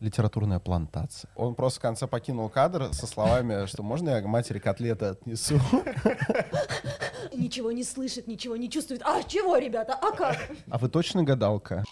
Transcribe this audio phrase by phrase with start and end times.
[0.00, 1.30] Литературная плантация.
[1.36, 5.58] Он просто в конце покинул кадр со словами, что можно я матери котлеты отнесу?
[7.34, 9.02] Ничего не слышит, ничего не чувствует.
[9.04, 10.38] А чего, ребята, а как?
[10.70, 11.84] А вы точно гадалка?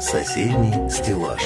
[0.00, 1.42] Соседний стеллаж.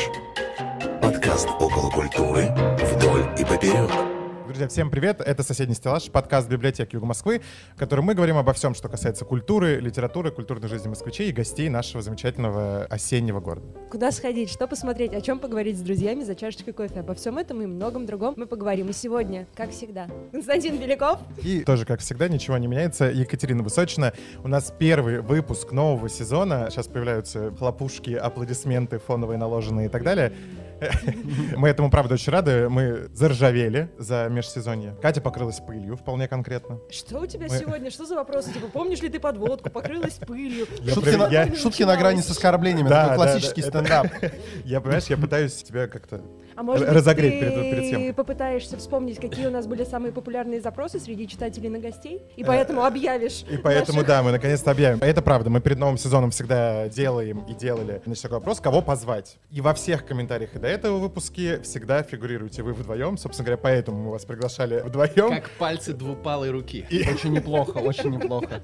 [1.02, 2.48] Подкаст около культуры
[2.78, 4.09] вдоль и поперек.
[4.50, 5.20] Друзья, всем привет!
[5.20, 7.40] Это «Соседний стеллаж», подкаст библиотеки Юга Москвы,
[7.76, 11.68] в котором мы говорим обо всем, что касается культуры, литературы, культурной жизни москвичей и гостей
[11.68, 13.68] нашего замечательного осеннего города.
[13.92, 16.98] Куда сходить, что посмотреть, о чем поговорить с друзьями за чашечкой кофе.
[16.98, 18.88] Обо всем этом и многом другом мы поговорим.
[18.88, 21.20] И сегодня, как всегда, Константин Беляков.
[21.44, 23.04] И тоже, как всегда, ничего не меняется.
[23.04, 24.14] Екатерина Высочина.
[24.42, 26.66] У нас первый выпуск нового сезона.
[26.70, 30.32] Сейчас появляются хлопушки, аплодисменты фоновые наложенные и так далее.
[31.56, 32.68] Мы этому, правда, очень рады.
[32.68, 34.96] Мы заржавели за межсезонье.
[35.02, 36.78] Катя покрылась пылью, вполне конкретно.
[36.90, 37.90] Что у тебя сегодня?
[37.90, 38.52] Что за вопросы?
[38.52, 39.70] Типа, помнишь ли ты подводку?
[39.70, 40.66] Покрылась пылью?
[40.80, 42.88] Я Шутки, прям- на, я- шутки на грани с оскорблениями.
[42.88, 44.32] Да, Такой да, классический да, это- стендап.
[44.64, 46.20] Я, понимаешь, я пытаюсь тебя как-то...
[46.60, 48.12] А может разогреть быть, перед- ты перед съемкой.
[48.12, 52.20] попытаешься вспомнить, какие у нас были самые популярные запросы среди читателей на гостей?
[52.36, 54.98] И поэтому объявишь И поэтому, наших- да, мы наконец-то объявим.
[55.00, 59.38] Это правда, мы перед новым сезоном всегда делаем и делали значит, такой вопрос, кого позвать.
[59.50, 63.16] И во всех комментариях и до этого выпуске всегда фигурируете вы вдвоем.
[63.16, 65.30] Собственно говоря, поэтому мы вас приглашали вдвоем.
[65.30, 66.84] Как пальцы двупалой руки.
[67.10, 68.60] Очень неплохо, очень неплохо.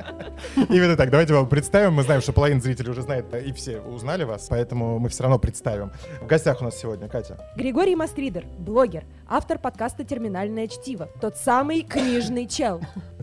[0.69, 1.95] Именно так, давайте вам представим.
[1.95, 5.39] Мы знаем, что половина зрителей уже знает, и все узнали вас, поэтому мы все равно
[5.39, 5.93] представим.
[6.21, 7.39] В гостях у нас сегодня Катя.
[7.57, 12.81] Григорий Мастридер, блогер, автор подкаста «Терминальное чтиво», тот самый книжный чел.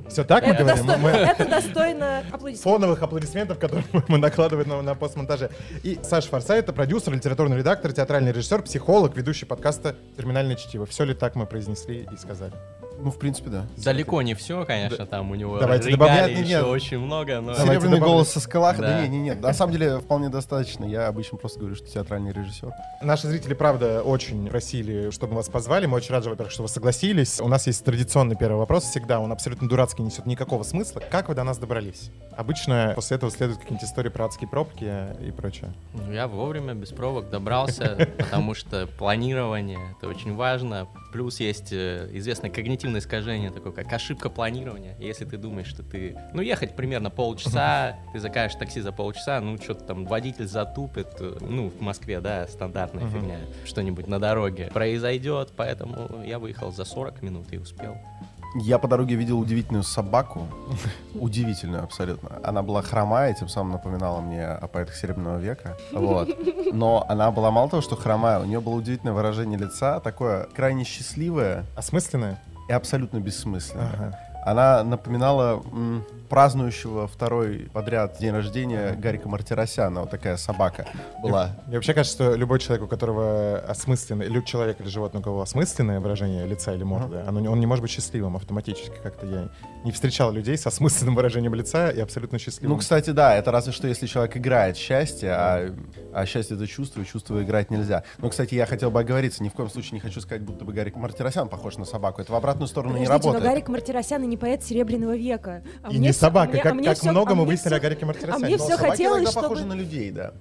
[0.09, 0.85] Все так мы Это, говорим?
[0.85, 2.61] досто- Мы- это достойно аплодисментов.
[2.63, 5.49] фоновых аплодисментов, которые мы накладываем на, на постмонтаже.
[5.83, 10.85] И Саша Форсайт, это продюсер, литературный редактор, театральный режиссер, психолог, ведущий подкаста «Терминальное чтиво».
[10.85, 12.53] Все ли так мы произнесли и сказали?
[12.99, 13.65] Ну, в принципе, да.
[13.75, 16.63] Далеко не все, конечно, там у него Давайте добавлять, еще нет.
[16.63, 17.53] очень много, но...
[17.53, 18.77] Давайте Серебряный голос со скалах.
[18.77, 19.01] Да Да.
[19.01, 19.41] не, не, нет.
[19.41, 20.85] На самом деле, вполне достаточно.
[20.85, 22.71] Я обычно просто говорю, что театральный режиссер.
[23.01, 25.85] Наши зрители, правда, очень просили, чтобы мы вас позвали.
[25.87, 27.41] Мы очень рады, во-первых, что вы согласились.
[27.41, 29.19] У нас есть традиционный первый вопрос всегда.
[29.19, 31.01] Он абсолютно дурацкий, несет никакого смысла.
[31.11, 32.09] Как вы до нас добрались?
[32.35, 34.91] Обычно после этого следуют какие-нибудь истории про адские пробки
[35.21, 35.73] и прочее.
[35.93, 40.87] Ну, Я вовремя, без пробок добрался, потому что планирование— это очень важно.
[41.11, 44.97] Плюс есть э, известное когнитивное искажение, такое как ошибка планирования.
[44.99, 46.17] Если ты думаешь, что ты...
[46.33, 51.37] Ну, ехать примерно полчаса, ты закажешь такси за полчаса, ну, что-то там водитель затупит, э,
[51.41, 57.21] ну, в Москве, да, стандартная фигня, что-нибудь на дороге произойдет, поэтому я выехал за 40
[57.21, 57.97] минут и успел.
[58.55, 60.47] Я по дороге видел удивительную собаку.
[61.15, 62.39] Удивительную абсолютно.
[62.43, 65.77] Она была хромая, тем самым напоминала мне о поэтах Серебряного века.
[65.91, 66.29] Вот.
[66.71, 70.83] Но она была мало того, что хромая, у нее было удивительное выражение лица, такое крайне
[70.83, 72.39] счастливое Осмысленное?
[72.69, 73.89] и абсолютно бессмысленное.
[73.93, 74.19] Ага.
[74.45, 80.01] Она напоминала м, празднующего второй подряд день рождения Гарика Мартиросяна.
[80.01, 80.87] Вот такая собака
[81.21, 81.51] была.
[81.67, 85.41] Мне вообще кажется, что любой человек, у которого осмысленный, или человек или животное, у кого
[85.41, 88.93] осмысленное выражение лица или морды, оно не- он не может быть счастливым автоматически.
[89.01, 89.49] Как-то я
[89.83, 92.75] не встречал людей с осмысленным выражением лица и абсолютно счастливым.
[92.75, 95.73] Ну, кстати, да, это разве что если человек играет счастье, а,
[96.13, 98.03] а счастье это чувство, и чувство играть нельзя.
[98.17, 100.73] Но, кстати, я хотел бы оговориться, ни в коем случае не хочу сказать, будто бы
[100.73, 102.21] Гарик Мартиросян похож на собаку.
[102.21, 103.53] Это в обратную сторону не Подождите, но работает.
[103.53, 105.63] Гарик Мартиросян и не поэт Серебряного века.
[105.83, 107.35] А и мне не всё- собака, а мне- как, а мне как всё- много а
[107.35, 108.45] мы мне выяснили всё- о Гарике Мартиросяне.
[108.45, 110.33] мне Но всё собаки хотелось, чтобы- похожи на людей, да.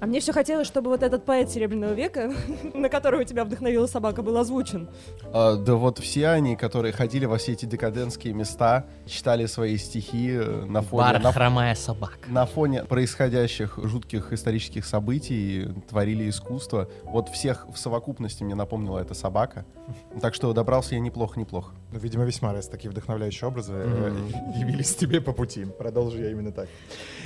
[0.00, 2.32] А мне все хотелось, чтобы вот этот поэт Серебряного века,
[2.74, 4.88] на которого тебя вдохновила собака, был озвучен.
[5.32, 10.30] А, да вот все они, которые ходили во все эти декадентские места, читали свои стихи
[10.32, 11.02] э, на фоне...
[11.02, 12.14] Бар на- хромая собака.
[12.28, 16.88] на фоне происходящих жутких исторических событий творили искусство.
[17.04, 19.64] Вот всех в совокупности мне напомнила эта собака.
[20.20, 21.72] Так что добрался я неплохо-неплохо.
[21.94, 24.16] Ну, видимо, весьма раз такие вдохновляющие образы э,
[24.56, 25.64] явились тебе по пути.
[25.64, 26.68] Продолжу я именно так.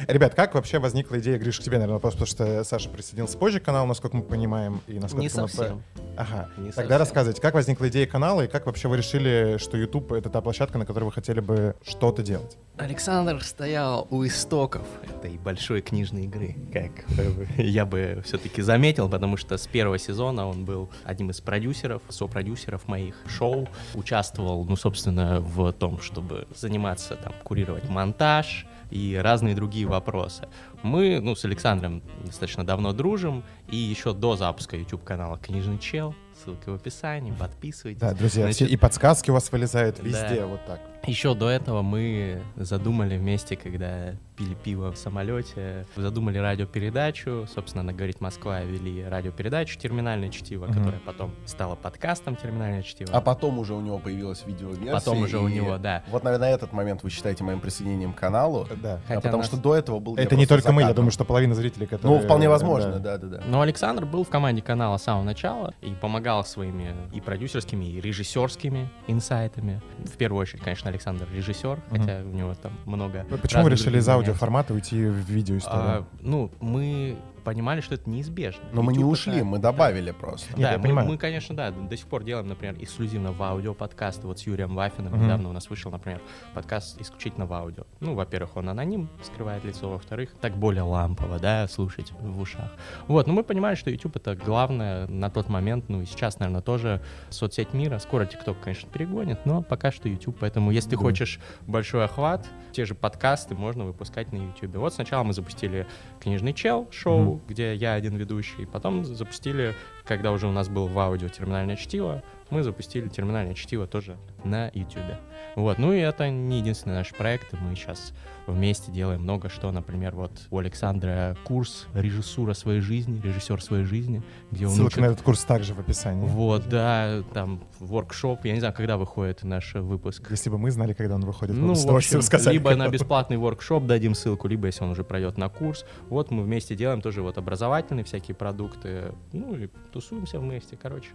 [0.06, 3.60] Ребят, как вообще возникла идея, Гриш, к тебе, наверное, вопрос, потому что Саша присоединился позже
[3.60, 5.82] к каналу, насколько мы понимаем, и насколько Не мы совсем.
[6.18, 6.50] Ага.
[6.58, 6.98] Не Тогда совсем.
[6.98, 10.76] рассказывайте, как возникла идея канала, и как вообще вы решили, что YouTube— это та площадка,
[10.76, 12.58] на которой вы хотели бы что-то делать?
[12.76, 19.38] Александр стоял у истоков этой большой книжной игры, как э, я бы все-таки заметил, потому
[19.38, 25.40] что с первого сезона он был одним из продюсеров, сопродюсеров моих шоу, участвовал, ну, собственно,
[25.40, 30.48] в том, чтобы заниматься, там, курировать монтаж и разные другие вопросы.
[30.82, 36.14] Мы, ну, с Александром достаточно давно дружим, и еще до запуска YouTube-канала «Книжный чел»
[36.44, 38.00] ссылка в описании, подписывайтесь.
[38.00, 40.02] Да, друзья, Значит, все- и подсказки у вас вылезают Да.
[40.04, 40.80] везде, вот так.
[41.06, 47.46] Еще до этого мы задумали вместе, когда пили пиво в самолете, задумали радиопередачу.
[47.52, 50.74] Собственно, на «Говорит Москва» вели радиопередачу «Терминальное чтиво», Мгм.
[50.74, 53.10] которая потом стала подкастом «Терминальное чтиво».
[53.12, 54.92] А потом уже у него появилась видеоверсия.
[54.92, 56.04] Потом уже у него, да.
[56.10, 58.68] Вот, наверное, этот момент вы считаете моим присоединением к каналу.
[58.82, 58.94] Да.
[58.96, 61.24] а Хотя потому нас- что до этого был Это не только мы, я думаю, что
[61.24, 62.18] половина зрителей, которые...
[62.18, 63.16] Ну, вполне возможно, да.
[63.18, 63.42] да-да-да.
[63.46, 68.00] Но Александр был в команде канала с самого начала и помогал своими и продюсерскими, и
[68.00, 69.80] режиссерскими инсайтами.
[70.04, 72.00] В первую очередь, конечно, Александр режиссер, Мгм.
[72.00, 73.24] хотя у него там много...
[73.42, 75.80] Почему вы решили из аудиоформата уйти в видеоисторию?
[75.82, 77.16] А, ну, мы
[77.48, 78.62] понимали, что это неизбежно.
[78.72, 80.48] Но мы не YouTube ушли, это- мы добавили просто.
[80.50, 81.08] Нет, Да, я мы, понимаю.
[81.08, 84.26] мы, конечно, да, до сих пор делаем, например, эксклюзивно в аудио подкасты.
[84.26, 85.24] Вот с Юрием Вафиным Мгм.
[85.24, 86.20] недавно у нас вышел, например,
[86.54, 87.84] подкаст исключительно в аудио.
[88.00, 92.70] Ну, во-первых, он аноним, скрывает лицо, во-вторых, так более лампово, да, слушать в ушах.
[93.06, 96.60] Вот, но мы понимали, что YouTube это главное на тот момент, ну и сейчас, наверное,
[96.62, 97.00] тоже
[97.30, 97.98] соцсеть мира.
[97.98, 100.36] Скоро TikTok, конечно, перегонит, но пока что YouTube.
[100.40, 101.02] Поэтому, если ты Да.
[101.02, 104.76] хочешь большой охват, те же подкасты можно выпускать на YouTube.
[104.76, 105.86] Вот сначала мы запустили
[106.20, 108.66] книжный чел шоу, где я один ведущий.
[108.66, 109.74] Потом запустили,
[110.04, 114.70] когда уже у нас был в аудио терминальное чтиво, мы запустили терминальное чтиво тоже на
[114.74, 115.16] YouTube.
[115.56, 118.12] Вот, ну и это не единственный наш проект, мы сейчас
[118.46, 124.22] вместе делаем много что, например, вот у Александра курс режиссура своей жизни, режиссер своей жизни,
[124.50, 126.26] где он Ссылка учит- на этот курс также в описании.
[126.26, 130.26] Вот, да, там воркшоп, я не знаю, когда выходит наш выпуск.
[130.30, 132.54] Если бы мы знали, когда он выходит, мы Ну, бы с в общем, сказали.
[132.54, 135.84] либо на бесплатный воркшоп дадим ссылку, либо если он уже пройдет на курс.
[136.08, 141.10] Вот мы вместе делаем тоже вот образовательные всякие продукты, ну и тусуемся вместе, короче,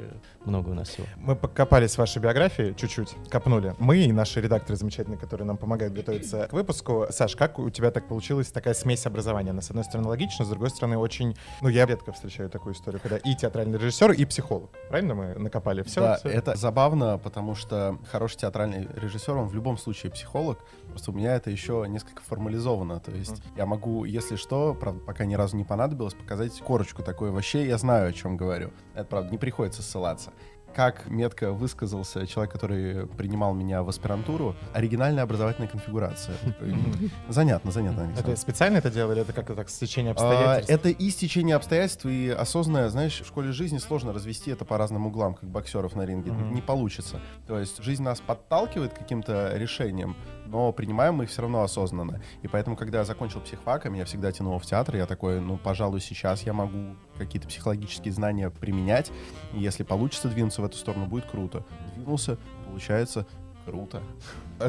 [0.45, 1.07] много у нас всего.
[1.17, 3.73] Мы покопались в вашей биографии чуть-чуть, копнули.
[3.79, 7.07] Мы наши редакторы замечательные, которые нам помогают готовиться к выпуску.
[7.09, 9.51] Саш, как у тебя так получилась такая смесь образования?
[9.51, 11.35] Она, с одной стороны, логична, с другой стороны, очень...
[11.61, 14.71] Ну, я редко встречаю такую историю, когда и театральный режиссер, и психолог.
[14.89, 15.83] Правильно мы накопали?
[15.83, 16.01] Все?
[16.01, 20.59] да, это забавно, потому что хороший театральный режиссер, он в любом случае психолог.
[20.89, 22.99] Просто у меня это еще несколько формализовано.
[22.99, 27.31] То есть я могу, если что, правда, пока ни разу не понадобилось, показать корочку такой.
[27.31, 28.71] Вообще я знаю, о чем говорю.
[28.93, 30.31] Это, правда, не приходится ссылаться.
[30.75, 36.35] Как метко высказался человек, который принимал меня в аспирантуру, оригинальная образовательная конфигурация.
[37.29, 38.31] Занятно, занятно, Александр.
[38.31, 39.21] Это специально это делали?
[39.21, 40.69] Это как-то так стечение А, обстоятельств?
[40.71, 45.05] Это и стечение обстоятельств, и осознанное, знаешь, в школе жизни сложно развести это по разным
[45.07, 46.31] углам, как боксеров на ринге.
[46.31, 47.19] Не получится.
[47.47, 50.15] То есть жизнь нас подталкивает к каким-то решениям,
[50.45, 52.21] но принимаем мы их все равно осознанно.
[52.41, 56.01] И поэтом, когда я закончил психфак, меня всегда тянуло в театр, я такой, ну, пожалуй,
[56.01, 59.11] сейчас я могу какие-то психологические знания применять.
[59.53, 61.65] И если получится двинуться в эту сторону, будет круто.
[61.95, 62.37] Двинулся,
[62.67, 63.25] получается
[63.65, 64.01] круто.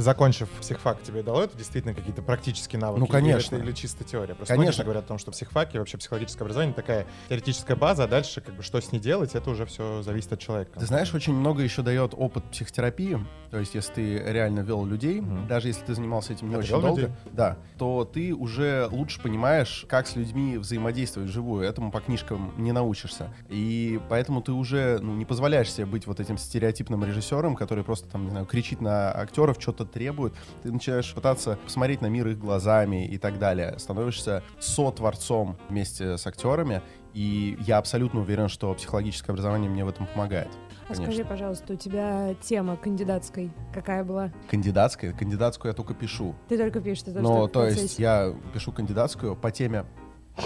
[0.00, 3.00] Закончив психфак, тебе дало это действительно какие-то практические навыки?
[3.00, 3.56] Ну, Или конечно.
[3.56, 4.34] это- Или, чисто теория?
[4.34, 4.84] Просто Конечно.
[4.84, 8.54] говорят о том, что психфак и вообще психологическое образование такая теоретическая база, а дальше как
[8.56, 10.78] бы что с ней делать, это уже все зависит от человека.
[10.78, 13.18] Ты знаешь, очень много еще дает опыт психотерапии.
[13.50, 15.46] То есть, если ты реально вел людей, Мгм.
[15.46, 17.08] даже если ты занимался этим не А очень долго, людей?
[17.32, 21.62] да, то ты уже лучше понимаешь, как с людьми взаимодействовать вживую.
[21.64, 23.32] Этому по книжкам не научишься.
[23.48, 28.08] И поэтому ты уже ну, не позволяешь себе быть вот этим стереотипным режиссером, который просто
[28.08, 30.34] там, не знаю, кричит на актеров, что-то требует.
[30.62, 33.78] Ты начинаешь пытаться посмотреть на мир их глазами и так далее.
[33.78, 36.82] Становишься сотворцом вместе с актерами.
[37.14, 40.48] И я абсолютно уверен, что психологическое образование мне в этом помогает.
[40.84, 41.04] А Конечно.
[41.04, 44.32] скажи, пожалуйста, у тебя тема кандидатской какая была?
[44.50, 45.12] Кандидатская.
[45.12, 46.34] Кандидатскую я только пишу.
[46.48, 49.86] Ты только пишешь, ты тоже в то есть, я пишу кандидатскую по теме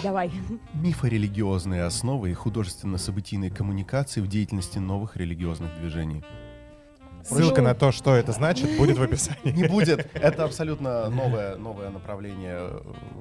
[0.03, 0.31] Давай.
[0.75, 6.23] мифорелигиозные основы и художественно-событийной коммуникации в деятельности новых религиозных движений.
[7.29, 9.53] Ссылка Ну, на то, что это значит, будет в описании.
[9.53, 10.09] Не будет.
[10.15, 12.81] Это абсолютно новое, новое направление э,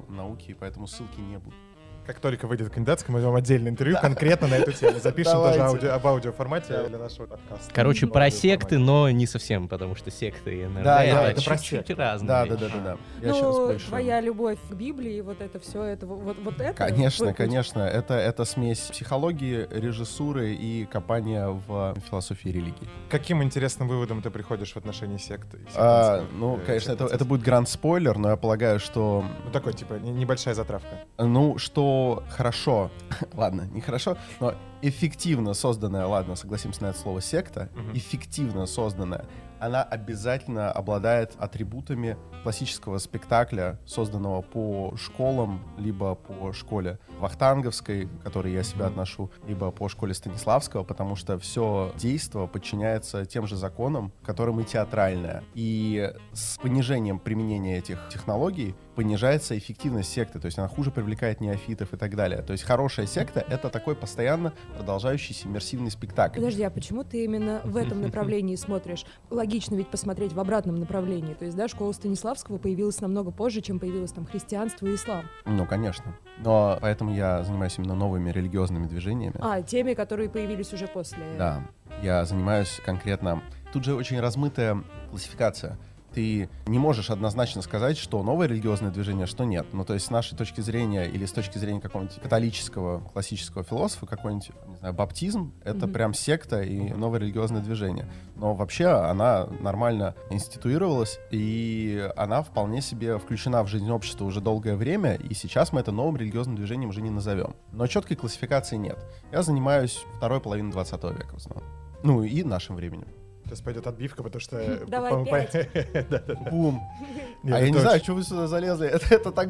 [0.09, 1.59] науки, поэтому ссылки не будут.
[2.07, 4.97] Как только выйдет кандидатская, мы возьмем отдельное интервью конкретно на эту тему.
[4.97, 5.63] Запишем тоже Давайте.
[5.63, 7.69] аудио, об аудиоформате для нашего подкаста.
[7.73, 11.43] Короче, про секты, но не совсем, потому что секты и НРД Да, это, да, это
[11.43, 11.95] про чуть-чуть секты.
[11.95, 12.27] разные.
[12.29, 12.59] Да, да, вещи.
[12.61, 13.27] да, да, да.
[13.27, 16.73] Я ну, твоя любовь к Библии, вот это все, это вот, вот это?
[16.73, 17.35] Конечно, путь?
[17.35, 17.81] конечно.
[17.81, 22.87] Это, это смесь психологии, режиссуры и копания в философии религии.
[23.09, 25.59] Каким интересным выводом ты приходишь в отношении секты?
[25.75, 29.95] А, ну, э, конечно, это, это будет гранд-спойлер, но я полагаю, что Ну, такой, типа,
[29.95, 30.99] не- небольшая затравка.
[31.17, 31.96] Ну, что
[32.29, 32.89] хорошо,
[33.33, 37.93] ладно, не хорошо, но эффективно созданная, ладно, согласимся на это слово секта, Мгм.
[37.97, 39.25] эффективно созданная,
[39.59, 48.53] она обязательно обладает атрибутами классического спектакля, созданного по школам, либо по школе Вахтанговской, к которой
[48.53, 54.11] я себя отношу, либо по школе Станиславского, потому что все действо подчиняется тем же законам,
[54.23, 55.43] которым и театральное.
[55.55, 61.93] И с понижением применения этих технологий понижается эффективность секты, то есть она хуже привлекает неофитов
[61.93, 62.41] и так далее.
[62.41, 66.39] То есть хорошая секта— это такой постоянно продолжающийся иммерсивный спектакль.
[66.39, 69.05] Подожди, а почему ты именно в этом направлении смотришь?
[69.29, 71.35] Логично ведь посмотреть в обратном направлении.
[71.35, 75.25] То есть, да, школа Станиславского появилась намного позже, чем появилось там христианство и ислам.
[75.45, 76.17] Ну, конечно.
[76.39, 79.35] Но поэтому я занимаюсь именно новыми религиозными движениями.
[79.39, 81.19] А, теми, которые появились уже после.
[81.37, 81.61] Да,
[82.01, 83.43] я занимаюсь конкретно...
[83.73, 85.77] Тут же очень размытая классификация.
[86.13, 89.67] Ты не можешь однозначно сказать, что новое религиозное движение, что нет.
[89.73, 94.05] Ну, то есть с нашей точки зрения или с точки зрения какого-нибудь католического классического философа,
[94.05, 95.93] какой-нибудь, не знаю, баптизм— это Мгм.
[95.93, 98.09] прям секта и новое религиозное движение.
[98.35, 104.75] Но вообще она нормально институировалась, и она вполне себе включена в жизнь общества уже долгое
[104.75, 107.55] время, и сейчас мы это новым религиозным движением уже не назовем.
[107.71, 108.97] Но четкой классификации нет.
[109.31, 111.69] Я занимаюсь второй половиной 20 века в основном.
[112.03, 113.07] Ну и нашим временем.
[113.47, 114.85] Сейчас пойдет отбивка, потому что...
[114.87, 115.69] Давай пять.
[116.51, 116.81] Бум.
[117.43, 118.87] Нет, а я не знаю, что вы сюда залезли.
[118.87, 119.49] Это, это так,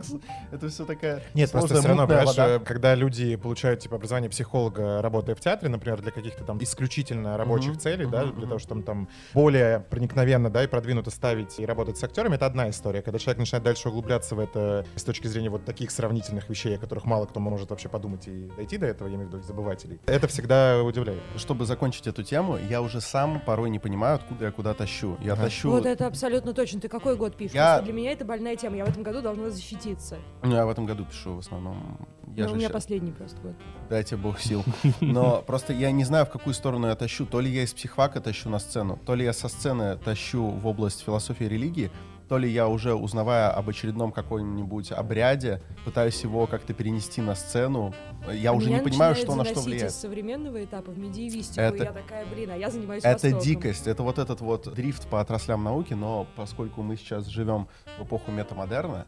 [0.51, 2.66] это все такая Нет, просто все равно, мутная понимаешь, вода.
[2.66, 7.77] когда люди получают типа образование психолога, работая в театре, например, для каких-то там исключительно рабочих
[7.77, 12.04] целей, да, для того, чтобы там более проникновенно, да, и продвинуто ставить и работать с
[12.04, 13.01] актерами, это одна история.
[13.01, 16.80] Когда человек начинает дальше углубляться в это с точки зрения вот таких сравнительных вещей, о
[16.80, 20.00] которых мало кто может вообще подумать и дойти до этого, я имею в виду забывателей,
[20.06, 21.22] это всегда удивляет.
[21.38, 25.17] Чтобы закончить эту тему, я уже сам порой не понимаю, откуда я куда тащу.
[25.22, 25.44] Я Ага.
[25.44, 25.70] тащу...
[25.72, 26.82] Вот это абсолютно точно.
[26.82, 27.56] Ты какой год пишешь?
[27.56, 28.75] Я- Просто Для меня это больная тема.
[28.75, 30.17] Я в этом году должна защититься.
[30.44, 31.98] Ну, я в этом году пишу в основном.
[32.36, 33.53] Я же у меня ща- последний просто год.
[33.89, 34.63] Дайте бог сил.
[35.01, 37.25] Но просто я не знаю, в какую сторону я тащу.
[37.25, 40.67] То ли я из психфака тащу на сцену, то ли я со сцены тащу в
[40.67, 41.89] область философии и религии,
[42.27, 47.93] то ли я уже, узнавая об очередном каком-нибудь обряде, пытаюсь его как-то перенести на сцену.
[48.34, 49.91] Я А уже меня не понимаю, что на что влияет.
[49.91, 51.62] из современного этапа в медиевистику.
[51.62, 53.39] Это- я такая, блин, а я занимаюсь Это Востоком.
[53.39, 57.67] дикость, это вот этот вот дрифт по отраслям науки, но поскольку мы сейчас живем
[57.98, 59.05] в эпоху метамодерна,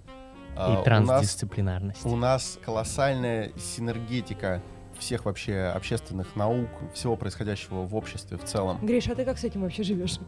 [0.55, 2.05] а, И у нас трансдисциплинарность.
[2.05, 4.61] У нас колоссальная синергетика
[4.97, 8.79] всех вообще общественных наук, всего происходящего в обществе в целом.
[8.85, 10.19] Гриш, а ты как с этим вообще живешь?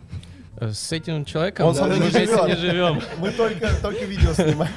[0.62, 2.48] Э, С этим человеком Он мной мы вместе живет.
[2.48, 3.02] не живем.
[3.18, 4.72] Мы только, только видео снимаем.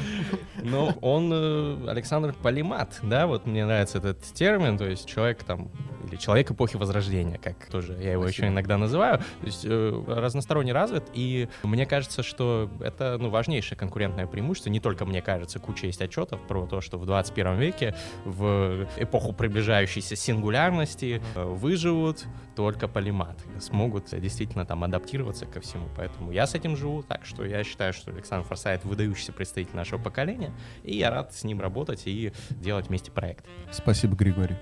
[0.62, 5.68] Но он э, Александр Полимат, да, вот мне нравится этот термин, то есть человек там,
[6.08, 8.48] или человек эпохи Возрождения, как тоже я его еще Спасибо.
[8.54, 14.26] иногда называю, то есть э, разносторонне развит, и мне кажется, что это, ну, важнейшее конкурентное
[14.26, 18.88] преимущество, не только мне кажется, куча есть отчетов про то, что в 21 веке, в
[18.96, 22.24] эпоху приближающейся сингулярности э, выживут
[22.56, 27.44] только Полимат, смогут действительно там адаптироваться ко всему, поэтому я с этим живу, так что
[27.44, 30.52] я считаю, что Александр Форсайт выдающийся представитель нашего поколения,
[30.82, 33.44] и я рад с ним работать и делать вместе проект.
[33.70, 34.56] Спасибо, Григорий.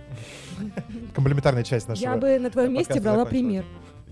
[1.14, 2.10] Комплементарная часть нашего...
[2.10, 3.64] Я бы на твоем месте брала пример.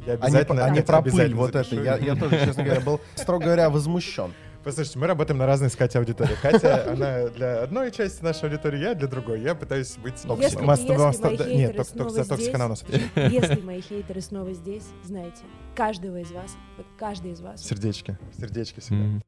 [0.06, 1.74] Я А не, обязательно, а не про пыль, обязательно вот это.
[1.76, 4.32] Я, я тоже, честно говоря, был, строго говоря, возмущен.
[4.62, 6.36] Послушайте, мы работаем на разной, с Катей, аудитории.
[6.42, 9.40] Катя, она для одной части нашей аудитории, я для другой.
[9.40, 10.14] Я пытаюсь быть...
[10.14, 10.40] Если- токсиком.
[10.40, 12.84] если Мас- мои да, хейтеры Нет, только, снова только за токсик здесь, она у нас.
[13.14, 15.42] Если мои хейтеры снова здесь, знаете,
[15.74, 17.64] каждого из вас, вот каждый из вас.
[17.64, 18.18] Сердечки.
[18.38, 19.22] Сердечки всегда.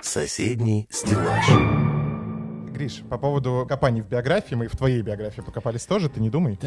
[0.00, 1.91] Соседний стеллаж.
[2.72, 6.30] Гриш, по поводу копаний в биографии, мы и в твоей биографии покопались тоже, ты не
[6.30, 6.58] думай.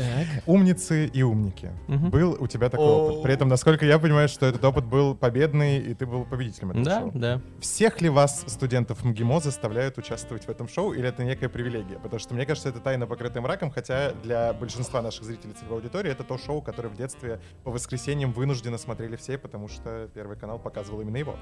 [0.45, 1.71] Умницы и умники.
[1.87, 2.09] Мгм.
[2.09, 3.07] Был у тебя такой О.
[3.09, 3.23] опыт.
[3.23, 6.85] При этом, насколько я понимаю, что этот опыт был победный, и ты был победителем этого
[6.85, 7.11] Да, шоу.
[7.15, 7.41] да.
[7.59, 11.99] Всех ли вас, студентов МГИМО, заставляют участвовать в этом шоу, или это некая привилегия?
[11.99, 16.11] Потому что мне кажется, это тайна покрытая мраком, хотя для большинства наших зрителей целевой аудитории
[16.11, 20.59] это то шоу, которое в детстве по воскресеньям вынужденно смотрели все, потому что Первый канал
[20.59, 21.35] показывал именно его.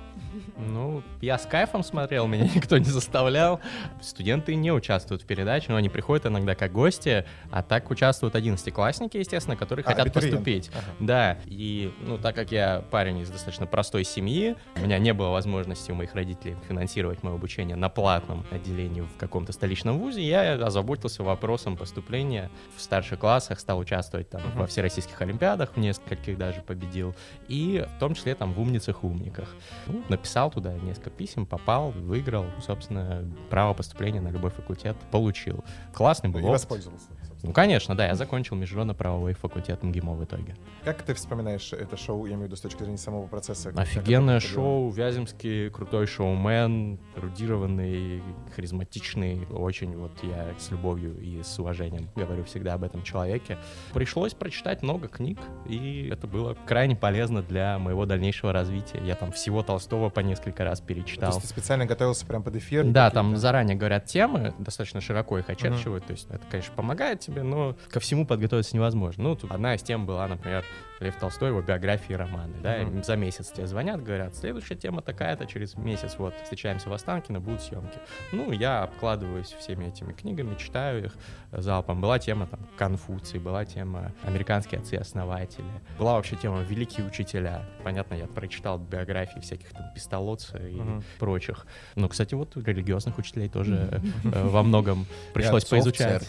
[0.57, 3.59] Ну, я с кайфом смотрел, меня никто не заставлял.
[4.01, 9.17] Студенты не участвуют в передаче, но они приходят иногда как гости, а так участвуют одиннадцатиклассники,
[9.17, 10.37] естественно, которые А, хотят абитуриенты.
[10.37, 10.71] поступить.
[10.73, 10.85] Ага.
[10.99, 15.29] Да, и, ну, так как я парень из достаточно простой семьи, у меня не было
[15.29, 20.53] возможности у моих родителей финансировать мое обучение на платном отделении в каком-то столичном вузе, я
[20.53, 24.59] озаботился вопросом поступления в старших классах, стал участвовать там Мгм.
[24.59, 27.15] во всероссийских олимпиадах, в нескольких даже победил,
[27.47, 29.49] и в том числе там в умницах и умниках.
[29.87, 35.63] Ну, написал туда несколько писем, попал, выиграл, собственно, право поступления на любой факультет получил.
[35.93, 36.51] Классный И был опыт.
[36.53, 37.05] воспользовался.
[37.43, 40.55] Ну, конечно, да, я закончил международно-правовой факультет МГИМО в итоге.
[40.85, 43.73] Как ты вспоминаешь это шоу, я имею в виду с точки зрения самого процесса?
[43.75, 48.23] Офигенное шоу, Вяземский крутой шоумен, эрудированный,
[48.55, 53.57] харизматичный, очень вот я с любовью и с уважением говорю всегда об этом человеке.
[53.93, 59.01] Пришлось прочитать много книг, и это было крайне полезно для моего дальнейшего развития.
[59.03, 61.31] Я там всего Толстого по несколько раз То перечитал.
[61.31, 62.85] есть ты специально готовился прям под эфир?
[62.85, 67.32] Да, там заранее говорят темы, достаточно широко их очерчивают, то есть это, конечно, помогает тебе,
[67.41, 69.23] но ко всему подготовиться невозможно.
[69.23, 70.63] Ну, одна из тем была, например,
[71.03, 75.01] Лев Толстой, его биографии и романы, да, и за месяц тебе звонят, говорят, следующая тема
[75.01, 77.97] такая-то, через месяц, вот, встречаемся в Останкино, будут съемки.
[78.31, 81.15] Ну, я обкладываюсь всеми этими книгами, читаю их
[81.51, 82.01] залпом.
[82.01, 85.65] Была тема, там, Конфуций, была тема американские отцы-основатели,
[85.99, 87.65] была вообще тема великие учителя.
[87.83, 91.03] Понятно, я прочитал биографии всяких там Пистолоца и Мгм.
[91.19, 91.67] прочих.
[91.95, 96.27] Ну, кстати, вот религиозных учителей тоже э, во многом пришлось поизучать.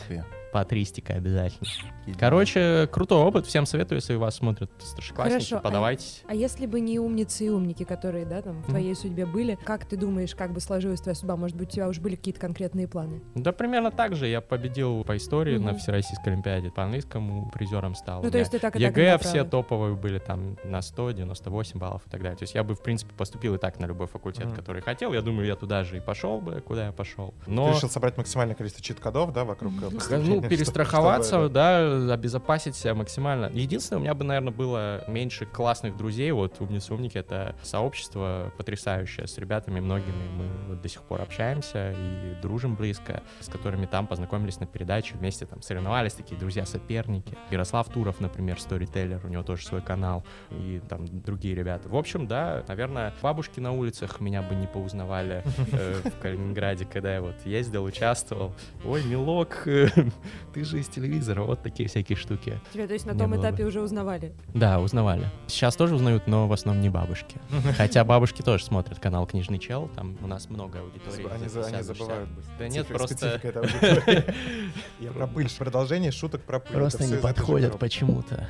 [0.52, 1.68] Патристика обязательно.
[2.16, 3.44] Короче, крутой опыт.
[3.44, 6.22] Всем советую, если вас смотрят старшеклассники, Хорошо, а- подавайтесь.
[6.26, 9.84] А если бы не умницы и умники, которые, да, там, в твоей судьбе были, как
[9.86, 11.36] ты думаешь, как бы сложилась твоя судьба?
[11.36, 13.22] Может быть, у тебя уже были какие-то конкретные планы?
[13.34, 14.26] Да, примерно так же.
[14.28, 15.78] Я победил по истории на Мгм.
[15.78, 16.70] Всероссийской Олимпиаде.
[16.70, 18.22] По английскому призером стал.
[18.22, 19.30] Ну, то есть ты так и так и ЕГЭ направо.
[19.34, 22.36] все топовые были там на 100, 98 баллов и так далее.
[22.36, 24.56] То есть я бы, в принципе, поступил и так на любой факультет, Мгм.
[24.56, 25.12] который хотел.
[25.12, 27.34] Я думаю, я туда же и пошел бы, куда я пошел.
[27.44, 27.70] Ты Но...
[27.70, 33.50] решил собрать максимальное количество чит-кодов, да, вокруг э, Ну, перестраховаться, чтобы- да, обезопасить себя максимально.
[33.52, 36.30] Единственное, у меня бы, наверное, было меньше классных друзей.
[36.32, 40.28] Вот умницы-умники— это сообщество потрясающее с ребятами многими.
[40.36, 45.16] Мы вот до сих пор общаемся и дружим близко, с которыми там познакомились на передаче,
[45.16, 47.36] вместе там соревновались, такие друзья-соперники.
[47.50, 51.88] Ярослав Туров, например, сторителлер, у него тоже свой канал, и там другие ребята.
[51.88, 55.42] В общем, да, наверное, бабушки на улицах меня бы не поузнавали
[55.72, 58.54] э, в Калининграде, когда я вот ездил, участвовал.
[58.84, 59.62] Ой, милок,
[60.54, 62.60] ты же из телевизора, вот такие всякие штуки.
[62.72, 64.33] Тебя, то есть, на том этапе уже узнавали?
[64.54, 65.28] Да, узнавали.
[65.48, 67.38] Сейчас тоже узнают, но в основном не бабушки.
[67.76, 71.26] Хотя бабушки тоже смотрят канал Книжный чел, там у нас много аудитории.
[71.28, 71.96] Они, за они 50, за 60.
[71.96, 72.28] забывают.
[72.30, 72.54] быстро.
[72.58, 73.40] Да нет, просто-.
[75.00, 75.48] Я про пыль.
[75.58, 76.76] Продолжение шуток про пыль.
[76.76, 78.48] Просто не подходят почему-то.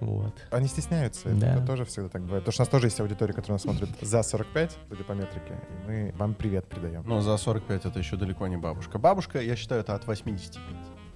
[0.00, 0.34] Вот.
[0.50, 1.56] Они стесняются, это, Да.
[1.56, 2.44] это тоже всегда так бывает.
[2.44, 5.54] Потому что у нас тоже есть аудитория, которая нас смотрит за 45, судя по метрике,
[5.70, 7.02] и мы вам привет передаем.
[7.06, 8.98] Но за 45 это еще далеко не бабушка.
[8.98, 10.62] Бабушка, я считаю, это от 85.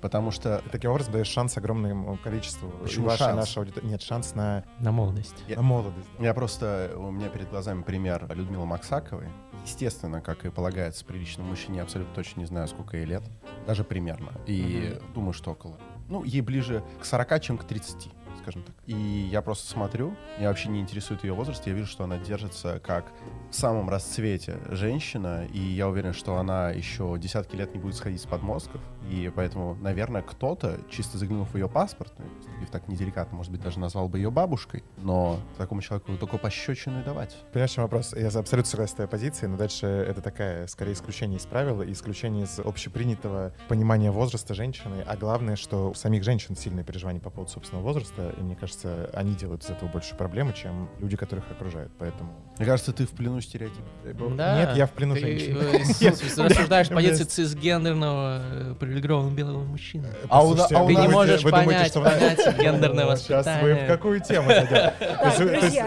[0.02, 3.36] Потому что таким образом даешь шанс огромному количеству Почему вашей, шанс?
[3.36, 3.86] нашей аудитории.
[3.86, 5.36] Нет, шанс на, На молодость.
[5.46, 6.08] Я- на молодость.
[6.18, 9.28] Я просто, у меня перед глазами пример Людмилы Максаковой.
[9.64, 13.22] Естественно, как и полагается приличному мужчине, я абсолютно точно не знаю, сколько ей лет.
[13.66, 14.32] Даже примерно.
[14.46, 15.78] И думаю, что около.
[16.08, 18.10] Ну, ей ближе к 40, чем к 30,
[18.42, 18.74] скажем так.
[18.86, 22.80] И я просто смотрю, меня вообще не интересует ее возраст, я вижу, что она держится
[22.80, 23.04] как
[23.50, 28.20] в самом расцвете женщина, и я уверен, что она еще десятки лет не будет сходить
[28.20, 28.80] с подмостков,
[29.10, 32.24] и поэтому, наверное, кто-то, чисто заглянув в ее паспорт, ну,
[32.62, 37.00] и так неделикатно, может быть, даже назвал бы ее бабушкой, но такому человеку только пощечину
[37.00, 37.36] и давать.
[37.52, 38.14] Понимаешь, вопрос?
[38.14, 41.92] Я абсолютно согласен с твоей позицией, но дальше это такая, скорее, исключение из правил и
[41.92, 45.04] исключение из общепринятого понимания возраста женщины.
[45.06, 49.10] А главное, что у самих женщин сильные переживания по поводу собственного возраста, и мне кажется,
[49.12, 51.92] они делают из этого больше проблемы, чем люди, которых окружают.
[51.98, 52.32] Поэтому...
[52.58, 53.88] Мне кажется, ты в плену стереотипов.
[54.04, 55.56] Нет, я в плену Ты, женщин.
[55.58, 60.08] э, с- рассуждаешь позиции цисгендерного э, привилегированного белого мужчины.
[60.28, 63.16] А у а у Ты нас- не можешь вы думаете, понять что в- понятие гендерного
[63.16, 64.48] Сейчас вы в какую тему?
[64.48, 64.94] То то
[65.38, 65.78] то есть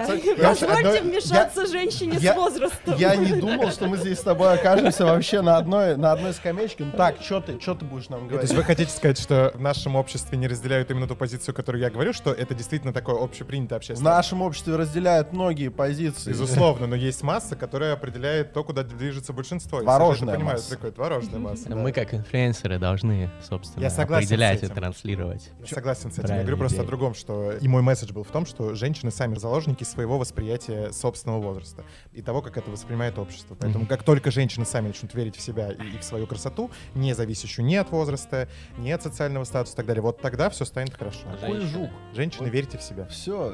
[0.68, 2.96] позвольте вмешаться женщине я- с возрастом.
[2.98, 6.86] Я не думал, что мы здесь с тобой окажемся вообще на одной, на одной скамеечке.
[6.86, 8.50] Ну так, что ты, что ты будешь нам То говорить?
[8.50, 11.90] есть вы хотите сказать, что в нашем обществе не разделяют именно ту позицию, которую я
[11.90, 14.14] говорю, что это действительно такое общепринятое В общественное?
[14.14, 16.30] нашем обществе разделяют многие позиции.
[16.32, 19.82] Безусловно, но есть масса, которая определяет то, куда движется большинство.
[19.82, 20.72] Творожная масса.
[20.72, 21.70] такое творожная масса.
[21.76, 22.95] Мы, как инфлюенсеры, должны,
[23.42, 24.76] собственно, Я согласен с определять и этим.
[24.76, 25.52] транслировать.
[25.60, 26.36] Я согласен с этим.
[26.36, 29.36] Я говорю просто о другом, что и мой месседж был в том, что женщины сами
[29.36, 33.56] заложники своего восприятия собственного возраста и того, как это воспринимает общество.
[33.60, 33.88] Поэтому Мгм.
[33.90, 37.66] как только женщины сами начнут верить в себя и, и в свою красоту, не зависящую
[37.66, 41.20] ни от возраста, ни от социального статуса и так далее, вот тогда все станет хорошо.
[41.40, 41.90] Какой жук.
[42.14, 43.06] Женщины, верьте в себя.
[43.06, 43.54] Все,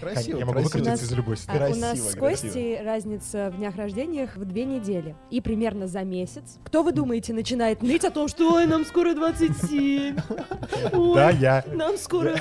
[0.00, 1.72] красиво, я могу выкрутиться из любой А ситуации.
[1.72, 2.14] у нас Красиво, с.
[2.42, 5.16] Костей разница в днях рождениях в две недели.
[5.30, 6.58] И примерно за месяц.
[6.64, 10.16] Кто вы думаете начинает ныть о том, что ой, нам скоро 27.
[10.92, 11.64] Ой, Да, я.
[11.72, 12.36] нам скоро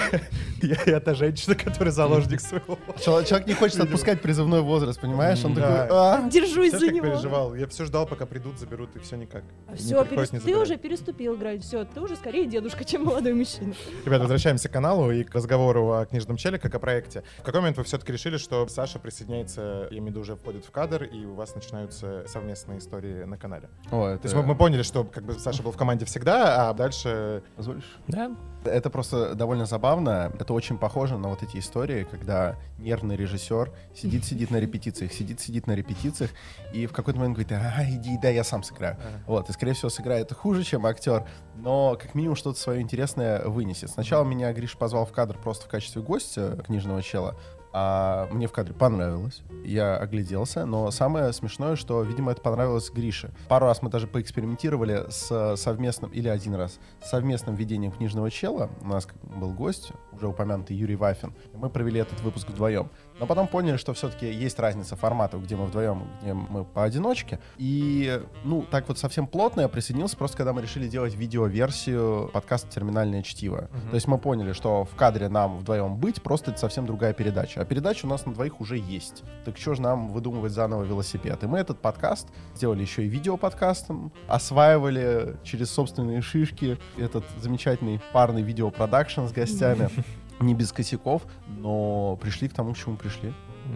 [0.61, 2.79] и это женщина, которая заложник своего.
[3.03, 5.43] Человек человек не хочет отпускать призывной возраст, понимаешь?
[5.45, 7.05] Он такой, «А, Держусь за него.
[7.07, 7.53] переживал?
[7.55, 9.43] Я все ждал, пока придут, заберут, и все никак.
[9.69, 13.73] Не Все, ты уже переступил грань, все, ты уже скорее дедушка, чем молодой мужчина.
[14.05, 17.23] Ребята, возвращаемся к каналу и к разговору о книжном челе, как о проекте.
[17.39, 20.65] В какой момент вы все-таки решили, что Саша присоединяется, я имею в виду, уже входит
[20.65, 23.69] в кадр, и у вас начинаются совместные истории на канале?
[23.89, 27.43] То есть мы, мы поняли, что как бы Саша был в команде всегда, а дальше...
[27.55, 27.97] Позволишь?
[28.07, 28.31] Да,
[28.65, 30.31] Это просто довольно забавно.
[30.39, 35.73] Это очень похоже на вот эти истории, когда нервный режиссер сидит-сидит на репетициях, сидит-сидит на
[35.73, 36.31] репетициях,
[36.73, 38.97] и в какой-то момент говорит, а, иди, да, я сам сыграю.
[39.25, 43.89] Вот, и, скорее всего, сыграет хуже, чем актер, но как минимум что-то свое интересное вынесет.
[43.89, 47.35] Сначала меня Гриш позвал в кадр просто в качестве гостя книжного чела,
[47.79, 49.43] а мне в кадре понравилось.
[49.63, 53.31] Я огляделся, но самое смешное, что, видимо, это понравилось Грише.
[53.47, 58.71] Пару раз мы даже поэкспериментировали с совместным, или один раз, с совместным ведением книжного чела.
[58.81, 61.35] У нас был гость, уже упомянутый Юрий Вафин.
[61.53, 62.89] Мы провели этот выпуск вдвоем.
[63.19, 67.39] Но потом поняли, что все-таки есть разница форматов, где мы вдвоем, где мы поодиночке.
[67.57, 72.69] И, ну, так вот совсем плотно я присоединился просто, когда мы решили делать видеоверсию подкаста
[72.69, 73.69] «Терминальное чтиво».
[73.89, 77.61] То есть мы поняли, что в кадре нам вдвоем быть, просто это совсем другая передача.
[77.61, 79.23] А передача у нас на двоих уже есть.
[79.45, 81.43] Так что же нам выдумывать заново велосипед?
[81.43, 88.41] И мы этот подкаст сделали еще и видеоподкастом, осваивали через собственные шишки этот замечательный парный
[88.41, 89.89] видеопродакшн с гостями.
[90.39, 93.33] Не без косяков, но пришли к тому, к чему пришли.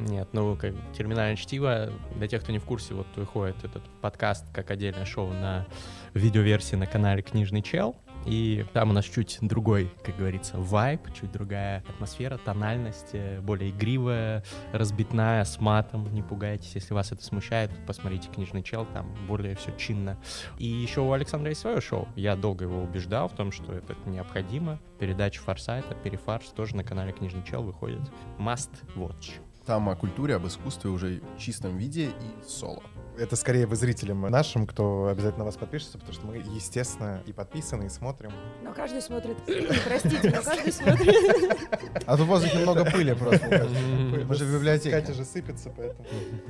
[0.07, 4.45] Нет, ну, как терминальное чтиво, для тех, кто не в курсе, вот выходит этот подкаст
[4.53, 5.65] как отдельное шоу на
[6.13, 7.95] видеоверсии на канале Книжный Чел.
[8.25, 13.71] И там у нас чуть другой, как говорится, вайб, чуть другая атмосфера, тональность, э, более
[13.71, 16.13] игривая, разбитная, с матом.
[16.13, 20.17] Не пугайтесь, если вас это смущает, посмотрите «Книжный чел», там более все чинно.
[20.57, 22.07] И еще у Александра есть свое шоу.
[22.15, 24.79] Я долго его убеждал в том, что это необходимо.
[24.99, 28.01] Передача Форсайта, Перефарс, тоже на канале «Книжный чел» выходит.
[28.37, 29.39] Must watch.
[29.65, 32.83] Там о культуре, об искусстве уже в чистом виде и соло.
[33.21, 37.85] Это скорее вы зрителям нашим, кто обязательно вас подпишется, потому что мы, естественно, и подписаны,
[37.85, 38.31] и смотрим.
[38.63, 39.37] Но каждый смотрит,
[39.85, 41.15] простите, но каждый смотрит.
[42.07, 43.47] А тут в воздухе много пыли просто.
[44.27, 44.89] Мы же в библиотеке.
[44.89, 46.03] Катя же сыпется, поэтому,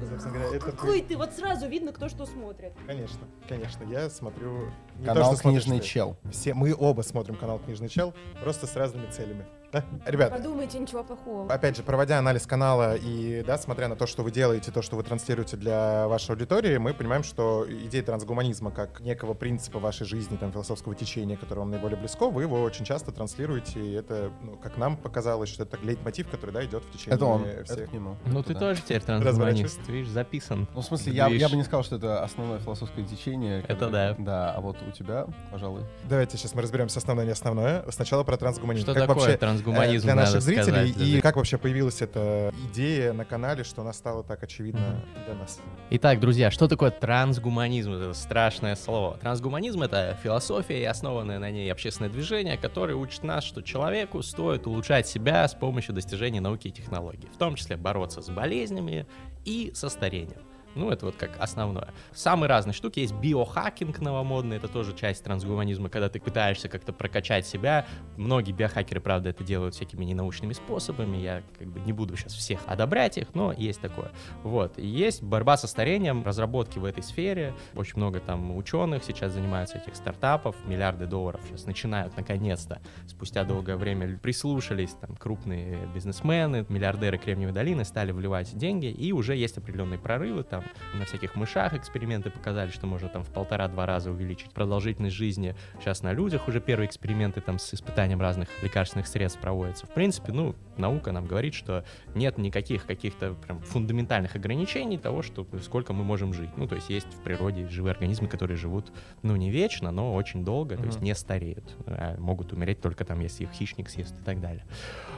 [0.10, 0.72] собственно говоря, это...
[0.72, 2.72] Какой ты, вот сразу видно, кто что смотрит.
[2.88, 4.72] Конечно, конечно, я смотрю...
[5.06, 6.16] Канал «Книжный чел».
[6.32, 9.46] Все, мы оба смотрим канал «Книжный чел», просто с разными целями.
[9.72, 9.84] Да?
[10.06, 11.52] Ребят, Подумайте, ничего плохого.
[11.52, 14.96] опять же, проводя анализ канала и, да, смотря на то, что вы делаете, то, что
[14.98, 20.36] вы транслируете для вашей аудитории, мы понимаем, что идея трансгуманизма как некого принципа вашей жизни,
[20.36, 24.58] там, философского течения, которое вам наиболее близко, вы его очень часто транслируете, и это, ну,
[24.58, 27.44] как нам показалось, что это лейтмотив, который, да, идет в течение Это он.
[27.44, 27.78] всех.
[27.78, 28.18] Это к нему.
[28.26, 28.60] Ну ты Да.
[28.60, 30.68] тоже теперь трансгуманист, видишь, записан.
[30.74, 33.60] Ну, в смысле, я, я бы не сказал, что это основное философское течение.
[33.60, 34.16] Это которое- да.
[34.20, 35.82] Да, а вот у тебя, пожалуй.
[36.10, 37.84] Давайте сейчас мы разберемся основное и не основное.
[37.90, 38.84] Сначала про трансгуманизм.
[38.86, 42.54] Что Как такое вообще, трансгуманизм, для наших зрителей сказать, и для как вообще появилась эта
[42.70, 45.60] идея на канале, что она стала так очевидна для нас.
[45.90, 47.94] Итак, друзья, что такое трансгуманизм?
[47.94, 49.18] Это страшное слово.
[49.18, 54.68] Трансгуманизм— это философия и основанное на ней общественное движение, которое учит нас, что человеку стоит
[54.68, 59.06] улучшать себя с помощью достижений науки и технологий, в том числе бороться с болезнями
[59.46, 60.42] и со старением.
[60.76, 61.90] Ну, это вот как основное.
[62.14, 63.00] Самые разные штуки.
[63.00, 67.86] Есть биохакинг новомодный, это тоже часть трансгуманизма, когда ты пытаешься как-то прокачать себя.
[68.18, 71.18] Многие биохакеры, правда, это делают всякими ненаучными способами.
[71.18, 74.12] Я как бы не буду сейчас всех одобрять их, но есть такое.
[74.44, 74.78] Вот.
[74.78, 77.54] И есть борьба со старением, разработки в этой сфере.
[77.76, 80.56] Очень много там ученых сейчас занимаются этих стартапов.
[80.66, 87.84] Миллиарды долларов сейчас начинают наконец-то, спустя долгое время, прислушались там крупные бизнесмены, миллиардеры Кремниевой долины,
[87.86, 90.44] стали вливать деньги, и уже есть определенные прорывы.
[90.44, 90.61] Там
[90.94, 95.56] на всяких мышах эксперименты показали, что можно там в полтора-два раза увеличить продолжительность жизни.
[95.80, 99.86] Сейчас на людях уже первые эксперименты там с испытанием разных лекарственных средств проводятся.
[99.86, 101.84] В принципе, ну, наука нам говорит, что
[102.16, 106.50] нет никаких каких-то прям фундаментальных ограничений того, что сколько мы можем жить.
[106.58, 110.44] Ну, то есть есть в природе живые организмы, которые живут, ну, не вечно, но очень
[110.44, 111.76] долго, то есть не стареют.
[111.88, 114.64] а могут умереть только там, если их хищник съест и так далее.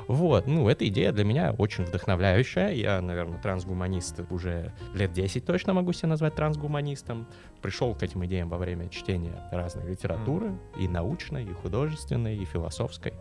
[0.08, 2.70] Вот, ну, эта идея для меня очень вдохновляющая.
[2.70, 7.28] Я, наверное, трансгуманист уже лет 10 точно могу себя назвать трансгуманистом.
[7.62, 13.14] Пришел к этим идеям во время чтения разной литературы, и научной, и художественной, и философской.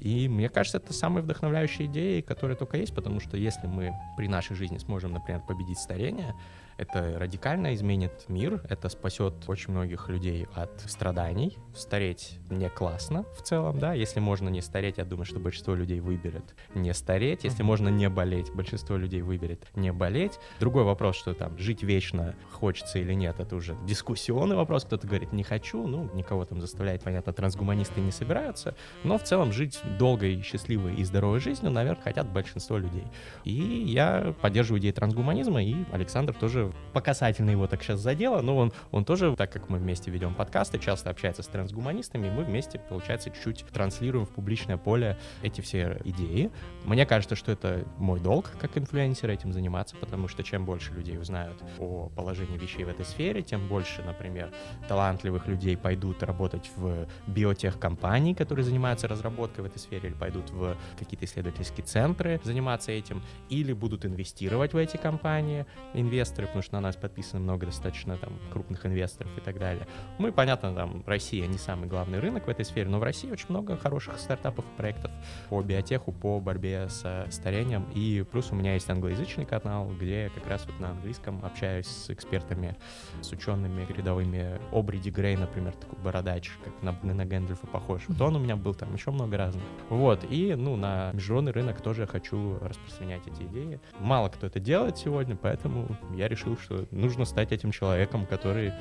[0.00, 4.28] И мне кажется, это самые вдохновляющие идеи, которые только есть, потому что если мы при
[4.28, 6.34] нашей жизни сможем, например, победить старение,
[6.78, 11.56] Это радикально изменит мир, это спасет очень многих людей от страданий.
[11.74, 16.00] Стареть не классно в целом, да, если можно не стареть, я думаю, что большинство людей
[16.00, 20.38] выберет не стареть, если можно не болеть, большинство людей выберет не болеть.
[20.60, 25.32] Другой вопрос, что там жить вечно хочется или нет, это уже дискуссионный вопрос, кто-то говорит
[25.32, 30.42] не хочу, ну, никого там заставлять, понятно, трансгуманисты не собираются, но в целом жить долгой,
[30.42, 33.04] счастливой и здоровой жизнью, наверное, хотят большинство людей.
[33.44, 38.56] И я поддерживаю идеи трансгуманизма, и Александр тоже по касательно его так сейчас задело, но
[38.56, 42.78] он, он тоже, так как мы вместе ведем подкасты, часто общается с трансгуманистами, мы вместе,
[42.78, 46.50] получается, чуть-чуть транслируем в публичное поле эти все идеи.
[46.84, 51.18] Мне кажется, что это мой долг как инфлюенсера этим заниматься, потому что чем больше людей
[51.18, 54.52] узнают о положении вещей в этой сфере, тем больше, например,
[54.88, 60.76] талантливых людей пойдут работать в биотехкомпании, которые занимаются разработкой в этой сфере, или пойдут в
[60.98, 66.80] какие-то исследовательские центры заниматься этим, или будут инвестировать в эти компании, инвесторы, потому что на
[66.80, 69.86] нас подписано много достаточно там крупных инвесторов и так далее.
[70.16, 73.48] Мы, понятно, там Россия не самый главный рынок в этой сфере, но в России очень
[73.50, 75.10] много хороших стартапов и проектов
[75.50, 77.84] по биотеху, по борьбе с старением.
[77.94, 81.88] И плюс у меня есть англоязычный канал, где я как раз вот на английском общаюсь
[81.88, 82.74] с экспертами,
[83.20, 84.58] с учеными рядовыми.
[84.72, 88.00] Обриди Грей, например, такой бородач, как на, на Гэндальфа похож.
[88.08, 89.64] Вот он у меня был там, еще много разных.
[89.90, 93.78] Вот, и, ну, на международный рынок тоже хочу распространять эти идеи.
[93.98, 98.72] Мало кто это делает сегодня, поэтому я решил, что нужно стать этим человеком, который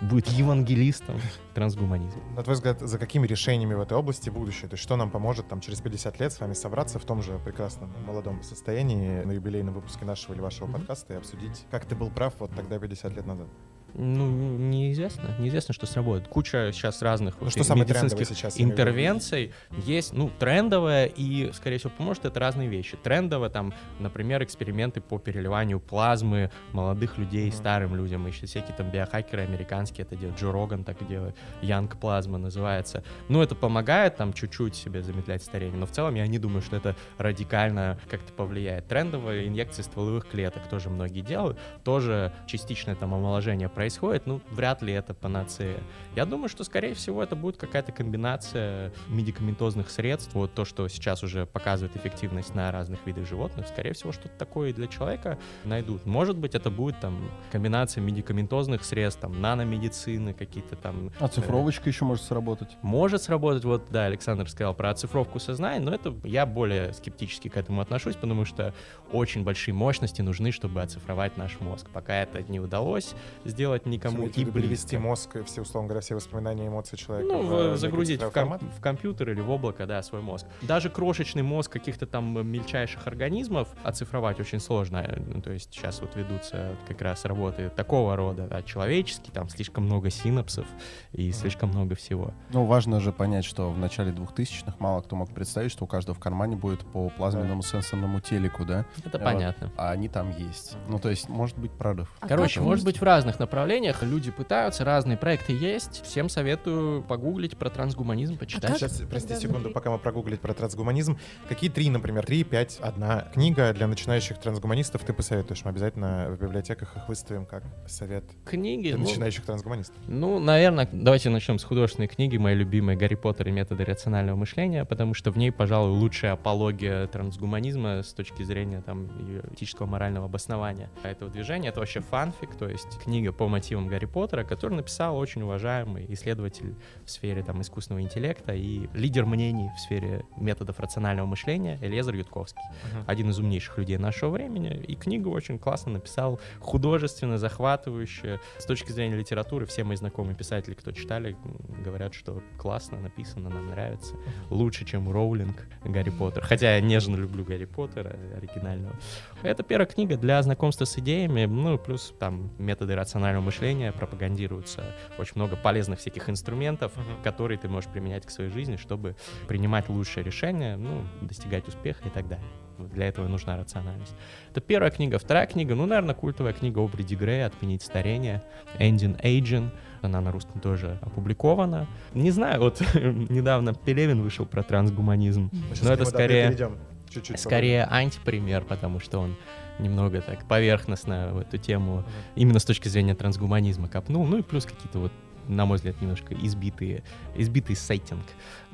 [0.00, 1.20] будет евангелистом
[1.54, 2.20] трансгуманизма.
[2.34, 4.68] На твой взгляд, за какими решениями в этой области будущее?
[4.68, 7.38] То есть что нам поможет там через 50 лет с вами собраться в том же
[7.44, 10.78] прекрасном молодом состоянии на юбилейном выпуске нашего или вашего Мгм.
[10.78, 13.46] подкаста и обсудить, как ты был прав вот тогда 50 лет назад?
[13.94, 14.26] Ну,
[14.58, 15.34] неизвестно.
[15.38, 16.28] Неизвестно, что сработает.
[16.28, 18.58] Куча сейчас разных Ну вот что медицинских сейчас?
[18.60, 19.52] интервенций
[19.84, 22.96] есть, ну, трендовое и, скорее всего, поможет это разные вещи.
[22.96, 27.56] Трендово, там, например, эксперименты по переливанию плазмы молодых людей Мгм.
[27.56, 28.26] старым людям.
[28.26, 30.38] Еще всякие там биохакеры американские это делают.
[30.40, 31.36] Джо Роган так делает.
[31.60, 33.02] Янг плазма называется.
[33.28, 36.76] Ну, это помогает там чуть-чуть себе замедлять старение, но в целом я не думаю, что
[36.76, 38.88] это радикально как-то повлияет.
[38.88, 41.58] Трендовые инъекции стволовых клеток тоже многие делают.
[41.84, 45.80] Тоже частичное там омоложение происходит, ну, вряд ли это панацея.
[46.14, 50.34] Я думаю, что, скорее всего, это будет какая-то комбинация медикаментозных средств.
[50.34, 54.72] Вот то, что сейчас уже показывает эффективность на разных видах животных, скорее всего, что-то такое
[54.72, 56.06] для человека найдут.
[56.06, 62.22] Может быть, это будет там комбинация медикаментозных средств, там, наномедицины, какие-то там Оцифровочка еще может
[62.24, 62.76] сработать.
[62.82, 67.56] может сработать, вот, да, Александр сказал про оцифровку сознания, но это я более скептически к
[67.56, 68.74] этому отношусь, потому что
[69.10, 71.88] очень большие мощности нужны, чтобы оцифровать наш мозг.
[71.92, 73.14] Пока это не удалось
[73.44, 74.98] сделать никому Имеете в и близко.
[74.98, 78.58] мозг, и все, условно говоря, все воспоминания, эмоции человека Ну, в, э, загрузить в, ком-
[78.58, 80.46] в компьютер или в облако, да, свой мозг.
[80.62, 85.06] Даже крошечный мозг каких-то там мельчайших организмов оцифровать очень сложно.
[85.26, 89.84] Ну, то есть сейчас вот ведутся как раз работы такого рода, да, человеческие, там слишком
[89.84, 90.66] много синапсов
[91.12, 91.32] и Мгм.
[91.32, 92.32] слишком много всего.
[92.50, 96.14] Ну, важно же понять, что в начале 2000-х мало кто мог представить, что у каждого
[96.14, 98.84] в кармане будет по плазменному сенсорному телеку, да?
[99.04, 99.24] Это Вот.
[99.24, 99.70] понятно.
[99.76, 100.76] А они там есть.
[100.88, 102.10] Ну, то есть, может быть прорыв.
[102.20, 103.61] А Короче, может быть в разных направлениях.
[104.02, 106.02] Люди пытаются, разные проекты есть.
[106.04, 108.70] Всем советую погуглить про трансгуманизм, почитать.
[108.70, 111.18] как- Сейчас, прости секунду, пока мы прогуглить про трансгуманизм.
[111.48, 115.64] Какие три, например, три, пять, одна книга для начинающих трансгуманистов ты посоветуешь?
[115.64, 119.96] Мы обязательно в библиотеках их выставим как совет Книги, для ну, начинающих трансгуманистов.
[120.06, 124.84] Ну, наверное, давайте начнем с художественной книги, моей любимой «Гарри Поттер и методы рационального мышления»,
[124.84, 129.08] потому что в ней, пожалуй, лучшая апология трансгуманизма с точки зрения там
[129.54, 131.68] этического морального обоснования этого движения.
[131.68, 136.74] Это вообще фанфик, то есть книга по мотивам Гарри Поттера, который написал очень уважаемый исследователь
[137.04, 142.62] в сфере там искусственного интеллекта и лидер мнений в сфере методов рационального мышления Эльезер Ютковский
[143.06, 148.40] один из умнейших людей нашего времени, и книгу очень классно написал, художественно, захватывающе.
[148.58, 151.36] С точки зрения литературы, все мои знакомые писатели, кто читали,
[151.84, 154.14] говорят, что классно написано, нам нравится.
[154.50, 156.42] Лучше, чем Роулинг Гарри Поттер.
[156.42, 158.94] Хотя я нежно люблю Гарри Поттера оригинального.
[159.42, 164.82] Это первая книга для знакомства с идеями, ну, плюс там методы рационального мышления пропагандируются.
[165.18, 167.22] Очень много полезных всяких инструментов, Мгм.
[167.24, 169.16] которые ты можешь применять к своей жизни, чтобы
[169.48, 172.46] принимать лучшие решения, ну, достигать успеха и так далее.
[172.78, 174.14] Для этого нужна рациональность.
[174.50, 175.18] Это первая книга.
[175.18, 178.42] Вторая книга, ну, наверное, культовая книга Обриди Грея «Отменить старение»,
[178.78, 179.70] «Ending Aging».
[180.00, 181.86] Она на русском тоже опубликована.
[182.14, 185.50] Не знаю, вот недавно Пелевин вышел про трансгуманизм.
[185.82, 186.78] Но это скорее, перейдем
[187.12, 189.36] чуть-чуть скорее антипример, потому что он
[189.78, 192.04] немного так поверхностно в эту тему Мгм.
[192.36, 194.26] именно с точки зрения трансгуманизма копнул.
[194.26, 195.12] Ну и плюс какие-то вот
[195.48, 197.02] на мой взгляд, немножко избитые,
[197.34, 198.22] избитый сеттинг.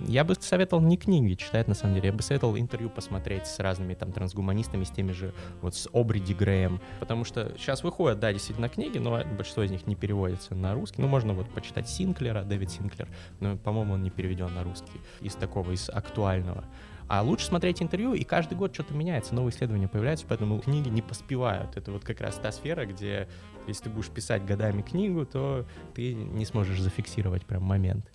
[0.01, 2.09] Я бы советовал не книги читать, на самом деле.
[2.09, 6.35] Я бы советовал интервью посмотреть с разными там трансгуманистами, с теми же, вот с Обриди
[6.35, 6.81] Греем.
[7.01, 11.01] Потому что сейчас выходят, да, действительно книги, но большинство из них не переводится на русский.
[11.01, 13.09] Ну, можно вот почитать Синклера, Дэвид Синклер,
[13.41, 15.01] но, по-моему, он не переведен на русский.
[15.21, 16.65] Из такого, из актуального.
[17.09, 21.01] А лучше смотреть интервью, и каждый год что-то меняется, новые исследования появляются, поэтому книги не
[21.01, 21.77] поспевают.
[21.77, 23.29] Это вот как раз та сфера, где
[23.67, 28.11] если ты будешь писать годами книгу, то ты не сможешь зафиксировать прям момент.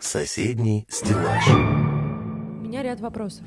[0.00, 1.46] Соседний стеллаж.
[1.48, 3.46] У меня ряд вопросов.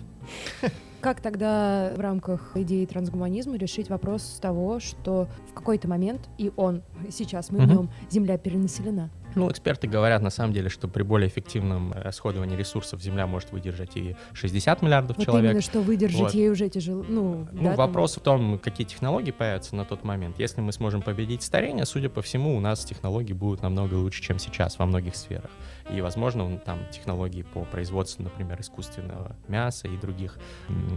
[1.02, 6.84] Как тогда в рамках идеи трансгуманизма решить вопрос того, что в какой-то момент, и он,
[7.10, 9.10] сейчас мы в нем, Земля перенаселена?
[9.36, 13.96] Ну, эксперты говорят, на самом деле, что при более эффективном расходовании ресурсов Земля может выдержать
[13.96, 15.52] и 60 миллиардов Вот человек.
[15.52, 16.34] именно, что выдержать Вот.
[16.34, 17.04] ей уже тяжело.
[17.08, 20.40] Ну, Ну, да, там- вопрос в том, какие технологии появятся на тот момент.
[20.40, 24.40] Если мы сможем победить старение, судя по всему, у нас технологии будут намного лучше, чем
[24.40, 25.50] сейчас во многих сферах.
[25.92, 30.38] И, возможно, там технологии по производству, например, искусственного мяса и других,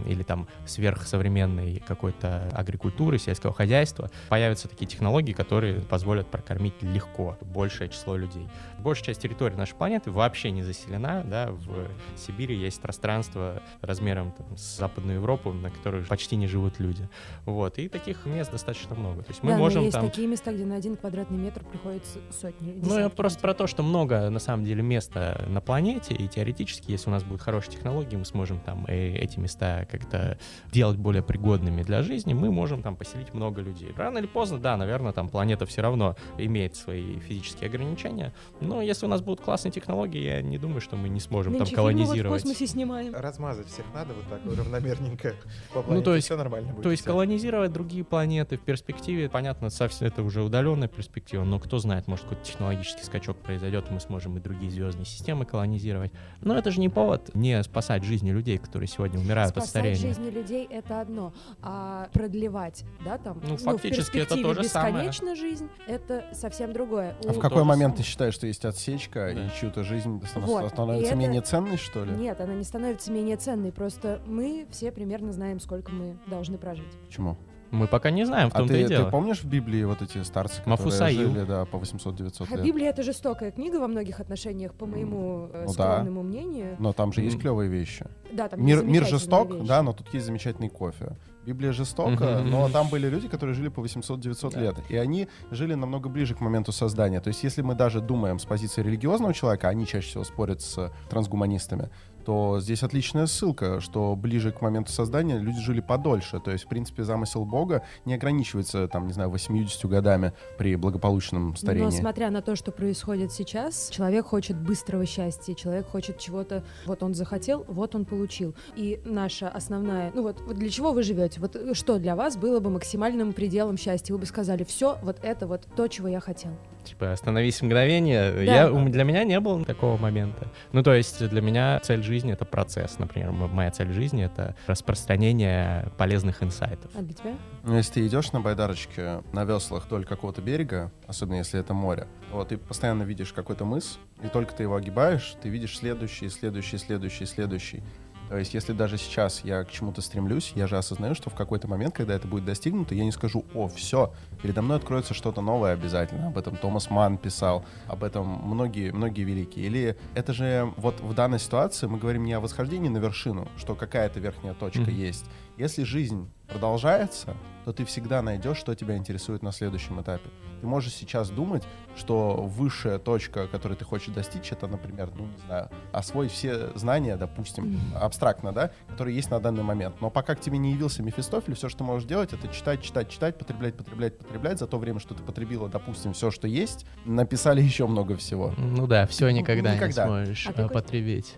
[0.07, 7.89] или там сверхсовременной какой-то агрикультуры, сельского хозяйства, появятся такие технологии, которые позволят прокормить легко большее
[7.89, 8.47] число людей.
[8.79, 14.57] Большая часть территории нашей планеты вообще не заселена, да, в Сибири есть пространство размером там,
[14.57, 17.07] с Западную Европу, на которой почти не живут люди.
[17.45, 19.23] Вот, и таких мест достаточно много.
[19.23, 20.05] То есть мы да, но можем есть там...
[20.05, 22.73] такие места, где на один квадратный метр приходится сотни.
[22.83, 26.91] Ну, я просто про то, что много, на самом деле, места на планете, и теоретически,
[26.91, 30.37] если у нас будут хорошие технологии, мы сможем там э, эти места как-то
[30.71, 33.93] делать более пригодными для жизни, мы можем там поселить много людей.
[33.95, 38.33] Рано или поздно, да, наверное, там планета все равно имеет свои физические ограничения,
[38.65, 41.65] но если у нас будут классные технологии, я не думаю, что мы не сможем Нынче
[41.65, 42.41] там фильмы вот колонизировать.
[42.41, 43.13] в космосе снимаем.
[43.15, 45.33] Размазать всех надо вот так вот равномерненько
[45.73, 46.83] по Ну, то планете, есть- все нормально будет.
[46.83, 51.77] То есть колонизировать другие планеты в перспективе, понятно, совсем это уже удаленная перспектива, но кто
[51.79, 56.11] знает, может какой-то технологический скачок произойдет, и мы сможем и другие звездные системы колонизировать.
[56.41, 59.95] Но это же не повод не спасать жизни людей, которые сегодня умирают от Спасать старения.
[60.15, 64.69] жизни людей— это одно, а продлевать, да, там, Ну, в фактически это перспективе то же
[64.69, 64.93] самое.
[64.93, 67.15] бесконечно жизнь— это совсем другое.
[67.25, 67.97] А У- в какой тоже момент самое.
[67.97, 69.45] ты считаешь, что есть отсечка, Да.
[69.45, 72.11] и чью-то жизнь Вот, и становится это- менее ценной, что ли?
[72.13, 76.91] Нет, она не становится менее ценной, просто мы все примерно знаем, сколько мы должны прожить.
[77.07, 77.37] Почему?
[77.75, 79.09] Мы пока не знаем, в А том-то ты, и ты дело.
[79.09, 81.29] помнишь в Библии вот эти старцы, которые Мафусаил.
[81.31, 82.65] жили да, по 800-900 А лет?
[82.65, 85.93] Библия— это жестокая книга во многих отношениях, по моему э, Ну да.
[85.93, 86.75] скромному мнению.
[86.79, 88.05] Но там же есть клевые вещи.
[88.31, 89.67] Да, там Мир, есть мир жесток, вещи.
[89.67, 91.17] да, но тут есть замечательный кофе.
[91.45, 92.49] Библия жестока, Мгм.
[92.49, 94.61] но там были люди, которые жили по 800-900 Да.
[94.61, 94.75] лет.
[94.89, 97.19] И они жили намного ближе к моменту создания.
[97.19, 100.91] То есть если мы даже думаем с позиции религиозного человека, они чаще всего спорят с
[101.09, 101.89] трансгуманистами,
[102.25, 106.39] то здесь отличная ссылка, что ближе к моменту создания люди жили подольше.
[106.39, 111.55] То есть, в принципе, замысел Бога не ограничивается, там, не знаю, 80 годами при благополучном
[111.55, 111.85] старении.
[111.85, 117.03] Но смотря на то, что происходит сейчас, человек хочет быстрого счастья, человек хочет чего-то, вот
[117.03, 118.55] он захотел, вот он получил.
[118.75, 121.39] И наша основная, ну вот, вот для чего вы живете?
[121.39, 124.13] Вот э, что для вас было бы максимальным пределом счастья?
[124.13, 126.51] Вы бы сказали, все, вот это вот то, чего я хотел.
[126.83, 128.45] Типа, остановись мгновение.
[128.45, 130.47] Я, у- для меня не было такого момента.
[130.71, 132.99] Ну, то есть, для меня цель жизни— это процесс.
[132.99, 136.91] Например, моя цель жизни— это распространение полезных инсайтов.
[136.95, 137.35] А для тебя?
[137.63, 142.07] Ну, если ты идешь на байдарочке на веслах вдоль какого-то берега, особенно если это море,
[142.31, 146.77] вот ты постоянно видишь какой-то мыс, и только ты его огибаешь, ты видишь следующий, следующий,
[146.77, 147.83] следующий, следующий.
[148.29, 151.67] То есть, если даже сейчас я к чему-то стремлюсь, я же осознаю, что в какой-то
[151.67, 155.73] момент, когда это будет достигнуто, я не скажу, о, все, передо мной откроется что-то новое
[155.73, 156.27] обязательно.
[156.27, 159.65] Об этом Томас Ман писал, об этом многие, многие великие.
[159.65, 163.75] Или это же вот в данной ситуации мы говорим не о восхождении на вершину, что
[163.75, 164.91] какая-то верхняя точка Мгм.
[164.95, 165.25] есть.
[165.57, 170.29] Если жизнь продолжается, то ты всегда найдешь, что тебя интересует на следующем этапе.
[170.61, 171.63] Ты можешь сейчас думать,
[171.95, 177.15] что высшая точка, которой ты хочешь достичь, это, например, ну, не знаю, освоить все знания,
[177.17, 179.95] допустим, абстрактно, да, которые есть на данный момент.
[180.01, 183.09] Но пока к тебе не явился Мефистофель, все, что ты можешь делать, это читать, читать,
[183.09, 184.24] читать, потреблять, потреблять, потреблять.
[184.55, 188.53] За то время, что ты потребила, допустим, все, что есть, написали еще много всего.
[188.57, 190.03] Ну да, все никогда, никогда.
[190.05, 191.35] не сможешь А э, потребить.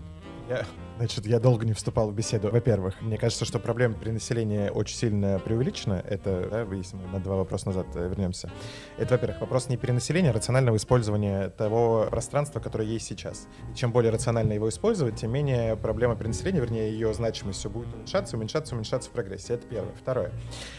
[0.50, 0.66] Я,
[0.98, 2.50] значит, я долго не вступал в беседу.
[2.50, 6.04] Во-первых, мне кажется, что проблема перенаселения очень сильно преувеличена.
[6.08, 8.52] Это, да, если мы на два вопроса назад э, вернемся.
[8.98, 13.48] Это, во-первых, вопрос не перенаселения, а рационального использования того пространства, которое есть сейчас.
[13.72, 17.94] И чем более рационально его использовать, тем менее проблема перенаселения, вернее, ее значимость все будет
[17.94, 19.54] уменьшаться, уменьшаться, уменьшаться в прогрессе.
[19.54, 19.94] Это первое.
[20.02, 20.32] Второе.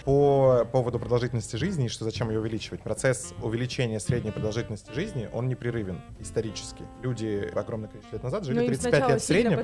[0.04, 2.82] По поводу продолжительности жизни и что зачем ее увеличивать.
[2.82, 6.84] Процесс увеличения средней продолжительности жизни, он непрерывен исторически.
[7.02, 9.58] Люди огромное количество лет назад жили Ну, им 35 сначала лет в среднем.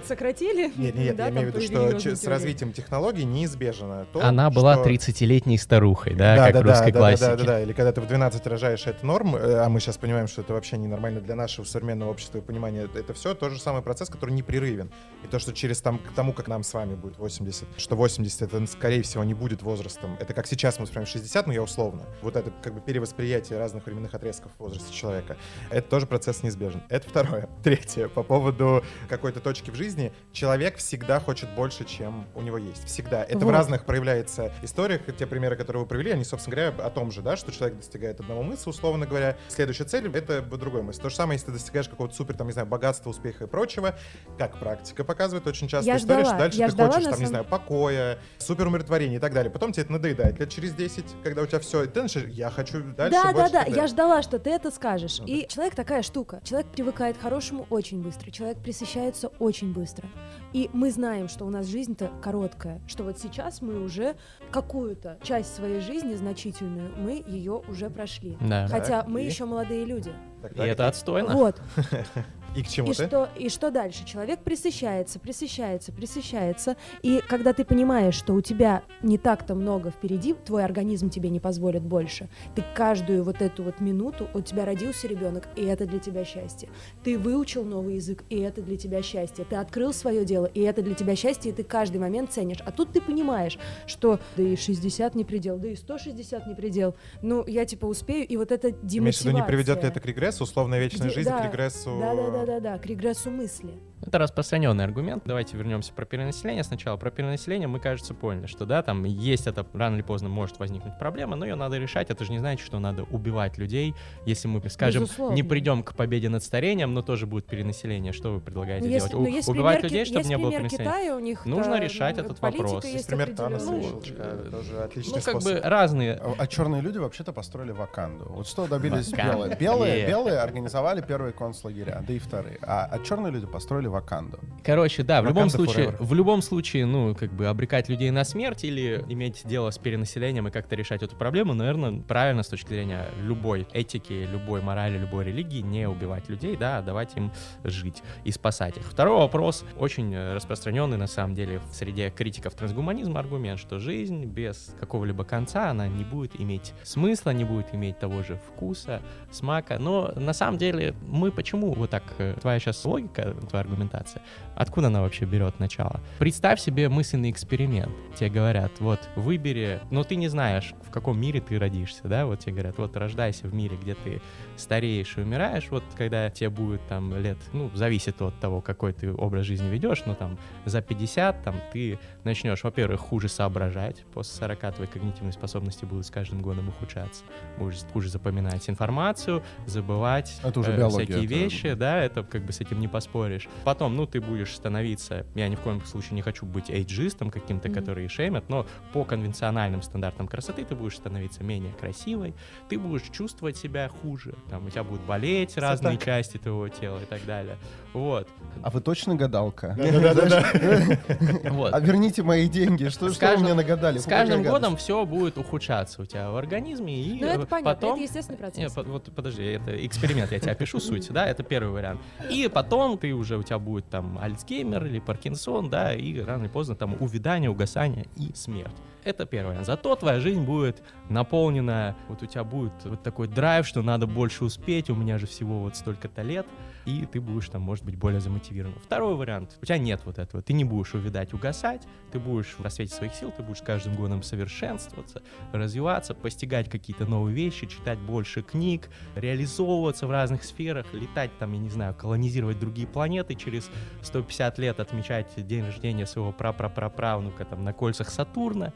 [0.45, 0.73] Захотели.
[0.77, 4.75] Нет, нет, да, я имею в виду, что с развитием технологий неизбежно то, Она была
[4.75, 7.27] что- 30-летней старухой, да, да, как да, в русской да, классике.
[7.27, 9.97] Да, да, да, Или когда ты в 12 рожаешь, это норм, э, а мы сейчас
[9.97, 12.89] понимаем, что это вообще ненормально для нашего современного общества и понимания.
[12.95, 14.91] Это все тот же самый процесс, который непрерывен.
[15.23, 18.43] И то, что через там, к тому, как нам с вами будет 80, что 80
[18.43, 20.17] это, скорее всего, не будет возрастом.
[20.21, 22.03] Это как сейчас мы вспоминаем 60, но я условно.
[22.23, 25.37] Вот это как бы перевосприятие разных временных отрезков в возрасте человека.
[25.71, 26.83] Это тоже процесс неизбежен.
[26.89, 27.49] Это второе.
[27.63, 28.09] Третье.
[28.09, 30.13] По поводу какой-то точки в жизни.
[30.35, 32.85] Человек всегда хочет больше, чем у него есть.
[32.87, 33.23] Всегда.
[33.23, 33.53] Это в Вот.
[33.53, 35.03] разных проявляется историях.
[35.17, 38.19] Те примеры, которые вы привели, они, собственно говоря, о том же, да, что человек достигает
[38.19, 39.37] одного мысли, условно говоря.
[39.47, 41.01] Следующая цель— это другой мысль.
[41.01, 43.97] То же самое, если ты достигаешь какого-то супер, там, не знаю, богатства, успеха и прочего,
[44.37, 47.21] как практика показывает, очень часто Я история, ждала, что дальше я ты ждала, хочешь, там,
[47.21, 49.53] не знаю, покоя, супер умиротворения и так далее.
[49.53, 50.41] Потом тебе это надоедает.
[50.41, 53.53] Лет через 10, когда у тебя все, ты начинаешь, я хочу дальше Да, да, больше,
[53.53, 55.21] да, так я ждала, что ты это скажешь.
[55.21, 56.41] Ну, И человек такая штука.
[56.43, 58.33] Человек привыкает к хорошему очень быстро.
[58.33, 60.09] Человек присыщается очень быстро.
[60.53, 62.81] И мы знаем, что у нас жизнь-то короткая.
[62.87, 64.17] Что вот сейчас мы уже
[64.51, 68.37] какую-то часть своей жизни значительную, мы ее уже прошли.
[68.41, 68.69] Да.
[68.69, 69.27] Хотя мы и?
[69.27, 70.13] еще молодые люди.
[70.43, 71.33] Так, И так, это отстойно.
[71.35, 71.61] Вот.
[72.55, 73.07] И к чему И ты?
[73.07, 74.05] что, и что дальше?
[74.05, 76.77] Человек присыщается, присыщается, присыщается.
[77.03, 81.41] И когда ты понимаешь, что у тебя не так-то много впереди, твой организм тебе не
[81.41, 85.99] позволит больше, ты каждую вот эту вот минуту, у тебя родился ребенок, и это для
[85.99, 86.69] тебя счастье.
[87.03, 89.45] Ты выучил новый язык, и это для тебя счастье.
[89.45, 92.59] Ты открыл свое дело, и это для тебя счастье, и ты каждый момент ценишь.
[92.65, 96.95] А тут ты понимаешь, что да и 60 не предел, да и 160 не предел.
[97.23, 99.29] Ну, я типа успею, и вот это Имеешь в демотивация.
[99.33, 101.99] виду, не приведет ли это к регрессу, условная вечная Де- жизнь да, к регрессу?
[102.01, 103.75] Да, да, да, да, да, к регрессу мысли.
[104.07, 105.23] Это распространенный аргумент.
[105.25, 106.63] Давайте вернемся про перенаселение.
[106.65, 110.59] Сначала про перенаселение мы, кажется, поняли, что да, там есть это, рано или поздно может
[110.59, 112.11] возникнуть проблема, но ее надо решать.
[112.11, 113.95] Это же не значит, что надо убивать людей.
[114.27, 115.35] Если мы, скажем, Безусловно.
[115.35, 119.09] не придем к победе над старением, но тоже будет перенаселение, что вы предлагаете Ну, если,
[119.09, 119.25] делать?
[119.27, 120.93] ну, У- есть убивать пример, людей, чтобы есть не было перенаселения?
[120.93, 122.85] Китая, у них Нужно решать этот политика вопрос.
[122.85, 125.53] Есть Есть пример Таноса Ну, Щелчка, э, тоже отличный Ну, как способ.
[125.53, 126.15] бы разные.
[126.15, 128.27] А, а черные люди вообще-то построили Ваканду.
[128.29, 129.57] Вот что добились белые?
[129.57, 132.59] Белые, белые организовали первые концлагеря, да и вторые.
[132.63, 134.41] А, а черные люди построили Ваканду.
[134.65, 136.05] Короче, да, в любом случае, forever.
[136.05, 140.49] в любом случае, ну, как бы обрекать людей на смерть или иметь дело с перенаселением
[140.49, 145.27] и как-то решать эту проблему, наверное, правильно с точки зрения любой этики, любой морали, любой
[145.27, 147.31] религии, не убивать людей, да, а давать им
[147.63, 148.85] жить и спасать их.
[148.85, 154.75] Второй вопрос, очень распространенный на самом деле в среде критиков трансгуманизма аргумент, что жизнь без
[154.81, 159.79] какого-либо конца, она не будет иметь смысла, не будет иметь того же вкуса, смака.
[159.79, 164.23] Но на самом деле мы почему вот так, э, твоя сейчас логика, твоя аргументация,
[164.55, 166.01] откуда она вообще берет начало?
[166.19, 167.93] Представь себе мысленный эксперимент.
[168.17, 172.41] Тебе говорят, вот, выбери, но ты не знаешь, в каком мире ты родишься, да, вот
[172.41, 174.21] тебе говорят, вот, рождайся в мире, где ты
[174.57, 179.13] стареешь и умираешь, вот, когда тебе будет там лет, ну, зависит от того, какой ты
[179.13, 184.75] образ жизни ведешь, но там за 50, там, ты начнешь, во-первых, хуже соображать, после 40
[184.75, 187.25] твои когнитивные способности будут с каждым годом ухудшаться,
[187.59, 192.45] будешь хуже запоминать информацию, забывать Это уже э, биология, всякие это- вещи, да, это как
[192.45, 193.49] бы с этим не поспоришь.
[193.65, 197.69] Потом, ну, ты будешь становиться, я ни в коем случае не хочу быть эйджистом каким-то,
[197.69, 197.79] Мгм.
[197.79, 202.35] который шемят, но по конвенциональным стандартам красоты ты будешь становиться менее красивой,
[202.69, 206.05] ты будешь чувствовать себя хуже, там, у тебя будут болеть Всё разные так.
[206.05, 207.57] части твоего тела и так далее.
[207.93, 208.29] Вот.
[208.63, 209.75] А вы точно гадалка?
[209.79, 211.51] Да-да-да-да.
[211.51, 211.73] вот.
[211.73, 212.89] А верните мои деньги.
[212.89, 213.99] Что, вы мне нагадали?
[213.99, 217.95] С каждым годом все будет ухудшаться у тебя в организме, и Ну, потом...
[217.95, 218.75] это естественный процесс.
[218.77, 222.01] Вот подожди, это эксперимент, я тебе опишу суть, да, это первый вариант.
[222.31, 226.51] И потом ты уже, у тебя будет там Альцгеймер или Паркинсон, да, и рано или
[226.51, 228.77] поздно там увядание, угасание и смерть.
[229.05, 229.67] Это вариант.
[229.67, 234.45] Зато твоя жизнь будет наполнена, вот у тебя будет вот такой драйв, что надо больше
[234.45, 236.47] успеть, у меня же всего вот столько-то лет,
[236.87, 238.79] и ты будешь там, может быть, более замотивирован.
[238.83, 239.59] Второй вариант.
[239.63, 240.43] У тебя нет вот этого.
[240.43, 241.83] Ты не будешь увядать, угасать,
[242.13, 245.23] ты будешь в рассвете своих сил, ты будешь каждым годом совершенствоваться,
[245.53, 251.59] развиваться, постигать какие-то новые вещи, читать больше книг, реализовываться в разных сферах, летать там, я
[251.59, 253.71] не знаю, колонизировать другие планеты, через
[254.03, 258.73] 150 лет отмечать день рождения своего прапраправнука там на кольцах Сатурна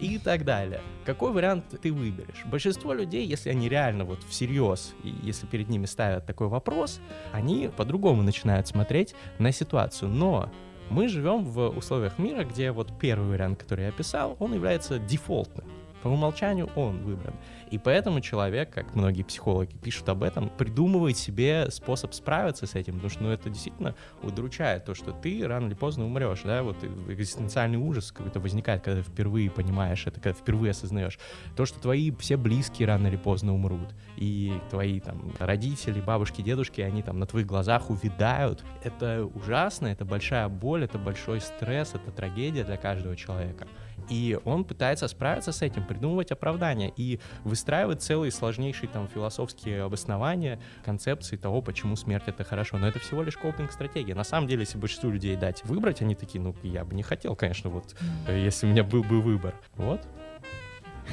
[0.00, 0.80] и так далее.
[1.04, 2.44] Какой вариант ты выберешь?
[2.46, 7.00] Большинство людей, если они реально вот всерьез, и если перед ними ставят такой вопрос,
[7.32, 10.10] они по-другому начинают смотреть на ситуацию.
[10.10, 10.50] Но
[10.88, 15.66] мы живем в условиях мира, где вот первый вариант, который я описал, он является дефолтным.
[16.02, 17.34] По умолчанию он выбран.
[17.70, 22.94] И поэтому человек, как многие психологи пишут об этом, придумывает себе способ справиться с этим,
[22.94, 26.82] потому что ну, это действительно удручает то, что ты рано или поздно умрешь, да, вот
[27.08, 31.18] экзистенциальный ужас какой-то возникает, когда впервые понимаешь это, когда впервые осознаешь.
[31.56, 36.80] То, что твои все близкие рано или поздно умрут, и твои там родители, бабушки, дедушки,
[36.80, 42.10] они там на твоих глазах увядают, это ужасно, это большая боль, это большой стресс, это
[42.10, 43.68] трагедия для каждого человека.
[44.10, 50.60] И он пытается справиться с этим, придумывать оправдания и выстраивать целые сложнейшие там философские обоснования,
[50.84, 52.76] концепции того, почему смерть это хорошо.
[52.76, 54.14] Но это всего лишь копинг-стратегия.
[54.14, 57.36] На самом деле, если большинству людей дать выбрать, они такие, ну, я бы не хотел,
[57.36, 57.94] конечно, вот,
[58.26, 59.54] э, если у меня был бы выбор.
[59.76, 60.00] Вот.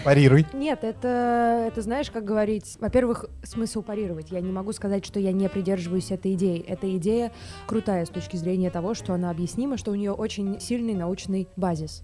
[0.04, 0.46] Парируй.
[0.54, 2.78] Нет, это, это знаешь, как говорить.
[2.80, 4.32] Во-первых, смысл парировать.
[4.32, 6.64] Я не могу сказать, что я не придерживаюсь этой идеи.
[6.68, 7.32] Эта идея
[7.66, 12.04] крутая с точки зрения того, что она объяснима, что у нее очень сильный научный базис.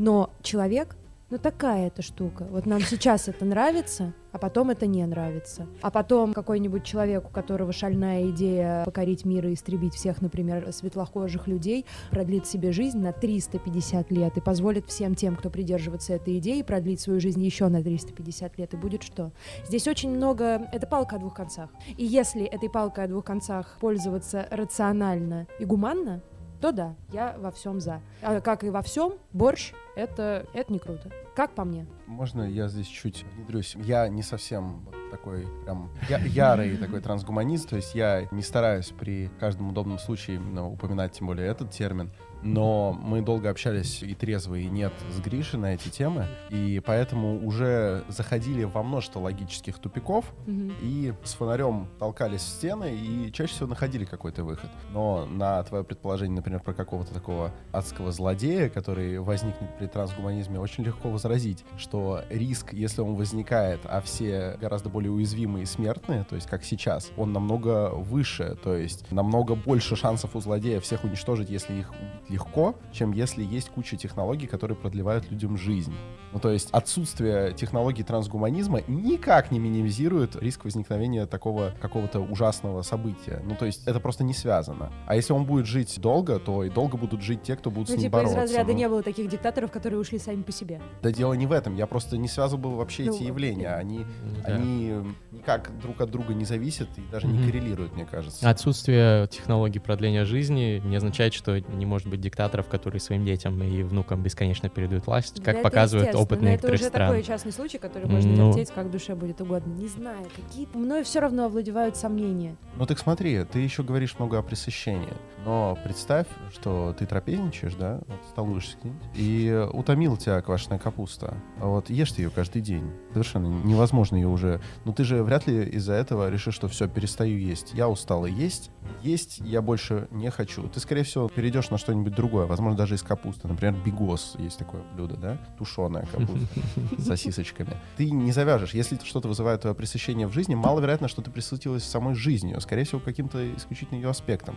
[0.00, 0.96] Но человек,
[1.28, 2.46] ну такая эта штука.
[2.50, 5.66] Вот нам сейчас это нравится, а потом это не нравится.
[5.82, 11.46] А потом какой-нибудь человек, у которого шальная идея покорить мир и истребить всех, например, светлокожих
[11.46, 16.62] людей, продлит себе жизнь на 350 лет и позволит всем тем, кто придерживается этой идеи,
[16.62, 18.72] продлить свою жизнь еще на 350 лет.
[18.72, 19.32] И будет что?
[19.66, 20.66] Здесь очень много...
[20.72, 21.68] Это палка о двух концах.
[21.98, 26.22] И если этой палкой о двух концах пользоваться рационально и гуманно,
[26.60, 28.00] то да, я во всем за.
[28.22, 31.10] А как и во всем, борщ это, это не круто.
[31.34, 31.86] Как по мне?
[32.06, 33.74] Можно я здесь чуть внедрюсь?
[33.76, 39.30] Я не совсем такой прям я, ярый такой трансгуманист, то есть я не стараюсь при
[39.40, 44.54] каждом удобном случае именно упоминать тем более этот термин но мы долго общались и трезво,
[44.56, 50.24] и нет с Гришей на эти темы, и поэтому уже заходили во множество логических тупиков,
[50.46, 50.72] Мгм.
[50.82, 54.70] и с фонарем толкались в стены, и чаще всего находили какой-то выход.
[54.92, 60.84] Но на твое предположение, например, про какого-то такого адского злодея, который возникнет при трансгуманизме, очень
[60.84, 66.34] легко возразить, что риск, если он возникает, а все гораздо более уязвимые и смертные, то
[66.36, 71.50] есть как сейчас, он намного выше, то есть намного больше шансов у злодея всех уничтожить,
[71.50, 71.90] если их
[72.28, 75.94] убить легко, чем если есть куча технологий, которые продлевают людям жизнь.
[76.32, 83.42] Ну, то есть отсутствие технологий трансгуманизма никак не минимизирует риск возникновения такого какого-то ужасного события.
[83.44, 84.92] Ну, то есть это просто не связано.
[85.06, 87.94] А если он будет жить долго, то и долго будут жить те, кто будут Ну,
[87.94, 88.40] с ним типа из бороться.
[88.42, 90.80] разряда Ну, не было таких диктаторов, которые ушли сами по себе.
[91.02, 91.74] Да дело не в этом.
[91.76, 93.74] Я просто не связывал бы вообще Ну, эти явления.
[93.74, 94.04] Они,
[94.46, 94.54] Да.
[94.54, 94.94] они
[95.32, 97.46] никак друг от друга не зависят и даже не Мгм.
[97.46, 98.48] коррелируют, мне кажется.
[98.48, 103.82] Отсутствие технологий продления жизни не означает, что не может быть диктаторов, которые своим детям и
[103.82, 107.08] внукам бесконечно передают власть, Да как это показывает опыт но это некоторых уже стран.
[107.08, 108.48] такой частный случай, который можно Ну.
[108.48, 109.72] вертеть как душе будет угодно.
[109.72, 110.68] Не знаю, какие...
[110.74, 112.56] Мною все равно овладевают сомнения.
[112.76, 115.12] Ну так смотри, ты еще говоришь много о пресыщении.
[115.44, 121.34] Но представь, что ты трапезничаешь, да, вот столуешься где-нибудь, и утомила тебя квашеная капуста.
[121.60, 122.90] А Вот ешь ты ее каждый день.
[123.12, 124.60] Совершенно невозможно ее уже.
[124.84, 127.72] Ну ты же вряд ли из-за этого решишь, что все, перестаю есть.
[127.74, 128.70] Я устала есть.
[129.02, 130.68] Есть я больше не хочу.
[130.68, 132.46] Ты, скорее всего, перейдешь на что-нибудь другое.
[132.46, 133.48] Возможно, даже из капусты.
[133.48, 135.38] Например, бигос есть такое блюдо, да?
[135.58, 136.60] Тушеная капуста
[136.98, 137.76] с сосисочками.
[137.96, 138.74] Ты не завяжешь.
[138.74, 142.60] Если что-то вызывает твое пресыщение в жизни, маловероятно, что ты присытилась самой жизнью.
[142.60, 144.56] Скорее всего, каким-то исключительно ее аспектом.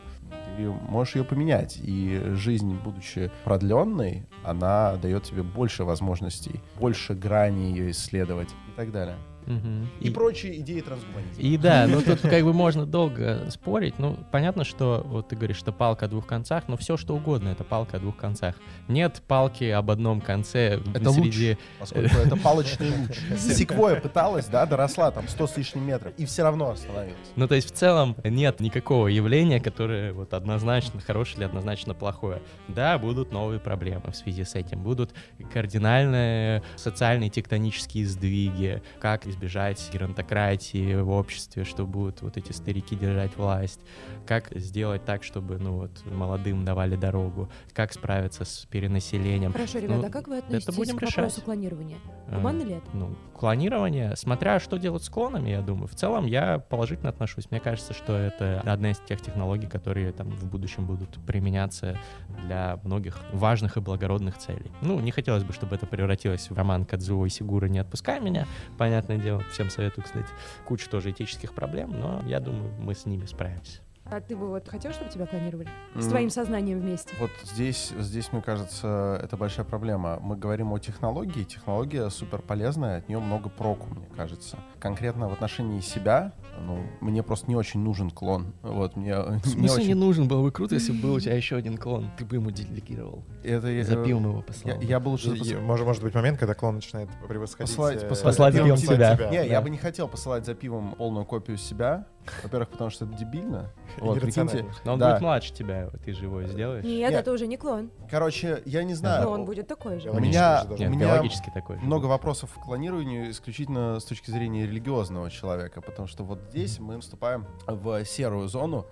[0.56, 1.80] Ты можешь ее поменять.
[1.82, 8.91] И жизнь, будучи продленной, она дает тебе больше возможностей, больше граней ее исследовать и так
[8.91, 9.18] далее.
[9.45, 9.89] Мгм.
[9.99, 11.41] И, прочие идеи трансгуманизма.
[11.41, 13.99] И да, ну тут как бы можно долго спорить.
[13.99, 17.49] Ну, понятно, что вот ты говоришь, что палка о двух концах, но все что угодно
[17.49, 18.55] это палка о двух концах.
[18.87, 21.57] Нет палки об одном конце Это среди...
[21.79, 23.19] Поскольку это палочный луч.
[23.37, 27.17] Секвоя пыталась, да, доросла там 100 с лишним метров, и все равно остановилась.
[27.35, 32.41] Ну, то есть в целом нет никакого явления, которое вот однозначно хорошее или однозначно плохое.
[32.67, 34.81] Да, будут новые проблемы в связи с этим.
[34.81, 35.13] Будут
[35.51, 43.36] кардинальные социальные тектонические сдвиги, как избежать геронтократии в обществе, что будут вот эти старики держать
[43.38, 43.81] власть,
[44.25, 49.51] как сделать так, чтобы, ну вот, молодым давали дорогу, как справиться с перенаселением.
[49.51, 51.43] Хорошо, ребята, Ну, а как вы относитесь будем к вопросу решать.
[51.43, 51.97] клонирования?
[52.27, 52.86] Э, Гуманно ли это?
[52.93, 55.88] ну, клонирование, смотря что делать с клонами, я думаю.
[55.88, 57.49] В целом я положительно отношусь.
[57.51, 61.97] Мне кажется, что это одна из тех технологий, которые там в будущем будут применяться
[62.45, 64.71] для многих важных и благородных целей.
[64.81, 68.45] Ну, не хотелось бы, чтобы это превратилось в роман Кадзуо и Сигура «Не отпускай меня».
[68.77, 70.28] Понятное дело, всем советую, кстати.
[70.65, 73.80] Куча тоже этических проблем, но я думаю, мы с ними справимся.
[74.06, 75.68] А ты бы вот хотел, чтобы тебя клонировали?
[75.95, 77.16] С М, твоим сознанием вместе?
[77.20, 80.20] Вот здесь, здесь, мне кажется, это большая проблема.
[80.22, 81.43] Мы говорим о технологии.
[81.43, 84.58] Технология супер полезная, от нее много проку, мне кажется.
[84.80, 88.54] Конкретно в отношении себя, ну, мне просто не очень нужен клон.
[88.62, 89.95] Вот, мне В не смысле не очень...
[89.95, 90.28] нужен?
[90.28, 92.12] Было бы круто, если бы был у тебя еще один клон.
[92.18, 93.24] Ты бы ему делегировал.
[93.43, 94.82] Это, э, За пивом его Я, послал.
[94.82, 95.30] я бы лучше...
[95.30, 97.74] И- и может, может быть момент, когда клон начинает превосходить...
[97.76, 99.16] Послать- э, послать Послать пивом пивом тебя.
[99.32, 99.43] Не, да.
[99.43, 102.06] я бы не хотел посылать за пивом полную копию себя.
[102.43, 103.71] Во-первых, потому что это дебильно.
[103.99, 104.65] Вот, прикиньте.
[104.86, 105.11] Но он Да.
[105.11, 106.84] будет младше тебя, ты же его сделаешь.
[106.84, 107.13] Нет, Нет.
[107.21, 107.91] это уже не клон.
[108.09, 109.24] Короче, я не знаю.
[109.26, 110.09] Но он будет такой же.
[110.09, 111.84] У меня- же у Нет, меня биологически такой же.
[111.84, 116.99] много вопросов к клонированию исключительно с точки зрения религиозного человека, потому что вот здесь мы
[117.01, 118.88] вступаем в серую зону.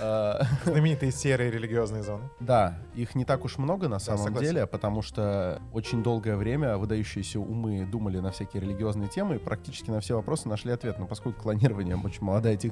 [0.00, 2.24] Э, Знаменитые серые религиозные зоны.
[2.40, 7.40] Да, их не так уж много на самом деле, потому что очень долгое время выдающиеся
[7.40, 10.98] умы думали на всякие религиозные темы и практически на все вопросы нашли ответ.
[10.98, 12.71] Но поскольку клонирование очень молодая технология,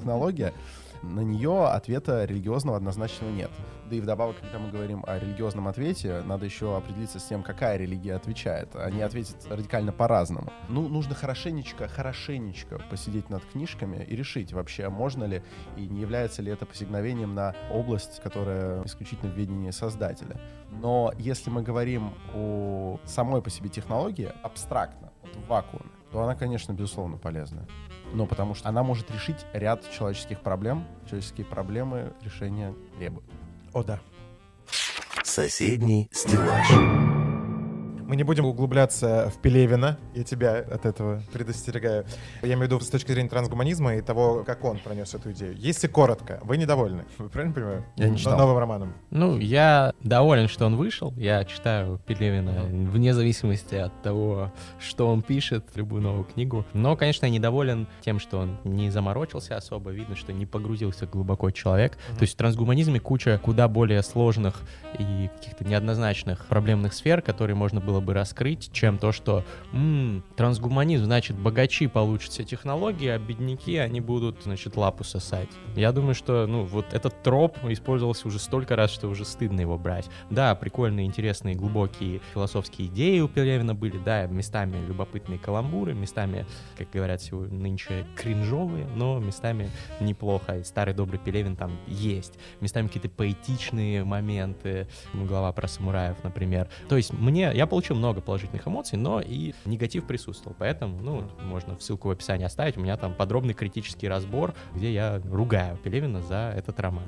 [1.03, 3.51] на нее ответа религиозного однозначного нет.
[3.89, 7.77] Да и вдобавок, когда мы говорим о религиозном ответе, надо еще определиться с тем, какая
[7.77, 8.75] религия отвечает.
[8.75, 10.51] Они ответят радикально по-разному.
[10.69, 15.43] Ну, нужно хорошенечко, хорошенечко посидеть над книжками и решить вообще, можно ли
[15.75, 20.39] и не является ли это посигновением на область, которая исключительно в ведении создателя.
[20.69, 26.35] Но если мы говорим о самой по себе технологии абстрактно, вот в вакууме, то она,
[26.35, 27.67] конечно, безусловно полезная.
[28.13, 30.85] Но потому что она может решить ряд человеческих проблем.
[31.05, 33.29] Человеческие проблемы решения требуют.
[33.73, 33.99] О, да.
[35.23, 37.10] Соседний стеллаж.
[38.11, 42.03] Мы не будем углубляться в Пелевина, я тебя от этого предостерегаю.
[42.41, 45.55] Я имею в виду с точки зрения трансгуманизма и того, как он пронес эту идею.
[45.55, 47.85] Если коротко, вы недовольны, вы правильно понимаю?
[47.95, 48.37] Я не читал.
[48.37, 48.93] Новым романом.
[49.11, 51.13] Ну, я доволен, что он вышел.
[51.15, 56.65] Я читаю Пелевина вне зависимости от того, что он пишет, любую новую книгу.
[56.73, 59.91] Но, конечно, я недоволен тем, что он не заморочился особо.
[59.91, 61.93] Видно, что не погрузился глубоко человек.
[62.17, 64.63] То есть в трансгуманизме куча куда более сложных
[64.99, 69.43] и каких-то неоднозначных проблемных сфер, которые можно было бы раскрыть, чем то, что
[69.73, 75.49] м, трансгуманизм, значит, богачи получат все технологии, а бедняки, они будут, значит, лапу сосать.
[75.75, 79.77] Я думаю, что, ну, вот этот троп использовался уже столько раз, что уже стыдно его
[79.77, 80.09] брать.
[80.29, 86.45] Да, прикольные, интересные, глубокие философские идеи у Пелевина были, да, местами любопытные каламбуры, местами,
[86.77, 90.57] как говорят сегодня нынче, кринжовые, но местами неплохо.
[90.57, 92.33] И старый добрый Пелевин там есть.
[92.59, 96.67] Местами какие-то поэтичные моменты, глава про самураев, например.
[96.89, 100.55] То есть мне, я получил много положительных эмоций, но и негатив присутствовал.
[100.57, 102.77] Поэтому, ну, можно ссылку в описании оставить.
[102.77, 107.05] У меня там подробный критический разбор, где я ругаю Пелевина за этот роман.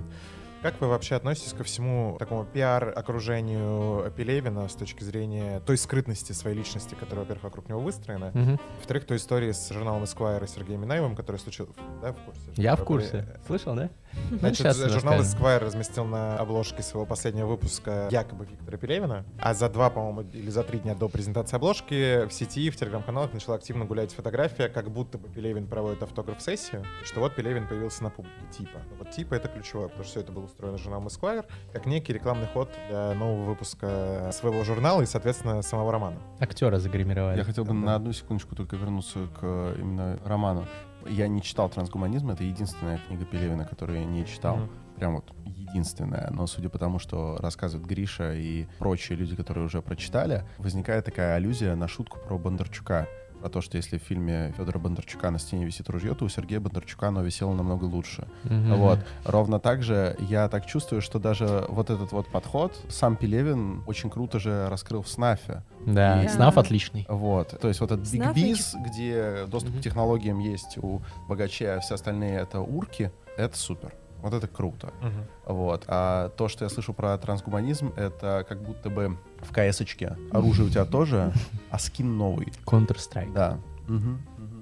[0.61, 6.57] Как вы вообще относитесь ко всему такому пиар-окружению Пелевина с точки зрения той скрытности своей
[6.57, 8.59] личности, которая, во-первых, вокруг него выстроена, Мгм.
[8.77, 12.41] во-вторых, той истории с журналом Esquire Сергеем Минаевым, которая случилась, да, в курсе?
[12.55, 13.39] Я в Который- курсе.
[13.45, 13.89] Слышал, да?
[14.31, 15.19] Ну, Значит, щас журнал.
[15.19, 20.49] Esquire разместил на обложке своего последнего выпуска якобы Виктора Пелевина, а за два, по-моему, или
[20.49, 24.89] за три дня до презентации обложки в сети, в телеграм-каналах начала активно гулять фотография, как
[24.91, 28.79] будто бы Пелевин проводит автограф-сессию, и что вот Пелевин появился на публике, типа.
[28.89, 32.13] Ну, Вот типа это ключевое, потому что все это было устроено журналом Esquire, как некий
[32.13, 36.17] рекламный ход для нового выпуска своего журнала и, соответственно, самого романа.
[36.39, 37.37] Актера загримировали.
[37.37, 37.75] Я хотел бы Да.
[37.75, 40.65] на одну секундочку только вернуться к э, именно роману.
[41.07, 44.57] Я не читал «Трансгуманизм», это единственная книга Пелевина, которую я не читал.
[44.57, 44.69] Мгм.
[44.95, 46.29] Прям вот единственная.
[46.31, 51.35] Но судя по тому, что рассказывает Гриша и прочие люди, которые уже прочитали, возникает такая
[51.35, 53.07] аллюзия на шутку про Бондарчука.
[53.43, 56.61] Про то, что если в фильме Федора Бондарчука на стене висит ружье, то у Сергея
[56.61, 58.25] Бондарчука оно висело намного лучше.
[58.45, 58.75] Мгм.
[58.77, 58.99] Вот.
[59.25, 64.09] Ровно так же я так чувствую, что даже вот этот вот подход сам Пелевин очень
[64.09, 65.61] круто же раскрыл в «Снафе».
[65.85, 67.05] Да, И- Снаф отличный.
[67.09, 67.59] Вот.
[67.59, 69.79] То есть вот этот Снаф Biz, где доступ Мгм.
[69.81, 73.93] к технологиям есть у богачей, а все остальные это урки, это супер.
[74.23, 74.93] Вот это круто.
[75.45, 75.83] Вот.
[75.87, 80.69] А то, что я слышу про трансгуманизм, это как будто бы в КС-очке оружие у
[80.69, 81.33] тебя тоже,
[81.69, 82.47] а скин новый.
[82.65, 83.33] Counter-Strike.
[83.33, 83.59] Да.
[83.87, 84.21] Мгм.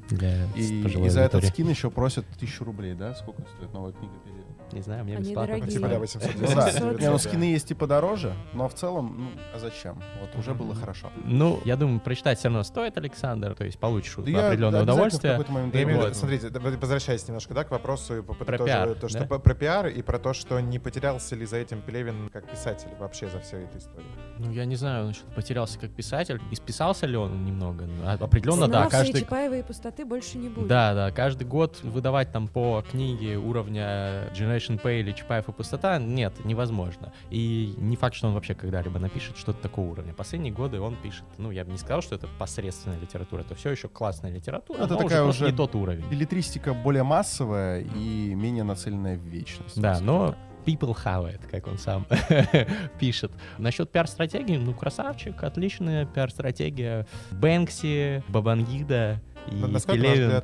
[0.09, 3.14] Для И, и за этот скин еще просят тысячу рублей, да?
[3.14, 4.51] Сколько стоит новая книга Пелевина?
[4.74, 5.54] Не знаю, мне Они бесплатно.
[5.56, 5.78] Ну, дорогие.
[5.78, 6.66] типа, да, Ну 800 Ну да.
[6.66, 10.02] 800, Не, ну скины есть типа дороже, но в целом, ну, а зачем?
[10.22, 11.12] Вот уже было хорошо.
[11.26, 14.80] Ну, я думаю, прочитать все равно стоит, Александр, то есть получишь Да я определенное обязательно
[14.80, 15.32] в удовольствие.
[15.34, 16.18] какой-то момент Я имею в виду, Вот.
[16.18, 19.20] смотрите, да, вы- возвращаясь немножко да, к вопросу и по- Про тоже пиар, то, что
[19.20, 19.26] да?
[19.26, 22.90] по- про пиар и про то, что не потерялся ли за этим Пелевин как писатель
[23.00, 24.10] вообще за всей этой историей.
[24.40, 26.40] Ну, я не знаю, он что-то потерялся как писатель.
[26.52, 27.86] Исписался ли он немного?
[27.86, 29.22] Ну, а- Определенно, да, Снавшие каждый...
[29.22, 30.68] Чапаева и пустоты пустоты больше не будет.
[30.68, 35.97] Да, да, каждый год выдавать там по книге уровня Generation Pay или Чапаев и пустота,
[35.97, 37.14] нет, невозможно.
[37.30, 40.14] И не факт, что он вообще когда-либо напишет что-то такого уровня.
[40.14, 43.72] Последние годы он пишет, ну, я бы не сказал, что это посредственная литература, это все
[43.72, 46.05] еще классная литература, Это но такая уже, уже не тот уровень.
[46.09, 49.80] Билетристика более массовая и менее нацеленная в вечность.
[49.80, 50.36] Да, но
[50.66, 52.05] people have it, как он сам
[52.99, 53.32] пишет.
[53.57, 57.07] Насчет пиар-стратегии, ну, красавчик, отличная пиар-стратегия.
[57.32, 60.42] Бэнкси, Бабангида и На- Насколько, Пелевин.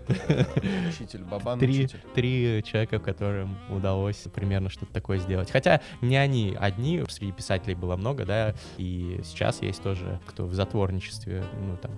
[0.89, 1.99] Учитель, Бабан Три, учитель.
[2.15, 5.51] три человека, которым удалось примерно что-то такое сделать.
[5.51, 10.53] Хотя не они одни, среди писателей было много, да, и сейчас есть тоже, кто в
[10.53, 11.91] затворничестве, ну, там,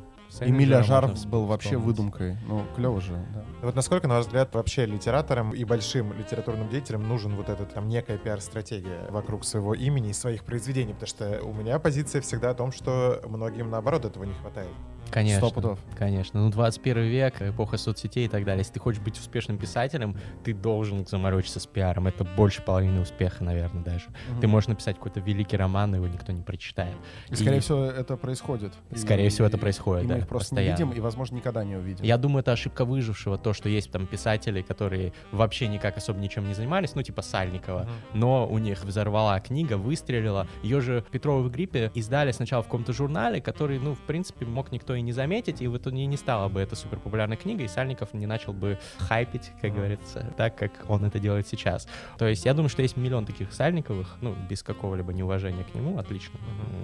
[0.79, 1.87] Ажар можно был вообще вспомнить.
[1.87, 2.37] выдумкой.
[2.47, 3.43] Ну, клево же, да.
[3.61, 7.87] Вот насколько, на ваш взгляд, вообще литераторам и большим литературным деятелям нужен вот этот там
[7.89, 10.93] некая пиар-стратегия вокруг своего имени и своих произведений?
[10.93, 14.69] Потому что у меня позиция всегда о том, что многим, наоборот, этого не хватает.
[15.11, 15.47] Конечно.
[15.47, 15.79] Сто пудов.
[15.97, 16.39] Конечно.
[16.39, 18.59] Ну, 21 век, эпоха соцсетей и так далее.
[18.59, 22.05] Если ты хочешь быть успешным писателем, ты должен заморочиться с пиаром.
[22.05, 24.05] Это больше половины успеха, наверное, даже.
[24.39, 26.93] Ты можешь написать какой-то великий роман, его никто не прочитает.
[27.29, 28.73] И, скорее И- всего, это происходит.
[28.95, 30.77] Скорее И- всего, это происходит, и да, мы их просто постоянно.
[30.77, 32.05] не видим, и, возможно, никогда не увидим.
[32.05, 36.47] Я думаю, это ошибка выжившего, то, что есть там писатели, которые вообще никак особо ничем
[36.47, 40.47] не занимались, ну, типа Сальникова, но у них взорвала книга, выстрелила.
[40.63, 44.71] Ее же Петрова в гриппе издали сначала в каком-то журнале, который, ну, в принципе, мог
[44.71, 47.67] никто и не заметить, и в итоге не стала бы это супер популярной книгой, и
[47.67, 51.87] Сальников не начал бы хайпить, как говорится, так, как он это делает сейчас.
[52.17, 55.97] То есть я думаю, что есть миллион таких Сальниковых, ну, без какого-либо неуважения к нему,
[55.97, 56.37] отлично.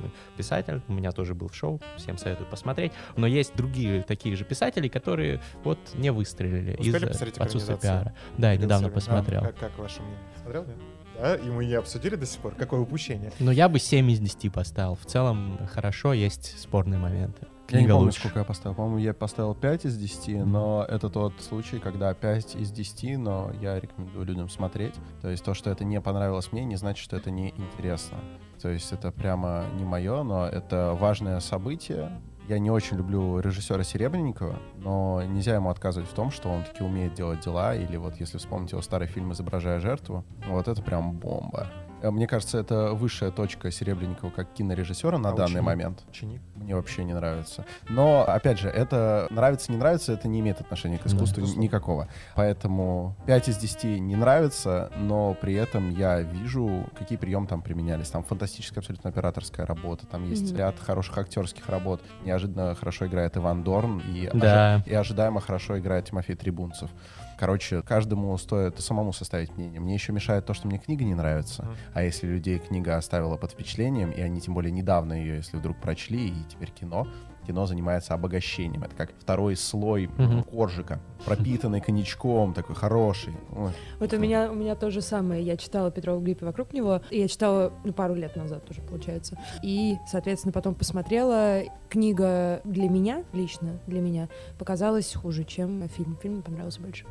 [0.03, 2.91] М, Писатель, у меня тоже был в шоу, всем советую посмотреть.
[3.15, 8.13] Но есть другие такие же писатели, которые вот не выстрелили Успели из-за посмотреть отсутствия пиара.
[8.37, 9.41] Да, я недавно А, посмотрел.
[9.41, 10.19] как, как ваше мнение?
[10.41, 10.77] Смотрел, нет?
[11.19, 12.55] Да, и мы не обсудили до сих пор.
[12.55, 13.31] Какое упущение.
[13.39, 14.95] Но я бы 7 из 10 поставил.
[14.95, 17.47] В целом, хорошо, есть спорные моменты.
[17.69, 18.19] Я не Книга помню, лучше.
[18.19, 18.75] сколько я поставил.
[18.75, 23.51] По-моему, я поставил 5 из 10, но это тот случай, когда 5 из 10, но
[23.61, 24.93] я рекомендую людям смотреть.
[25.21, 28.19] То есть то, что это не понравилось мне, не значит, что это не интересно.
[28.61, 32.11] То есть это прямо не мое, но это важное событие.
[32.47, 36.83] Я не очень люблю режиссера Серебренникова, но нельзя ему отказывать в том, что он таки
[36.83, 37.75] умеет делать дела.
[37.75, 41.71] Или вот если вспомнить его старый фильм «Изображая жертву», вот это прям бомба.
[42.01, 45.63] Э, Мне кажется, это высшая точка Серебренникова как кинорежиссера на А данный ученик?
[45.65, 46.03] момент.
[46.09, 46.41] Ученик.
[46.55, 47.65] Мне вообще не нравится.
[47.89, 51.61] Но, опять же, это нравится, не нравится, это не имеет отношения к Да, искусству безусловно.
[51.63, 52.07] никакого.
[52.35, 58.09] Поэтому 5 из 10 не нравится, но при этом я вижу, какие приемы там применялись.
[58.09, 60.57] Там фантастическая абсолютно операторская работа, там есть Мгм.
[60.59, 62.01] ряд хороших актерских работ.
[62.23, 64.77] Неожиданно хорошо играет Иван Дорн и, Да.
[64.85, 66.89] ожи- и ожидаемо хорошо играет Тимофей Трибунцев.
[67.37, 69.79] Короче, каждому стоит самому составить мнение.
[69.79, 71.67] Мне еще мешает то, что мне книга не нравится.
[71.93, 75.79] А если людей книга оставила под впечатлением, и они тем более недавно ее, если вдруг
[75.81, 77.07] прочли, и теперь кино,
[77.45, 78.83] кино занимается обогащением.
[78.83, 80.43] Это как второй слой Мгм.
[80.43, 83.33] коржика, пропитанный коньячком, такой хороший.
[83.55, 85.43] Ой, Вот у меня, у меня то же самое.
[85.43, 87.01] Я читала Петрова Гриппе вокруг него.
[87.09, 89.37] И я читала ну, пару лет назад уже, получается.
[89.63, 91.61] И, соответственно, потом посмотрела.
[91.89, 94.27] Книга для меня, лично для меня,
[94.59, 96.17] показалась хуже, чем фильм.
[96.21, 97.05] Фильм мне понравился больше.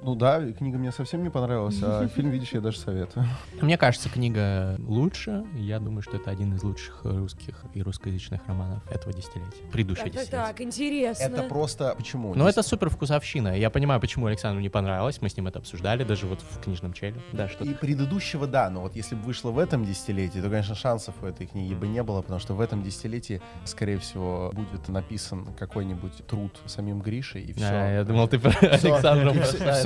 [0.00, 3.26] Ну да, книга мне совсем не понравилась, а фильм, видишь, я даже советую.
[3.60, 5.44] Мне кажется, книга лучше.
[5.54, 9.62] Я думаю, что это один из лучших русских и русскоязычных романов этого десятилетия.
[9.72, 10.30] Предыдущего десятилетия.
[10.30, 11.22] так, интересно.
[11.24, 11.94] Это просто...
[11.96, 12.34] Почему?
[12.34, 13.58] Но это супер вкусовщина.
[13.58, 15.20] Я понимаю, почему Александру не понравилось.
[15.20, 17.20] Мы с ним это обсуждали, даже вот в книжном челе.
[17.32, 20.74] Да, что И предыдущего, да, но вот если бы вышло в этом десятилетии, то, конечно,
[20.74, 24.88] шансов у этой книги бы не было, потому что в этом десятилетии, скорее всего, будет
[24.88, 27.64] написан какой-нибудь труд самим Гришей, и все.
[27.64, 29.32] А, я думал, ты про Александра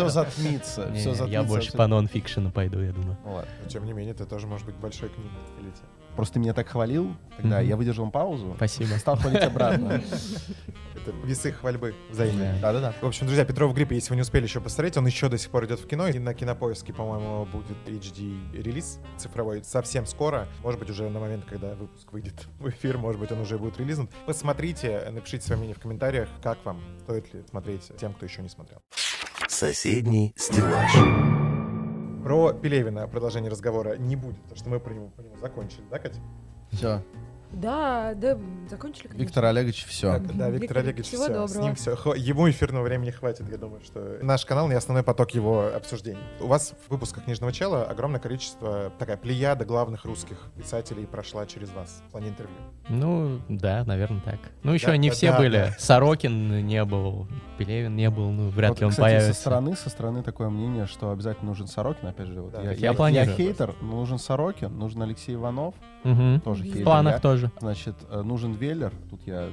[0.09, 0.88] все, затмится.
[0.90, 1.78] Не, все я затмится больше абсолютно.
[1.78, 3.16] по нон-фикшену пойду, я думаю.
[3.24, 3.50] Ну ладно.
[3.62, 5.84] Но, тем не менее, это тоже может быть большой книгой десятилетия.
[6.16, 7.68] Просто ты меня так хвалил, тогда Мгм.
[7.68, 8.94] я выдержал паузу, Спасибо.
[8.98, 10.03] стал хвалить обратно.
[10.94, 12.53] Это весы хвальбы взаимные.
[12.61, 12.72] Да.
[12.72, 12.94] Да-да-да.
[13.00, 15.38] В общем, друзья, Петров в гриппе, если вы не успели еще посмотреть, он еще до
[15.38, 16.07] сих пор идет в кино.
[16.09, 20.46] И на кинопоиске, по-моему, будет HD-релиз цифровой совсем скоро.
[20.62, 23.78] Может быть, уже на момент, когда выпуск выйдет в эфир, может быть, он уже будет
[23.78, 24.11] релизнут.
[24.26, 28.48] Посмотрите, напишите свое мнение в комментариях, как вам, стоит ли смотреть тем, кто еще не
[28.50, 28.80] смотрел.
[29.53, 30.92] Соседний стеллаж.
[32.24, 35.98] Про Пелевина продолжение разговора не будет, потому что мы про него, по нему закончили, да,
[35.98, 36.18] Катя?
[36.72, 37.03] Все.
[37.53, 38.38] Да, да,
[38.70, 39.22] закончили, конечно.
[39.22, 40.12] Виктор Олегович, все.
[40.12, 41.66] Так, да, Виктор Виктор, Олегович, всего все, с доброго.
[41.66, 41.92] ним все.
[42.14, 46.18] Ему эфирного времени хватит, я думаю, что наш канал не основной поток его обсуждений.
[46.40, 51.70] У вас в выпусках «Книжного чела» огромное количество, такая плеяда главных русских писателей прошла через
[51.72, 52.57] вас в плане интервью.
[52.88, 54.38] Ну, да, наверное, так.
[54.62, 55.57] Ну, еще Да, не да, все да, были.
[55.57, 55.76] да.
[55.78, 57.28] Сорокин не был,
[57.59, 59.34] Пелевин не был, ну, вряд Вот, ли он кстати, появится.
[59.34, 62.09] со стороны, со стороны такое мнение, что обязательно нужен Сорокин.
[62.09, 63.36] Опять же, вот Да, я, я я, планирую.
[63.36, 65.74] хейтер, но нужен Сорокин, нужен Алексей Иванов,
[66.05, 66.40] Мгм.
[66.40, 66.80] тоже хейтер.
[66.80, 67.20] В планах я.
[67.20, 67.41] тоже.
[67.61, 69.51] Значит, э, нужен Веллер, тут я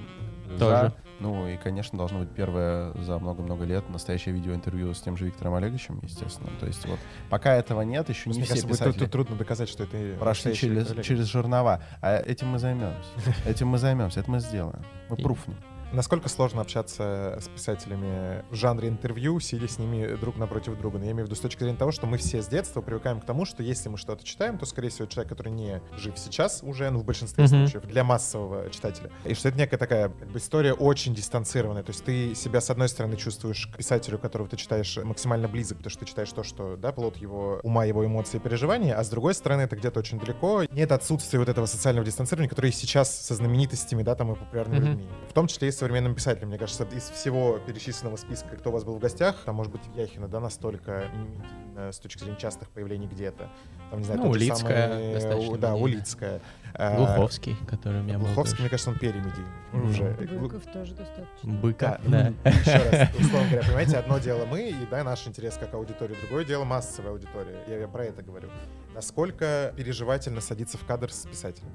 [0.57, 0.93] Тоже.
[1.19, 5.53] Ну и, конечно, должно быть первое за много-много лет настоящее видеоинтервью с тем же Виктором
[5.55, 6.49] Олеговичем, естественно.
[6.59, 9.67] То есть вот пока этого нет, еще не Мне все кажется, писатели тру- трудно доказать,
[9.67, 11.83] что это прошли через, через жернова.
[12.01, 13.09] А этим мы займемся.
[13.45, 14.81] Этим мы займемся, это мы сделаем.
[15.09, 15.57] Мы пруфнем.
[15.91, 20.99] Насколько сложно общаться с писателями в жанре интервью, сидя с ними друг напротив друга?
[20.99, 23.19] Но я имею в виду с точки зрения того, что мы все с детства привыкаем
[23.19, 26.59] к тому, что если мы что-то читаем, то, скорее всего, человек, который не жив сейчас
[26.61, 27.67] уже, ну, в большинстве Мгм.
[27.67, 29.09] случаев, для массового читателя.
[29.25, 31.81] И что это некая такая как бы, история очень дистанцированная.
[31.81, 35.77] То есть ты себя, с одной стороны, чувствуешь к писателю, которого ты читаешь, максимально близок,
[35.79, 39.03] потому что ты читаешь то, что, да, плод его ума, его эмоций и переживаний, а
[39.03, 40.65] с другой стороны, это где-то очень далеко.
[40.69, 44.87] Нет отсутствия вот этого социального дистанцирования, которое сейчас со знаменитостями, да, там и популярными Мгм.
[44.91, 45.07] людьми.
[45.27, 46.49] В том числе и современным писателем.
[46.49, 49.81] Мне кажется, из всего перечисленного списка, кто у вас был в гостях, там, может быть,
[49.95, 51.05] Яхина, да, настолько
[51.75, 53.49] с точки зрения частых появлений где-то.
[53.89, 55.75] Там, не знаю, Ну, Улицкая самый, достаточно у- Да.
[55.75, 56.41] Улицкая.
[56.73, 59.49] А, Глуховский, который у меня был Глуховский, мне кажется, он перемедийный.
[59.71, 59.89] Мгм.
[59.89, 60.11] Уже.
[60.39, 61.53] Быков тоже достаточно.
[61.53, 62.33] Быка, Да, да.
[62.43, 66.15] ну, еще раз, условно говоря, понимаете, одно дело мы и да, наш интерес как аудитория,
[66.21, 67.55] другое дело массовая аудитория.
[67.67, 68.49] Я, я про это говорю.
[68.93, 71.71] Насколько переживательно садиться в кадр с писателем?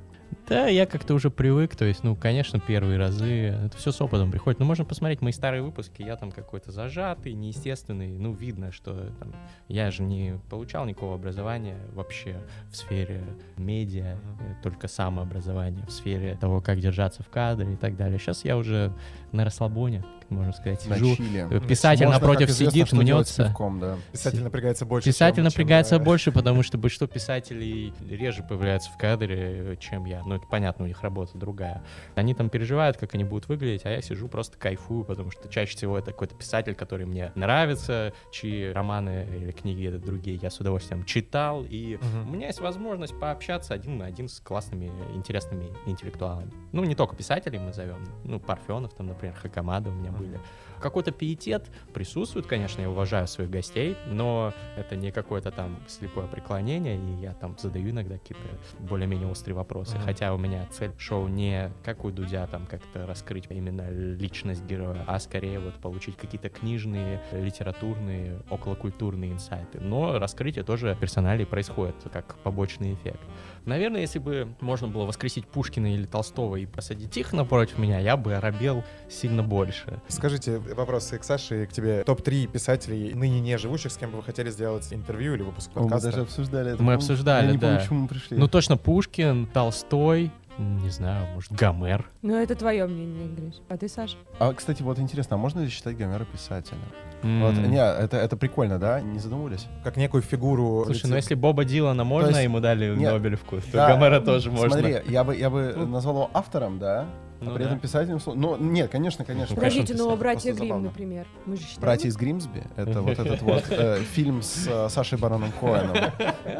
[0.46, 4.30] Да, я как-то уже привык, то есть, ну, конечно, первые разы, это все с опытом
[4.30, 4.60] приходит.
[4.60, 9.34] Ну, можно посмотреть мои старые выпуски, я там какой-то зажатый, неестественный, ну, видно, что там,
[9.68, 12.36] я же не получал никакого образования вообще
[12.70, 13.24] в сфере
[13.56, 18.18] медиа, э, только самообразование, в сфере того, как держаться в кадре и так далее.
[18.18, 18.92] Сейчас я уже
[19.34, 21.46] на расслабоне, как можно сказать, На сижу, чили.
[21.50, 23.44] э, писатель Можно, известно, сидит, мнется.
[23.46, 23.96] пивком, да.
[24.12, 25.08] Писатель напрягается больше.
[25.10, 30.04] Писатель чем- чем, напрягается э, больше, потому что большинство писателей реже появляются в кадре, чем
[30.06, 30.22] я.
[30.24, 31.82] Ну, это понятно, у них работа другая.
[32.14, 35.76] Они там переживают, как они будут выглядеть, а я сижу просто кайфую, потому что чаще
[35.76, 40.58] всего это какой-то писатель, который мне нравится, чьи романы или книги это другие я с
[40.60, 42.28] удовольствием читал, и Мгм.
[42.30, 46.50] у меня есть возможность пообщаться один на один с классными, интересными интеллектуалами.
[46.72, 50.40] Ну, не только писателей мы зовем, ну, Парфенов там, например, Хакамада у меня были.
[50.80, 56.98] Какой-то пиетет присутствует, конечно, я уважаю своих гостей, но это не какое-то там слепое преклонение,
[56.98, 58.42] и я там задаю иногда какие-то
[58.80, 59.96] более-менее острые вопросы.
[59.96, 60.04] Мгм.
[60.04, 65.04] Хотя у меня цель шоу не как у Дудя там как-то раскрыть именно личность героя,
[65.06, 69.80] а скорее вот получить какие-то книжные, литературные, околокультурные инсайты.
[69.80, 73.20] Но раскрытие тоже персоналей происходит как побочный эффект.
[73.66, 78.16] Наверное, если бы можно было воскресить Пушкина или Толстого и посадить их напротив меня, я
[78.16, 80.00] бы оробел сильно больше.
[80.08, 82.04] Скажите, вопросы к Саше и к тебе.
[82.04, 85.78] Топ-3 писателей, ныне не живущих, с кем бы вы хотели сделать интервью или выпуск О,
[85.80, 86.10] Мы подкаста?
[86.10, 86.82] даже обсуждали это.
[86.82, 86.94] Мы помню?
[86.96, 87.80] обсуждали, Я не помню, да.
[87.80, 88.36] почему мы пришли.
[88.36, 92.08] Ну, точно Пушкин, Толстой, не знаю, может, Гомер.
[92.22, 93.54] Ну, это твое мнение, Гриш.
[93.68, 94.16] А ты, Саша?
[94.38, 96.80] А, кстати, вот интересно, а можно ли считать Гомера писателем?
[97.24, 99.00] Вот, не, это, это прикольно, да?
[99.00, 99.66] Не задумывались?
[99.82, 100.82] Как некую фигуру...
[100.84, 103.12] Слушай, литер- ну если Боба Дилана можно, есть- ему дали Нет.
[103.12, 104.68] Нобелевку, то Да, Гомера тоже можно.
[104.70, 105.86] Смотри, я бы, я бы Ну.
[105.86, 107.06] назвал его автором, да?
[107.40, 107.68] Ну а при да.
[107.70, 108.20] этом писателем...
[108.26, 109.54] Ну, нет, конечно, конечно.
[109.54, 110.84] Ну, Подождите, ну, а братья Грим, забавно.
[110.88, 111.26] например.
[111.46, 111.80] Мы же считаем.
[111.80, 115.96] Братья из Гримсби, это вот этот вот э, фильм с э, Сашей Бароном Коэном.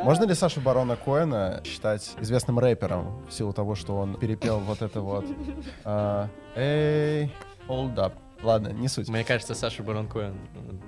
[0.02, 4.82] Можно ли Сашу Барона Коэна считать известным рэпером в силу того, что он перепел вот
[4.82, 5.24] это вот
[5.84, 7.32] э, «Эй,
[7.68, 8.12] hold up».
[8.44, 9.08] Ладно, не суть.
[9.08, 10.34] Мне кажется, Саша Барон Коэн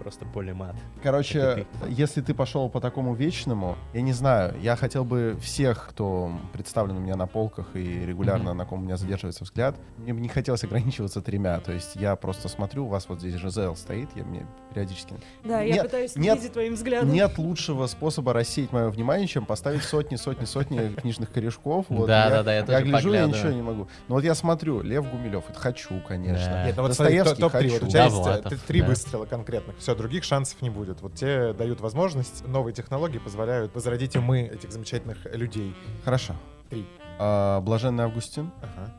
[0.01, 0.77] просто более мат.
[1.03, 5.89] Короче, и если ты пошел по такому вечному, я не знаю, я хотел бы всех,
[5.91, 8.59] кто представлен у меня на полках и регулярно Мгм.
[8.59, 11.59] на ком у меня задерживается взгляд, мне бы не хотелось ограничиваться тремя.
[11.61, 15.15] То есть я просто смотрю, у вас вот здесь Жизел стоит, я мне периодически...
[15.45, 17.11] Да, я Нет, пытаюсь нет, следить твоим взглядом.
[17.13, 21.87] Нет лучшего способа рассеять мое внимание, чем поставить сотни, сотни, сотни книжных корешков.
[21.89, 23.29] Вот, Да, я, да, да, я тоже гляжу, я поглядываю.
[23.39, 23.89] ничего не могу.
[24.09, 26.47] Но вот я смотрю, Лев Гумилев, это хочу, конечно.
[26.47, 26.67] Да.
[26.67, 27.71] Нет, ну вот Достоевский топ-3.
[27.71, 28.87] Вот у тебя есть Довлатов, э, три да.
[28.87, 29.79] выстрела конкретных.
[29.79, 31.01] Все, других шансов не будет.
[31.03, 35.75] Вот тебе дают возможность, новые технологии позволяют возродить умы этих замечательных людей.
[36.05, 36.35] Хорошо.
[36.71, 36.87] Три.
[37.19, 38.93] А, Блаженный Августин, Ага.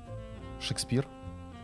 [0.61, 1.05] Шекспир.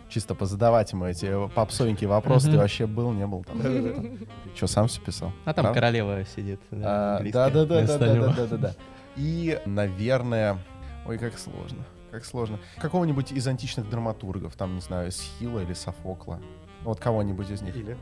[0.09, 2.51] Чисто позадавать ему эти попсовенькие вопросы.
[2.51, 3.59] Ты вообще был, не был там?
[4.55, 5.31] Что, сам все писал?
[5.45, 6.59] А там королева сидит.
[6.69, 8.75] Да, да, да, да, да, да, да.
[9.15, 10.59] И, наверное,
[11.07, 11.83] ой, как сложно,
[12.13, 12.59] как сложно.
[12.77, 16.39] Какого-нибудь из античных драматургов, там, не знаю, Схила или Софокла.
[16.83, 17.75] Ну, вот кого-нибудь из них.
[17.75, 17.97] Или?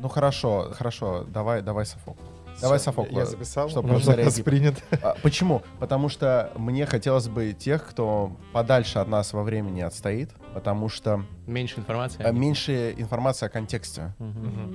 [0.00, 2.26] Ну хорошо, хорошо, давай, давай Софокла.
[2.60, 3.20] Давай Софокла.
[3.20, 3.68] Я, записал.
[3.68, 4.50] чтобы вас типа.
[4.50, 4.74] принят.
[5.02, 5.62] А, Почему?
[5.80, 11.24] Потому что мне хотелось бы тех, кто подальше от нас во времени отстоит, потому что
[11.46, 12.22] Меньше информации.
[12.22, 12.32] них.
[12.32, 14.14] меньше информации о контексте.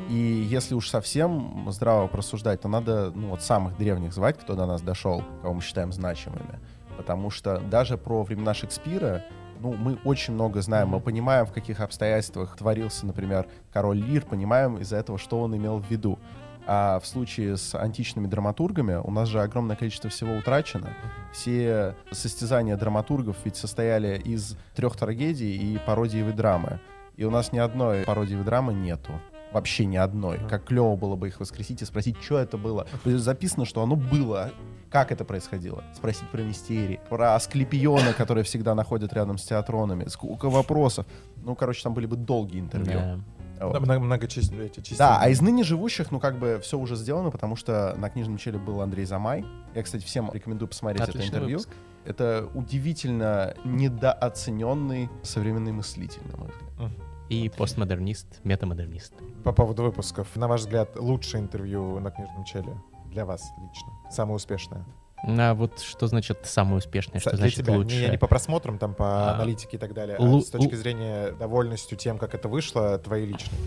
[0.10, 4.66] И если уж совсем здраво просуждать, то надо ну, вот самых древних звать, кто до
[4.66, 6.60] нас дошел, кого мы считаем значимыми.
[7.00, 9.24] Потому что даже про времена Шекспира
[9.62, 10.90] ну, мы очень много знаем.
[10.90, 15.78] Мы понимаем, в каких обстоятельствах творился, например, король Лир, понимаем из-за этого, что он имел
[15.78, 16.20] в виду.
[16.68, 20.90] А в случае с античными драматургами у нас же огромное количество всего утрачено.
[21.32, 26.82] Все состязания драматургов ведь состояли из трех трагедий и пародиевой драмы.
[27.16, 29.14] И у нас ни одной пародии в драмы нету.
[29.52, 30.40] Вообще ни одной.
[30.48, 32.86] Как клево было бы их воскресить и спросить, что это было.
[33.04, 34.52] То есть Записано, что оно было.
[34.92, 35.84] Как это происходило?
[35.96, 40.08] Спросить про мистерии, про Асклепиона, который всегда находят рядом с театронами.
[40.08, 41.06] Сколько вопросов.
[41.38, 42.94] Ну, короче, там были бы долгие интервью.
[42.94, 43.20] Да.
[43.68, 43.82] Вот.
[43.82, 44.98] Много, много часть- эти частей.
[44.98, 48.38] Да, а из ныне живущих, ну, как бы все уже сделано, потому что на книжном
[48.38, 49.46] челе был Андрей Замай.
[49.76, 51.58] Я, кстати, всем рекомендую посмотреть это Отличный интервью.
[51.58, 51.76] выпуск.
[52.06, 56.92] Это удивительно недооцененный современный мыслитель, на мой взгляд.
[57.30, 59.14] И постмодернист, метамодернист.
[59.44, 60.36] По поводу выпусков.
[60.36, 62.76] На ваш взгляд, лучшее интервью на книжном челе
[63.12, 63.88] для вас лично?
[64.12, 64.84] Самое успешное?
[65.24, 67.76] А вот что значит самое успешное, что Для значит тебя.
[67.76, 67.96] лучше?
[68.04, 70.76] Не, не по просмотрам, там по А, аналитике и так далее, а лу- с точки
[70.76, 73.60] зрения довольностью тем, как это вышло, твои личные.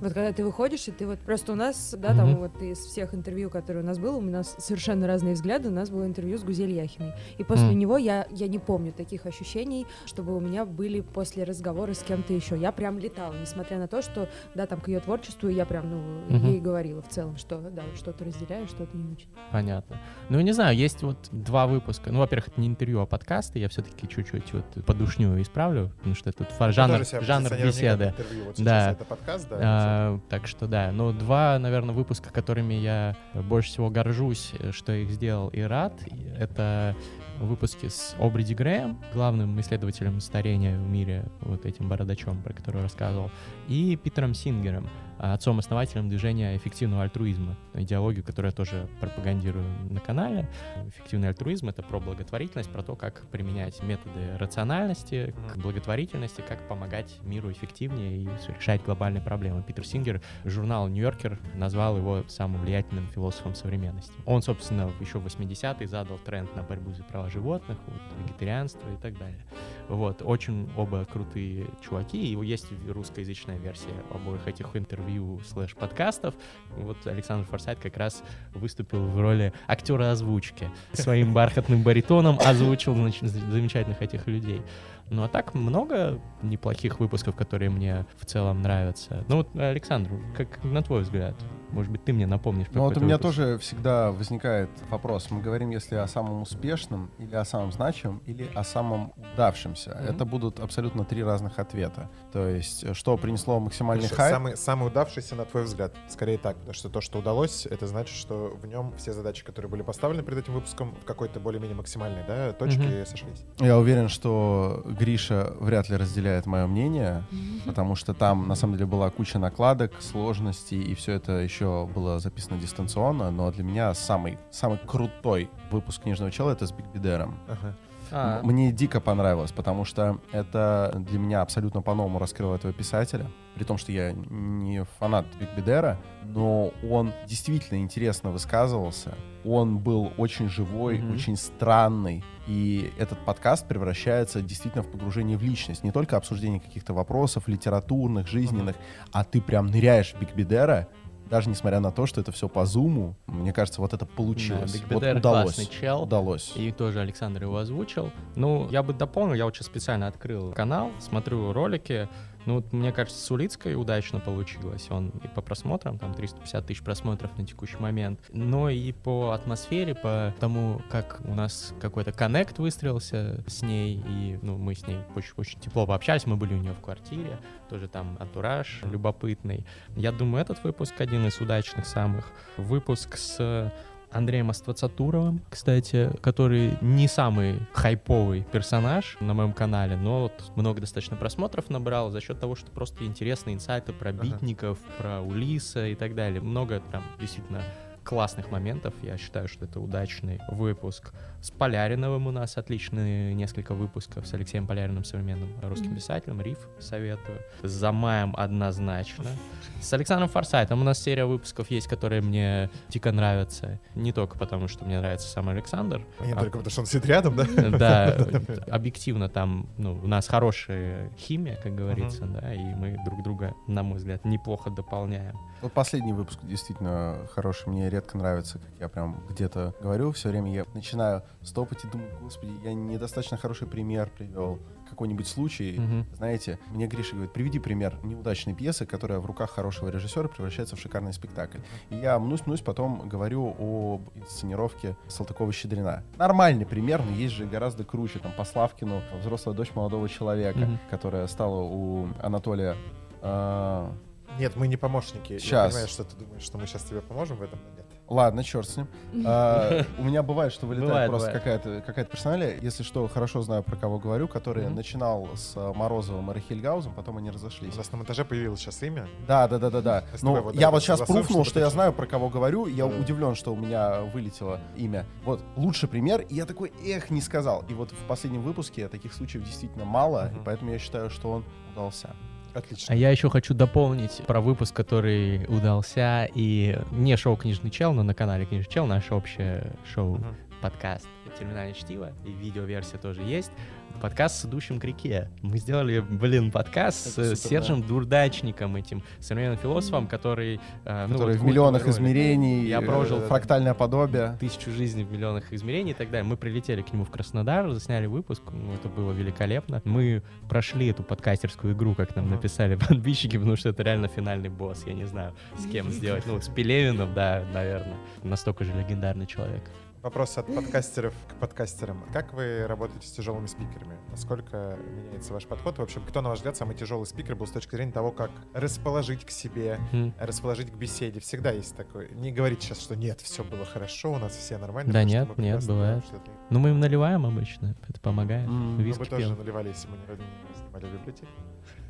[0.00, 3.14] Вот когда ты выходишь, и ты вот просто у нас, да, там вот из всех
[3.14, 5.68] интервью, которые у нас было, у нас совершенно разные взгляды.
[5.68, 7.12] У нас было интервью с Гузель Яхиной.
[7.38, 7.78] И после М.
[7.78, 12.32] него я, я не помню таких ощущений, чтобы у меня были после разговора с кем-то
[12.32, 12.56] еще.
[12.56, 16.36] Я прям летала, несмотря на то, что, да, там к ее творчеству я прям, ну,
[16.36, 16.46] Мгм.
[16.50, 19.28] ей говорила в целом, что, да, что-то разделяю, что-то не очень.
[19.52, 19.96] Понятно.
[20.28, 22.10] Ну, не знаю, есть вот два выпуска.
[22.10, 23.58] Ну, во-первых, это не интервью, а подкасты.
[23.58, 28.04] Я все-таки чуть-чуть вот подушню исправлю, потому что это фа- жанр, себя жанр беседы.
[28.16, 28.44] интервью.
[28.46, 28.92] Вот сейчас Да.
[28.92, 29.56] это подкаст, да.
[29.60, 29.89] А,
[30.28, 35.10] так что да, но два, наверное, выпуска, которыми я больше всего горжусь, э, что их
[35.10, 35.94] сделал и рад,
[36.38, 36.96] это
[37.40, 42.82] выпуски с Обри Ди Грэем, главным исследователем старения в мире, вот этим бородачом, про который
[42.82, 43.30] рассказывал,
[43.68, 50.48] и Питером Сингером, а, отцом-основателем движения эффективного альтруизма, идеологию, которую я тоже пропагандирую на канале.
[50.86, 57.18] Эффективный альтруизм— это про благотворительность, про то, как применять методы рациональности к благотворительности, как помогать
[57.22, 59.62] миру эффективнее и решать глобальные проблемы.
[59.62, 64.14] Питер Сингер, журнал «Нью-Йоркер» назвал его самым влиятельным философом современности.
[64.24, 68.96] Он, собственно, еще в 80-е задал тренд на борьбу за права животных, вот, вегетарианство и
[68.96, 69.44] так далее.
[69.88, 75.09] Вот, очень оба крутые чуваки, и есть русскоязычная версия обоих этих интервью
[75.48, 76.34] слэш подкастов.
[76.76, 78.22] Вот Александр Форсайт как раз
[78.54, 80.68] выступил в роли актера озвучки.
[80.92, 84.62] Своим бархатным баритоном озвучил замечательных этих людей.
[85.10, 89.24] Ну а так много неплохих выпусков, которые мне в целом нравятся.
[89.28, 91.34] Ну вот, Александр, как на твой взгляд?
[91.70, 93.36] Может быть, ты мне напомнишь Ну вот у меня выпуск?
[93.36, 95.30] тоже всегда возникает вопрос.
[95.30, 99.90] Мы говорим, если о самом успешном, или о самом значимом, или о самом удавшемся.
[99.90, 100.14] Мгм.
[100.14, 102.08] Это будут абсолютно три разных ответа.
[102.32, 104.34] То есть, э, что принесло максимальный Хорошо, хайп.
[104.34, 108.16] Самый, самый удавшийся, на твой взгляд, скорее так, потому что то, что удалось, это значит,
[108.16, 112.24] что в нем все задачи, которые были поставлены перед этим выпуском, в какой-то более-менее максимальной
[112.26, 113.06] да, точке Мгм.
[113.06, 113.44] сошлись.
[113.60, 117.24] Я уверен, что Гриша вряд ли разделяет мое мнение,
[117.66, 122.18] потому что там на самом деле была куча накладок, сложностей, и все это еще было
[122.18, 127.38] записано дистанционно, но для меня самый, самый крутой выпуск «Книжного чела»— это с Биг Бидером.
[127.48, 127.74] Ага.
[128.12, 133.26] А, Мне дико понравилось, потому что это для меня абсолютно по-новому раскрыло этого писателя.
[133.54, 139.14] При том, что я не фанат Бегбедера, но он действительно интересно высказывался.
[139.44, 141.14] Он был очень живой, Мгм.
[141.14, 142.24] очень странный.
[142.46, 145.84] И этот подкаст превращается действительно в погружение в личность.
[145.84, 148.76] Не только обсуждение каких-то вопросов литературных, жизненных,
[149.12, 150.88] а ты прям ныряешь в Бегбедера,
[151.30, 153.14] даже несмотря на то, что это все по зуму.
[153.26, 154.72] Мне кажется, вот это получилось.
[154.72, 155.68] Биг вот удалось.
[155.68, 156.02] чел.
[156.02, 156.52] Удалось.
[156.56, 158.10] И тоже Александр его озвучил.
[158.34, 162.08] Ну, я бы дополнил, я вот сейчас специально открыл канал, смотрю ролики.
[162.46, 164.86] Ну, вот, мне кажется, с Улицкой удачно получилось.
[164.90, 169.94] Он и по просмотрам, там 350 тысяч просмотров на текущий момент, но и по атмосфере,
[169.94, 174.98] по тому, как у нас какой-то коннект выстроился с ней, и ну, мы с ней
[175.14, 177.38] очень, очень тепло пообщались, мы были у нее в квартире,
[177.68, 179.66] тоже там антураж любопытный.
[179.96, 182.32] Я думаю, этот выпуск один из удачных самых.
[182.56, 183.72] Выпуск с
[184.12, 191.16] Андреем Аствацатуровым, кстати, который не самый хайповый персонаж на моем канале, но вот много достаточно
[191.16, 194.22] просмотров набрал за счет того, что просто интересные инсайты про Ага.
[194.24, 196.40] битников, про Улиса и так далее.
[196.40, 197.62] Много прям действительно
[198.02, 198.94] классных моментов.
[199.02, 201.12] Я считаю, что это удачный выпуск.
[201.40, 204.26] С Поляриновым у нас отличные несколько выпусков.
[204.26, 206.40] С Алексеем Поляриным, современным русским писателем.
[206.42, 207.38] Риф советую.
[207.62, 209.24] С Замаем однозначно.
[209.80, 213.80] С Александром Форсайтом у нас серия выпусков есть, которые мне дико нравятся.
[213.94, 216.04] Не только потому, что мне нравится сам Александр.
[216.20, 217.46] Не а только потому, что он сидит рядом, да?
[217.78, 218.26] да,
[218.70, 223.82] объективно там, ну, у нас хорошая химия, как говорится, да, и мы друг друга, на
[223.82, 225.38] мой взгляд, неплохо дополняем.
[225.62, 227.68] Вот последний выпуск действительно хороший.
[227.68, 230.12] Мне редко нравится, как я прям где-то говорю.
[230.12, 234.58] Все время я начинаю стопать и думаю, господи, я недостаточно хороший пример привел.
[234.90, 236.04] какой-нибудь случай, Мгм.
[236.16, 240.80] знаете, мне Гриша говорит, приведи пример неудачной пьесы, которая в руках хорошего режиссера превращается в
[240.80, 241.58] шикарный спектакль.
[241.90, 246.02] И я мнусь-мнусь потом говорю об инсценировке Салтыкова-Щедрина.
[246.16, 248.18] Нормальный пример, но есть же гораздо круче.
[248.18, 250.80] Там по Славкину «Взрослая дочь молодого человека», Мгм.
[250.90, 252.76] которая стала у Анатолия...
[253.22, 253.92] а,
[254.40, 255.34] Нет, мы не помощники.
[255.34, 255.68] Я Щас.
[255.72, 257.79] понимаю, что ты думаешь, что мы сейчас тебе поможем в этом, но нет.
[258.10, 258.88] Ладно, черт с ним.
[259.24, 261.44] А, У меня бывает, что вылетает Бывает, просто бывает.
[261.44, 262.58] какая-то какая-то персоналия.
[262.60, 264.74] Если что, хорошо знаю, про кого говорю, который Мгм.
[264.74, 267.76] начинал с а, Морозовым и Рахильгаузом, потом они У разошлись.
[267.76, 269.06] нас на монтаже появилось сейчас имя.
[269.28, 270.04] Да, да, да, да, да.
[270.22, 272.66] Ну, вот я вот сейчас пруфнул, чтобы что я знаю, про кого говорю.
[272.66, 272.96] Я Да.
[272.98, 275.06] удивлен, что у меня вылетело имя.
[275.24, 276.22] Вот, лучший пример.
[276.22, 277.64] И я такой, эх, не сказал.
[277.68, 280.40] И вот в последнем выпуске таких случаев действительно мало, Мгм.
[280.40, 282.10] и поэтому я считаю, что он удался.
[282.54, 282.92] Отлично.
[282.92, 288.02] А я еще хочу дополнить про выпуск, который удался, и не шоу «Книжный чел», но
[288.02, 290.36] на канале «Книжный чел» наше общее шоу, Мгм.
[290.60, 291.06] подкаст
[291.38, 293.52] «Терминальное чтиво», и видеоверсия тоже есть.
[294.00, 295.28] Подкаст с идущим к реке.
[295.42, 300.58] Мы сделали, блин, подкаст Это с супер, Сержем Дурдачником, этим современным философом, который...
[300.86, 301.94] э, ну, Который вот в миллионах ролик.
[301.94, 304.38] измерений, Я э, прожил фрактальное подобие.
[304.40, 306.24] тысячу жизней в миллионах измерений и так далее.
[306.26, 309.82] Мы прилетели к нему в Краснодар, засняли выпуск, ну, это было великолепно.
[309.84, 314.84] Мы прошли эту подкастерскую игру, как нам написали подписчики, потому что это реально финальный босс,
[314.86, 316.24] я не знаю, с кем сделать.
[316.26, 317.96] Ну, с Пелевиным, да, наверное.
[318.22, 319.62] Настолько же легендарный человек.
[320.02, 322.02] Вопрос от подкастеров к подкастерам.
[322.10, 323.98] Как вы работаете с тяжелыми спикерами?
[324.10, 325.76] Насколько меняется ваш подход?
[325.76, 328.30] В общем, кто, на ваш взгляд, самый тяжелый спикер был с точки зрения того, как
[328.54, 330.14] расположить к себе, М.
[330.18, 331.20] расположить к беседе?
[331.20, 332.08] Всегда есть такое.
[332.14, 334.90] Не говорить сейчас, что нет, все было хорошо, у нас все нормально.
[334.90, 335.62] Да нет, нет, бывает.
[335.64, 338.46] знаем, что это- Ну, мы им наливаем обычно, это помогает.
[338.48, 341.28] М, ну, Мы Виски бы тоже наливали, если мы не не снимали в библиотеке.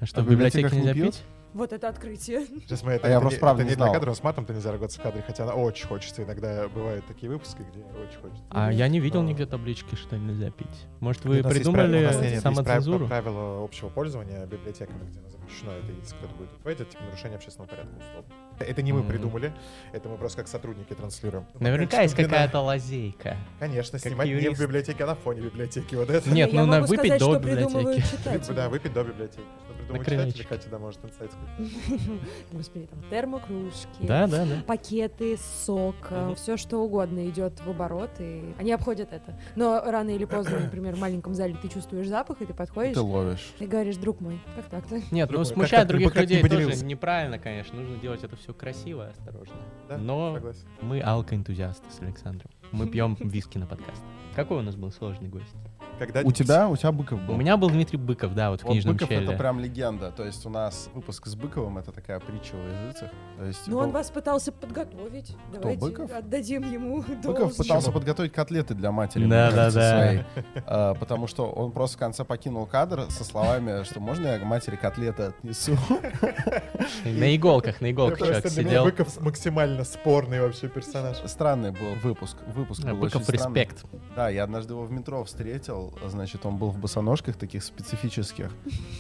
[0.01, 1.23] А что, А в библиотеке нельзя пить?
[1.53, 2.47] Вот это открытие.
[2.47, 3.95] Сейчас мы это, А я просто не, правда это не не для знал.
[3.95, 6.23] кадра, но с матом-то нельзя ругаться в кадре, хотя она очень хочется.
[6.23, 8.45] Иногда бывают такие выпуски, где очень хочется.
[8.51, 10.87] А я не видел Но- нигде таблички, что нельзя пить.
[11.01, 13.09] Может, вы придумали прав- самоцензуру?
[13.09, 17.95] правила общего пользования библиотеками, где запрещено это, если кто-то будет это типа нарушение общественного порядка
[17.99, 18.35] условно.
[18.61, 19.53] Это не мы придумали,
[19.93, 21.47] это мы просто как сотрудники транслируем.
[21.59, 23.37] Наверняка есть какая-то лазейка.
[23.59, 25.95] Конечно, снимать не в библиотеке, а на фоне библиотеки.
[25.95, 26.29] Вот это.
[26.31, 28.11] Нет, ну на выпить до придумывают библиотеки.
[28.17, 28.55] читатели.
[28.55, 29.41] Да, выпить до библиотеки.
[29.65, 30.33] Что придумал крылечке.
[30.43, 31.31] читатель, Катя, да, может инсайт.
[32.53, 33.89] Господи, там термокружки.
[34.03, 34.63] Да, да, да.
[34.67, 36.35] пакеты с соком, Мгм.
[36.37, 39.39] все что угодно идет в оборот, и они обходят это.
[39.57, 43.01] Но рано или поздно, например, в маленьком зале ты чувствуешь запах, и ты подходишь, Ты
[43.01, 43.53] ловишь.
[43.59, 45.01] и говоришь, друг мой, как так-то?
[45.11, 47.79] Нет, ну смущать других людей тоже неправильно, конечно.
[47.81, 49.55] Нужно делать это все красиво и осторожно.
[49.89, 50.67] Да, Но согласен.
[50.83, 52.51] мы алко-энтузиасты с Александром.
[52.73, 54.03] Мы пьем виски на подкаст.
[54.35, 55.57] Какой у нас был сложный гость?
[55.99, 57.35] Когда У тебя, у тебя Быков был.
[57.35, 59.25] У меня был Дмитрий Быков, да, вот в Вот книжном Быков челе.
[59.27, 60.11] это прям легенда.
[60.11, 63.11] То есть у нас выпуск с Быковым это такая притча во языцах.
[63.39, 65.37] То есть Ну, он был- вас пытался подготовить.
[65.53, 66.11] Давайте Быков?
[66.13, 69.27] отдадим ему Быков пытался подготовить котлеты для матери.
[69.27, 69.97] Да, да, да.
[69.99, 70.25] своей.
[70.67, 74.77] А, потому что он просто в конце покинул кадр со словами, что можно я матери
[74.77, 75.77] котлеты отнесу?
[77.05, 78.85] На иголках, на иголках человек сидел.
[78.85, 81.19] Быков максимально спорный вообще персонаж.
[81.27, 82.37] Странный был выпуск.
[82.55, 83.61] Выпуск А, был Быков очень странный.
[83.61, 83.85] респект.
[84.17, 85.70] Да, я однажды его в метро встретил,
[86.07, 88.51] значит, он был в босоножках таких специфических,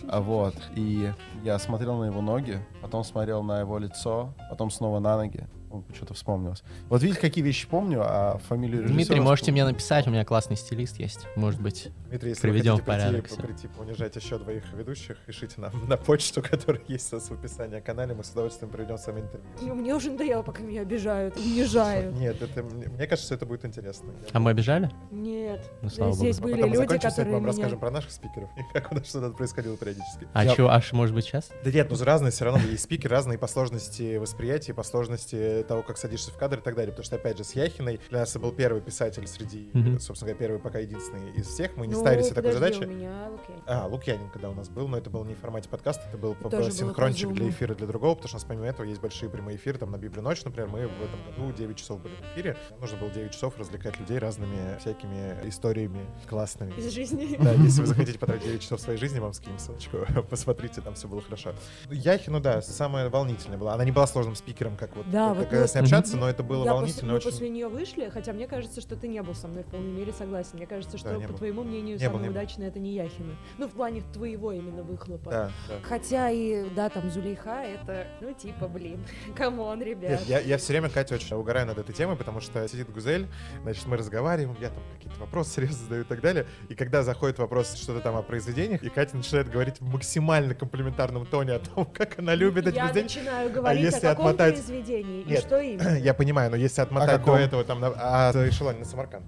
[0.09, 1.13] а вот, и
[1.45, 5.47] я смотрел на его ноги, потом смотрел на его лицо, потом снова на ноги,
[5.95, 6.63] что-то вспомнилось.
[6.89, 8.97] Вот видите, какие вещи помню, а фамилию режиссера...
[8.97, 11.27] Дмитрий, можете мне написать, у меня классный стилист есть.
[11.37, 11.89] Может быть.
[12.09, 15.97] Дмитрий, если Приведем вы в порядок прийти, прийти поунижать еще двоих ведущих, пишите нам на
[15.97, 19.21] почту, которая есть у нас в описании о канале, мы с удовольствием проведем с вами
[19.21, 19.49] интервью.
[19.61, 22.15] Ну, Мне уже надоело, пока меня обижают, унижают.
[22.17, 24.13] Нет, это, мне кажется, что это будет интересно.
[24.23, 24.91] Я А мы обижали?
[25.11, 25.71] Нет.
[25.83, 26.55] Ну, слава Здесь богу.
[26.55, 27.53] А были мы люди, которые вам меня...
[27.53, 30.27] расскажем про наших спикеров и как у нас что-то происходило периодически.
[30.33, 31.51] А Я- чё, аж может быть сейчас?
[31.65, 35.83] Да нет, ну разные все равно есть спикеры, разные по сложности восприятия, по сложности того,
[35.83, 36.91] как садишься в кадр и так далее.
[36.93, 39.99] Потому что, опять же, с Яхиной для нас был первый писатель среди, Мгм.
[40.01, 41.77] собственно говоря, первый пока единственный из всех.
[41.77, 42.83] Мы не Ну, ставили себе такой задачи.
[42.85, 43.65] у меня Лукьяненко.
[43.67, 46.35] А, Лукьянин, когда у нас был, но это был не в формате подкаста, это был
[46.35, 49.57] тоже синхрончик для эфира для другого, потому что у нас помимо этого есть большие прямые
[49.57, 52.57] эфиры, там на Библию ночь, например, мы в этом году 9 часов были в эфире.
[52.71, 56.73] Нам нужно было 9 часов развлекать людей разными всякими историями классными.
[56.79, 57.37] Из жизни.
[57.41, 59.99] Да, если вы захотите потратить 9 часов своей жизни, вам скинем ссылочку,
[60.31, 61.53] посмотрите, там все было хорошо.
[61.91, 63.75] Яхину, да, самая волнительная была.
[63.75, 66.43] Она не была сложным спикером, как вот Да, как- вот с ней общаться, но это
[66.43, 67.31] было Я волнительно после, очень.
[67.39, 70.13] после нее вышли, хотя мне кажется, что ты не был со мной в полной мере
[70.13, 70.51] согласен.
[70.55, 71.37] Мне кажется, что, Да, по был.
[71.39, 72.31] твоему мнению, Не самое был.
[72.31, 73.37] удачное это не Яхина.
[73.59, 75.31] Ну, в плане твоего именно выхлопа.
[75.31, 75.75] Да, да.
[75.83, 79.05] Хотя и, да, там Зулейха, это, ну, типа, блин,
[79.37, 80.11] come on, ребят.
[80.11, 83.27] Нет, я, я все время, Катя, очень угораю над этой темой, потому что сидит Гузель,
[83.63, 86.47] значит, мы разговариваем, я там какие-то вопросы серьезно задаю и так далее.
[86.69, 91.27] И когда заходит вопрос что-то там о произведениях, и Катя начинает говорить в максимально комплиментарном
[91.27, 93.21] тоне о том, как она любит эти Я произведения.
[93.21, 95.47] начинаю говорить если о каком отмотать- произведении и Нет.
[95.47, 95.97] что именно.
[95.99, 97.35] Я понимаю, но если отмотать до каком?
[97.37, 99.25] этого там на, а, за эшелоне на Самарканд.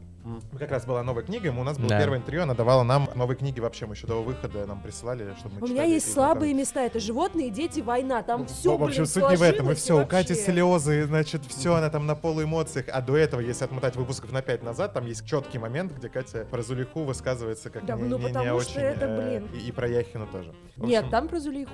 [0.58, 1.98] Как раз была новая книга, и у нас было Да.
[1.98, 5.56] первое интервью, она давала нам новые книги вообще, мы еще до выхода нам присылали, чтобы
[5.56, 6.58] мы У меня есть слабые знакомились.
[6.58, 6.80] места.
[6.82, 8.22] Это животные, дети, война.
[8.22, 11.42] Там все, Ну, в общем, суть не в этом, и все, у Кати слезы, значит,
[11.46, 15.06] все, она там на полуэмоциях, а до этого, если отмотать выпусков на пять назад, там
[15.06, 18.54] есть четкий момент, где Катя про Зулиху высказывается как Да, не, ну, не- не что
[18.54, 19.48] очень, это, э, блин.
[19.54, 20.54] и, и про Яхину тоже.
[20.76, 21.72] В Нет, общем, там про Зулейху.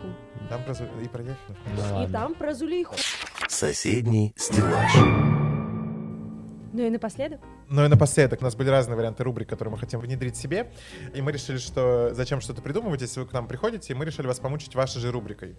[0.49, 1.57] там про Зу- и про Яхину.
[1.66, 2.09] Ну И ладно.
[2.18, 2.94] там про Зулейху.
[3.49, 4.94] Соседний стеллаж.
[6.72, 7.40] Ну и напоследок.
[7.70, 10.70] Ну и напоследок, у нас были разные варианты рубрик, которые мы хотим внедрить себе,
[11.14, 14.26] и мы решили, что зачем что-то придумывать, если вы к нам приходите, и мы решили
[14.26, 15.54] вас помучить вашей же рубрикой.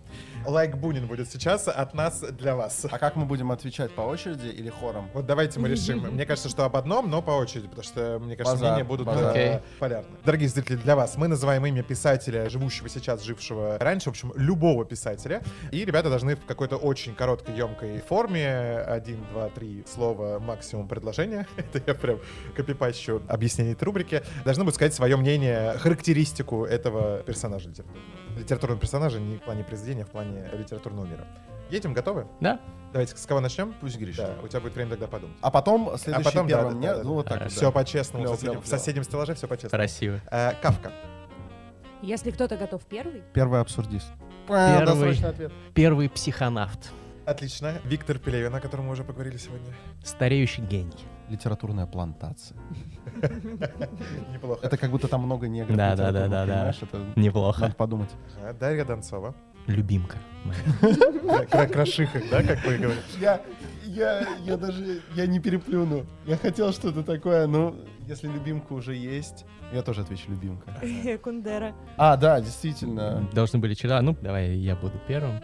[0.46, 2.86] Лайк Бунин будет сейчас от нас для вас.
[2.90, 5.08] А как мы будем отвечать по очереди или хором?
[5.14, 6.00] Вот давайте мы решим.
[6.00, 9.06] Мне кажется, что об одном, но по очереди, потому что, мне кажется, Базар, мнения будут
[9.06, 9.26] базар.
[9.26, 9.60] э, Окей.
[9.78, 10.18] полярны.
[10.26, 14.84] Дорогие зрители, для вас мы называем имя писателя, живущего сейчас, жившего раньше, в общем, любого
[14.84, 15.44] писателя.
[15.72, 21.46] И ребята должны в какой-то очень короткой, емкой форме, один, два, три слова, максимум предложения,
[21.58, 22.20] это я прям
[22.56, 28.06] копипащу объяснение этой рубрики, должны будут сказать свое мнение, характеристику этого персонажа литературного.
[28.38, 31.26] Литературного персонажа не в плане произведения, а в плане литературного мира.
[31.70, 32.26] Едем, готовы?
[32.40, 32.60] Да?
[32.92, 33.76] Давайте, с кого начнем?
[33.80, 34.24] Пусть Гриша.
[34.24, 35.38] Да, у тебя будет время тогда подумать.
[35.42, 37.62] А потом следующий потом, да, первым да, мне, да, да, ну вот так вот, Все
[37.62, 37.72] да.
[37.72, 38.24] по-честному.
[38.26, 39.80] Клево, в соседнем- клево, в соседнем стеллаже все по-честному.
[39.80, 40.22] Красиво.
[40.32, 40.92] Э, Кавка.
[42.02, 44.08] Если кто-то готов первый, Первый абсурдист.
[44.48, 44.86] Первый.
[44.86, 45.52] Досрочный ответ.
[45.76, 46.92] Первый психонавт.
[47.26, 47.76] Отлично.
[47.84, 49.72] Виктор Пелевин, о котором мы уже поговорили сегодня.
[50.04, 51.06] Стареющий гений.
[51.30, 52.58] Литературная плантация.
[54.34, 54.60] Неплохо.
[54.66, 55.78] Это как будто там много негров.
[55.78, 56.74] Да, да, да, да, да.
[57.16, 57.62] Неплохо.
[57.62, 58.10] надо подумать.
[58.42, 59.36] Ага, Дарья Донцова.
[59.68, 60.18] Любимка.
[61.52, 63.04] Кра- Крашиха, да, как вы говорите?
[63.20, 63.42] Я,
[63.86, 66.06] я, я даже, я не переплюну.
[66.26, 67.76] Я хотел что-то такое, но
[68.08, 70.74] если любимка уже есть, я тоже отвечу любимка.
[71.24, 71.76] Кундера.
[71.98, 73.28] А, да, действительно.
[73.34, 74.02] Должны были вчера.
[74.02, 75.42] Ну, давай я буду первым.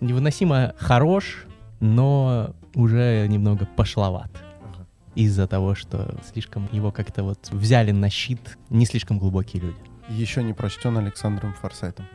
[0.00, 1.44] Невыносимо хорош,
[1.80, 4.30] но уже немного пошловат.
[5.14, 9.78] Из-за того, что слишком его как-то вот взяли на щит не слишком глубокие люди.
[10.08, 12.06] Еще не прочтен Александром Форсайтом.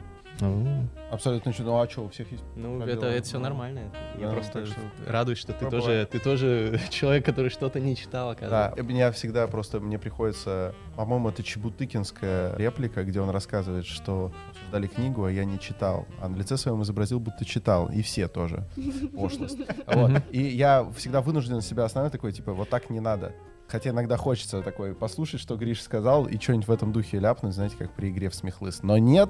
[1.11, 1.71] Абсолютно ничего.
[1.71, 2.43] Ну а что, у всех есть?
[2.55, 2.97] Ну, Пробелы.
[2.97, 3.91] это, это все нормально.
[4.19, 8.27] Я Да, просто что- радуюсь, что ты тоже, ты тоже человек, который что-то не читал,
[8.27, 8.31] Да,
[8.67, 8.83] оказывается.
[8.83, 14.87] у меня всегда просто, мне приходится, по-моему, это Чебутыкинская реплика, где он рассказывает, что обсуждали
[14.87, 16.05] книгу, а я не читал.
[16.21, 17.89] А на лице своем изобразил, будто читал.
[17.89, 18.67] И все тоже.
[19.15, 19.57] Пошлость.
[19.87, 20.21] Вот.
[20.31, 23.33] И я всегда вынужден себя остановить такой, типа, вот так не надо.
[23.67, 27.75] Хотя иногда хочется такой послушать, что Гриш сказал, и что-нибудь в этом духе ляпнуть, знаете,
[27.77, 28.81] как при игре в смехлыс.
[28.81, 29.29] Но нет,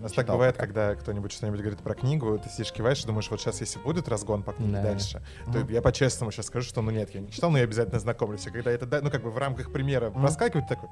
[0.00, 0.66] У нас так бывает, пока.
[0.66, 4.08] когда кто-нибудь что-нибудь говорит про книгу, ты сидишь, киваешь и думаешь, вот сейчас, если будет
[4.08, 4.82] разгон по книге Да.
[4.82, 5.22] дальше,
[5.52, 8.46] то я по-честному сейчас скажу, что ну нет, я не читал, но я обязательно знакомлюсь.
[8.46, 10.88] И когда это, ну как бы в рамках примера проскакивает, такой,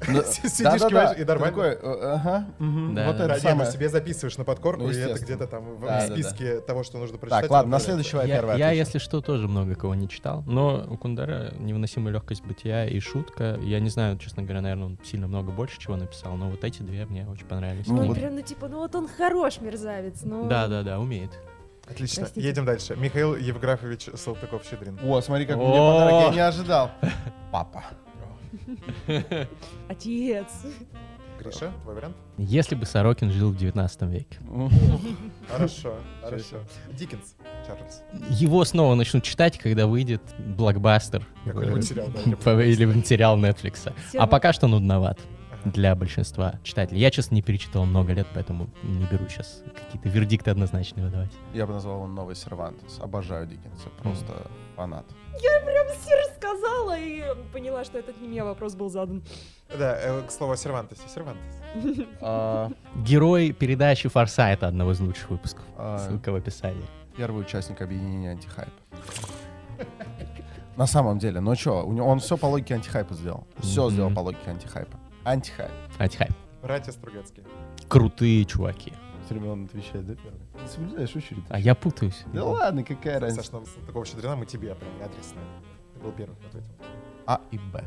[0.26, 0.88] сидишь, да-да-да.
[0.88, 1.56] киваешь, и нормально.
[1.56, 3.70] такой, ага, вот это ну, самое.
[3.70, 7.42] себе записываешь на подкорку, Ну, и это где-то там в списке того, что нужно прочитать.
[7.42, 10.42] Так, ладно, на следующего я Я, первый я, если что, тоже много кого не читал.
[10.46, 13.58] Но у Кундера невыносимая легкость бытия и шутка.
[13.62, 16.82] Я не знаю, честно говоря, наверное, он сильно много больше чего написал, но вот эти
[16.82, 17.86] две мне очень понравились.
[17.86, 20.22] Ну, Ну, прям, ну, типа, ну вот он хорош, мерзавец.
[20.22, 21.30] Ну, Да, да, да, умеет.
[21.86, 22.46] Отлично, Простите.
[22.46, 22.96] едем дальше.
[22.96, 24.98] Михаил Евграфович Салтыков-Щедрин.
[25.04, 25.60] О, смотри, как О!
[25.60, 26.90] мне подарок, я не ожидал.
[27.52, 27.84] Папа.
[29.88, 30.46] Отец.
[31.38, 32.16] Гриша, твой вариант?
[32.38, 34.38] Если бы Сорокин жил в 19 веке.
[35.48, 36.56] Хорошо, хорошо.
[36.92, 37.34] Диккенс,
[37.66, 38.02] Чарльз.
[38.30, 41.26] Его снова начнут читать, когда выйдет блокбастер.
[41.44, 42.08] Сериал,
[42.44, 43.92] По- Или материал Netflix.
[44.16, 45.18] А пока что нудноват
[45.64, 47.00] для большинства читателей.
[47.00, 51.32] Я, честно, не перечитывал много лет, поэтому не беру сейчас какие-то вердикты однозначные выдавать.
[51.54, 52.98] Я бы назвал его новый Сервантес.
[53.00, 55.04] Обожаю Диккенса, просто фанат.
[55.64, 57.22] Прям все рассказала и
[57.52, 59.22] поняла, что этот не мне вопрос был задан.
[59.76, 61.02] Да, э, к слову о Сервантесе.
[61.08, 61.44] Сервантес.
[62.20, 65.64] А, Герой передачи Форсайта, одного из лучших выпусков.
[65.76, 66.84] а, Ссылка в описании.
[67.16, 68.72] Первый участник объединения антихайп.
[70.76, 73.46] На самом деле, ну что, он все по логике антихайпа сделал.
[73.60, 74.98] Все сделал по логике антихайпа.
[75.24, 75.70] Антихайп.
[75.98, 76.32] Антихайп.
[76.62, 77.46] Братья Стругацкие.
[77.88, 78.92] Крутые чуваки.
[79.24, 80.40] Все время он отвечает, да, первый?
[80.60, 81.44] Не соблюдаешь очередь.
[81.48, 82.24] А я путаюсь.
[82.32, 83.42] Да ладно, какая разница.
[83.44, 85.40] Саш, нам такого щедрина мы тебе прям адресно.
[85.94, 86.70] Ты был первым, кто ответил.
[87.26, 87.84] А и Б.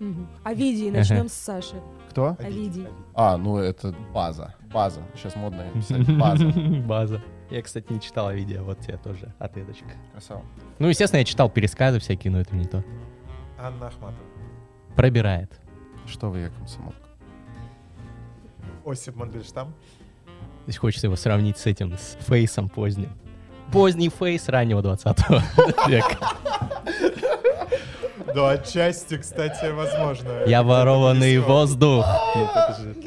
[0.00, 0.28] Мгм.
[0.44, 1.80] Овидий, начнем с Саши.
[2.10, 2.36] Кто?
[2.38, 2.86] Овидий.
[3.14, 4.54] А, ну это база.
[4.72, 5.02] База.
[5.14, 6.48] Сейчас модно писать база.
[6.86, 7.22] База.
[7.50, 9.90] Я, кстати, не читал видео, вот тебе тоже ответочка.
[10.12, 10.42] Красава.
[10.78, 12.84] Ну, естественно, я читал пересказы всякие, но это не то.
[13.58, 14.22] Анна Ахматова.
[14.94, 15.50] Пробирает.
[16.06, 16.98] Что вы, я комсомолка?
[18.84, 19.74] Осип Мандельштам.
[20.68, 23.08] То есть хочется его сравнить с этим, с фейсом поздним.
[23.72, 25.16] Поздний фейс раннего 20
[25.88, 26.18] века.
[28.34, 30.44] Да, отчасти, кстати, возможно.
[30.46, 32.04] Я ворованный воздух.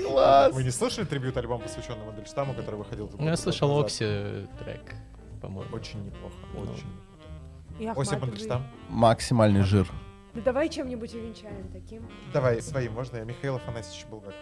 [0.04, 0.52] Класс!
[0.54, 3.12] Вы не слышали трибют альбом, посвященный Мандельштаму, который выходил?
[3.20, 3.80] Ну, Я слышал?
[3.80, 4.96] Окси э, трек,
[5.40, 5.72] по-моему.
[5.76, 6.62] Очень неплохо, Ну.
[6.64, 7.92] очень.
[7.96, 8.22] Осип.
[8.22, 8.64] Мандельштам.
[8.90, 9.88] Максимальный жир.
[10.34, 12.08] Да давай чем-нибудь увенчаем таким.
[12.34, 13.18] Давай, своим можно?
[13.18, 14.36] Я Михаил Афанасьевич Булгаков.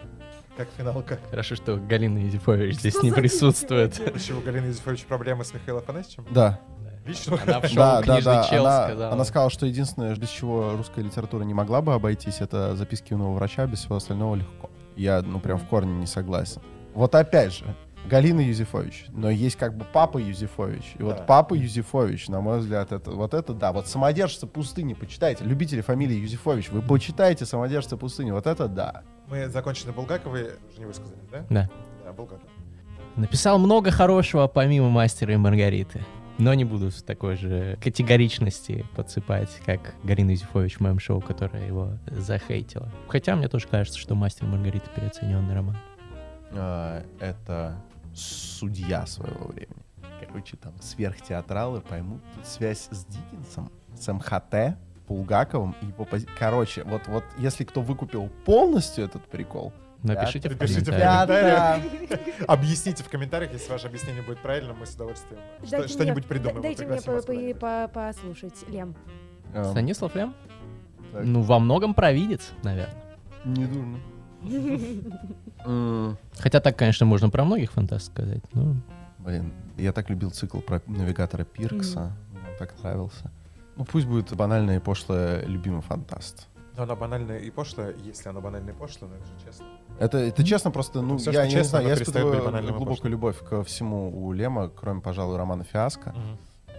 [0.56, 1.18] Как финалка.
[1.30, 3.94] Хорошо, что Галина Юзефович здесь Что не присутствует.
[3.94, 4.12] сегодня?
[4.18, 6.26] Почему у Галины Юзефович проблемы с Михаилом Афанасьевичем?
[6.30, 6.60] Да.
[7.06, 7.38] Лично?
[7.44, 8.44] Она в шоу Да, да, «Книжный да.
[8.44, 9.12] чел» Она, сказала.
[9.12, 13.32] она сказала, что единственное, без чего русская литература не могла бы обойтись, это записки юного
[13.34, 14.70] врача, без всего остального легко.
[14.96, 16.60] Я, ну, прям в корне не согласен.
[16.94, 17.64] Вот опять же,
[18.08, 20.94] Галина Юзефович, но есть как бы папа Юзефович.
[20.98, 21.22] И вот Да.
[21.24, 23.72] папа Юзефович, на мой взгляд, это вот это да.
[23.72, 25.44] Вот самодержцы пустыни, почитайте.
[25.44, 28.30] Любители фамилии Юзефович, вы почитайте самодержцы пустыни.
[28.32, 29.02] Вот это да.
[29.28, 31.44] Мы закончили Булгаковой, уже не высказали, да?
[31.50, 31.70] Да.
[32.04, 32.48] Да, Булгаков.
[33.16, 36.00] Написал много хорошего помимо «Мастера и Маргариты».
[36.38, 41.66] Но не буду с такой же категоричности подсыпать, как Галина Юзефович в моем шоу, которая
[41.66, 42.88] его захейтила.
[43.08, 45.76] Хотя мне тоже кажется, что «Мастер и Маргарита» переоцененный роман.
[46.52, 47.76] А, это
[48.14, 49.82] судья своего времени.
[50.26, 54.76] Короче, там сверхтеатралы поймут тут связь с Диккенсом, с МХТ,
[55.08, 59.72] Булгаковым и его пози- Короче, вот, вот если кто выкупил полностью этот прикол,
[60.02, 61.82] Напишите в Напишите в комментариях.
[61.82, 62.48] комментариях.
[62.48, 66.56] Объясните в комментариях, если ваше объяснение будет правильным, мы с удовольствием что- что-нибудь придумаем.
[66.56, 68.94] да- Дайте мне по- по- по- послушать, Лем.
[69.52, 70.34] эм, Станислав Лем?
[71.12, 71.24] Так.
[71.24, 72.96] Ну, во многом провидец, наверное.
[73.44, 73.98] не дурно.
[76.38, 78.42] Хотя так, конечно, можно про многих фантастов сказать.
[78.52, 78.76] Ну,
[79.18, 82.12] Блин, я так любил цикл про навигатора Пиркса.
[82.32, 83.30] Мне он так нравился.
[83.76, 86.46] Ну пусть будет банальное и пошлое любимый фантаст.
[86.76, 89.66] Но она банальная и пошлая, если она банальная и пошлая, но это же честно.
[89.98, 93.62] Это, это честно просто, ну, Всё, я не честно, знаю, я испытываю глубокую любовь ко
[93.64, 96.14] всему у Лема, кроме, пожалуй, романа «Фиаско».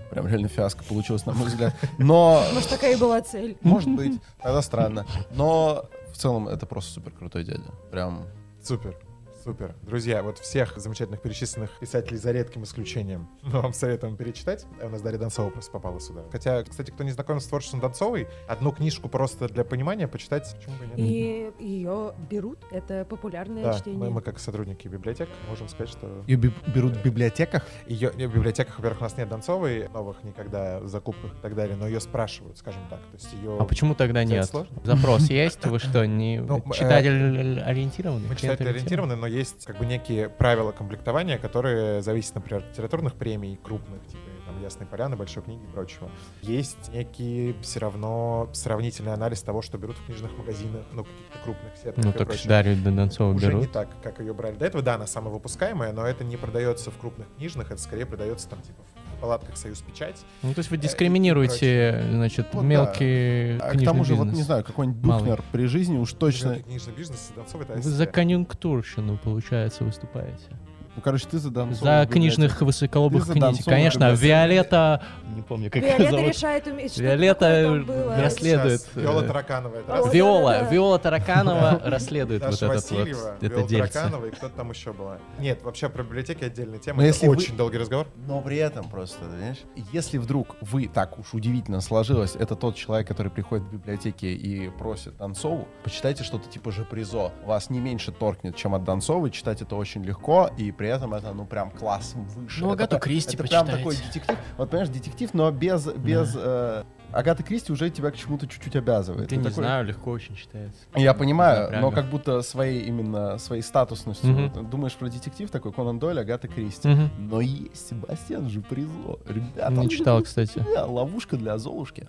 [0.09, 1.73] Прям реально фиаско получилось, на мой взгляд.
[1.97, 3.57] Но, Может, такая и была цель.
[3.61, 5.05] может быть, тогда странно.
[5.33, 5.85] Но
[6.21, 7.71] в целом это просто супер крутой дядя.
[7.89, 8.27] Прям
[8.61, 8.95] Супер.
[9.43, 9.73] Супер.
[9.81, 14.67] Друзья, вот всех замечательных перечисленных писателей за редким исключением мы вам советуем перечитать.
[14.83, 16.21] У нас Дарья Донцова просто попала сюда.
[16.31, 20.75] Хотя, кстати, кто не знаком с творчеством Донцовой, одну книжку просто для понимания почитать, почему
[20.77, 20.99] бы нет.
[20.99, 23.99] И ее берут, это популярное Да, чтение.
[23.99, 27.65] мы, мы как сотрудники библиотек можем сказать, что ее би- берут в библиотеках.
[27.87, 31.75] ее в библиотеках, во-первых, у нас нет Донцовой, новых никогда в закупках и так далее,
[31.75, 32.99] но ее спрашивают, скажем так.
[32.99, 33.57] То есть ее...
[33.59, 34.45] а почему тогда нет?
[34.45, 34.77] сложно?
[34.83, 35.65] Запрос есть?
[35.65, 38.27] Вы что, не Ну, м, э, читатель ориентированный?
[38.29, 43.15] Мы читатели ориентированы, но есть как бы некие правила комплектования, которые зависят, например, от литературных
[43.15, 46.09] премий крупных, типа там «Ясной поляны», «Большой книги» и прочего.
[46.41, 51.77] Есть некий все равно сравнительный анализ того, что берут в книжных магазинах, ну, каких-то крупных
[51.77, 52.29] сетках Ну так.
[52.45, 53.71] Дарью Донцову Уже не берут.
[53.71, 54.83] так, как ее брали до этого.
[54.83, 58.81] Да, она самовыпускаемая, но это не продается в крупных книжных, это скорее продается там типа
[58.83, 60.25] в палатках «Союз Печать».
[60.41, 62.67] Ну, то есть вы и дискриминируете, значит, Вот да.
[62.67, 64.37] мелкий А к тому же, вот бизнес.
[64.37, 65.19] не знаю, какой-нибудь Малый.
[65.21, 66.49] Бухнер при жизни уж точно...
[66.49, 70.49] Мелкий книжный бизнес, Донцова это Вы за конъюнктурщину, получается, выступаете.
[70.95, 73.39] Ну, короче, ты за Донцову За книжных высоколобых Ты.
[73.39, 74.25] Донцову Конечно, библиотеку.
[74.25, 75.03] Виолетта...
[75.35, 76.27] Не помню, как Виолетта зовут.
[76.35, 78.17] решает, уме- что Виолетта было.
[78.21, 78.81] расследует.
[78.81, 78.95] Сейчас.
[78.95, 79.75] Виола э, Тараканова.
[79.77, 80.69] это О, Виола, да, да.
[80.69, 83.07] Виола Тараканова расследует вот этот вот,
[83.41, 83.67] это Виола.
[83.87, 85.17] Тараканова и кто-то там еще была.
[85.39, 87.01] Нет, вообще про библиотеки отдельная тема.
[87.01, 88.07] Но это вы- очень долгий разговор.
[88.27, 89.59] Но при этом просто, понимаешь,
[89.93, 94.67] если вдруг вы так уж удивительно сложилось, это тот человек, который приходит в библиотеке и
[94.69, 97.31] просит Донцову, почитайте что-то типа же призо.
[97.45, 101.31] Вас не меньше торкнет, чем от Донцовой, читать это очень легко, и при этом это,
[101.31, 102.61] ну, прям классом выше.
[102.61, 104.35] Ну, это, Агату прям- Кристи Это прям такой детектив.
[104.57, 109.29] Вот, понимаешь, детектив, но без, без э, Агаты Кристи уже тебя к чему-то чуть-чуть обязывает.
[109.29, 110.79] Ты Ну, не такой- знаю, легко очень читается.
[110.95, 111.81] Я понимаю, Напряга.
[111.81, 114.31] но как будто своей именно своей статусностью.
[114.31, 114.51] Мгм.
[114.55, 116.87] Вот Думаешь про детектив такой Конан Дойль, Агата Кристи.
[116.87, 117.11] Мгм.
[117.29, 119.19] Но есть Себастьян же Призо.
[119.27, 120.65] Ребята, Не читал, кстати.
[120.73, 122.07] Да, ловушка для Золушки.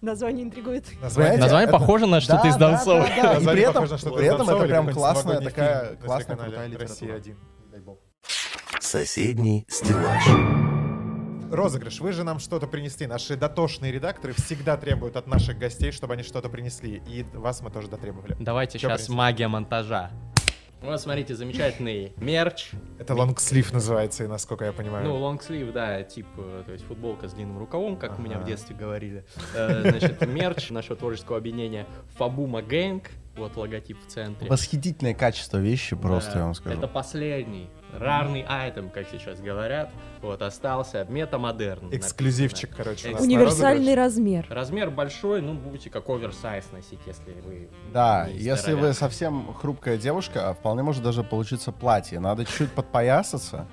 [0.00, 0.86] Название интригует.
[1.00, 1.38] Название.
[1.38, 3.00] Название это- похоже на что-то Да, из да, Донцова.
[3.00, 3.14] да, да.
[3.14, 7.14] И Название при этом, похоже при этом это прям классная такая, классная крутая Россия литература.
[7.16, 7.36] 1.
[8.94, 10.22] Соседний стеллаж.
[11.50, 11.98] Розыгрыш.
[11.98, 13.08] Вы же нам что-то принесли.
[13.08, 17.02] Наши дотошные редакторы всегда требуют от наших гостей, чтобы они что-то принесли.
[17.08, 18.36] И вас мы тоже дотребовали.
[18.38, 19.16] Давайте Чё сейчас принесли?
[19.16, 20.12] магия монтажа.
[20.80, 22.70] Вот, смотрите, замечательный мерч.
[23.00, 25.04] Это лонгслив называется, и насколько я понимаю.
[25.08, 28.42] Ну, лонгслив, да, тип, э, то есть футболка с длинным рукавом, как у меня в
[28.42, 28.50] Ага.
[28.50, 29.24] детстве говорили.
[29.56, 33.10] Э, Значит, мерч нашего творческого объединения Фабума Гэнг.
[33.36, 34.48] Вот логотип в центре.
[34.48, 36.78] Восхитительное качество вещи, просто Да, я вам скажу.
[36.78, 37.68] Это последний,
[37.98, 39.90] рарный айтем, как сейчас говорят.
[40.22, 41.88] Вот, остался метамодерн.
[41.94, 42.84] Эксклюзивчик, написано.
[42.84, 44.46] короче, Экс- Универсальный размер.
[44.50, 47.68] Размер большой, ну, будете как оверсайз носить, если вы...
[47.92, 52.20] Да, если вы совсем хрупкая девушка, а вполне может даже получиться платье.
[52.20, 53.66] Надо чуть-чуть подпоясаться.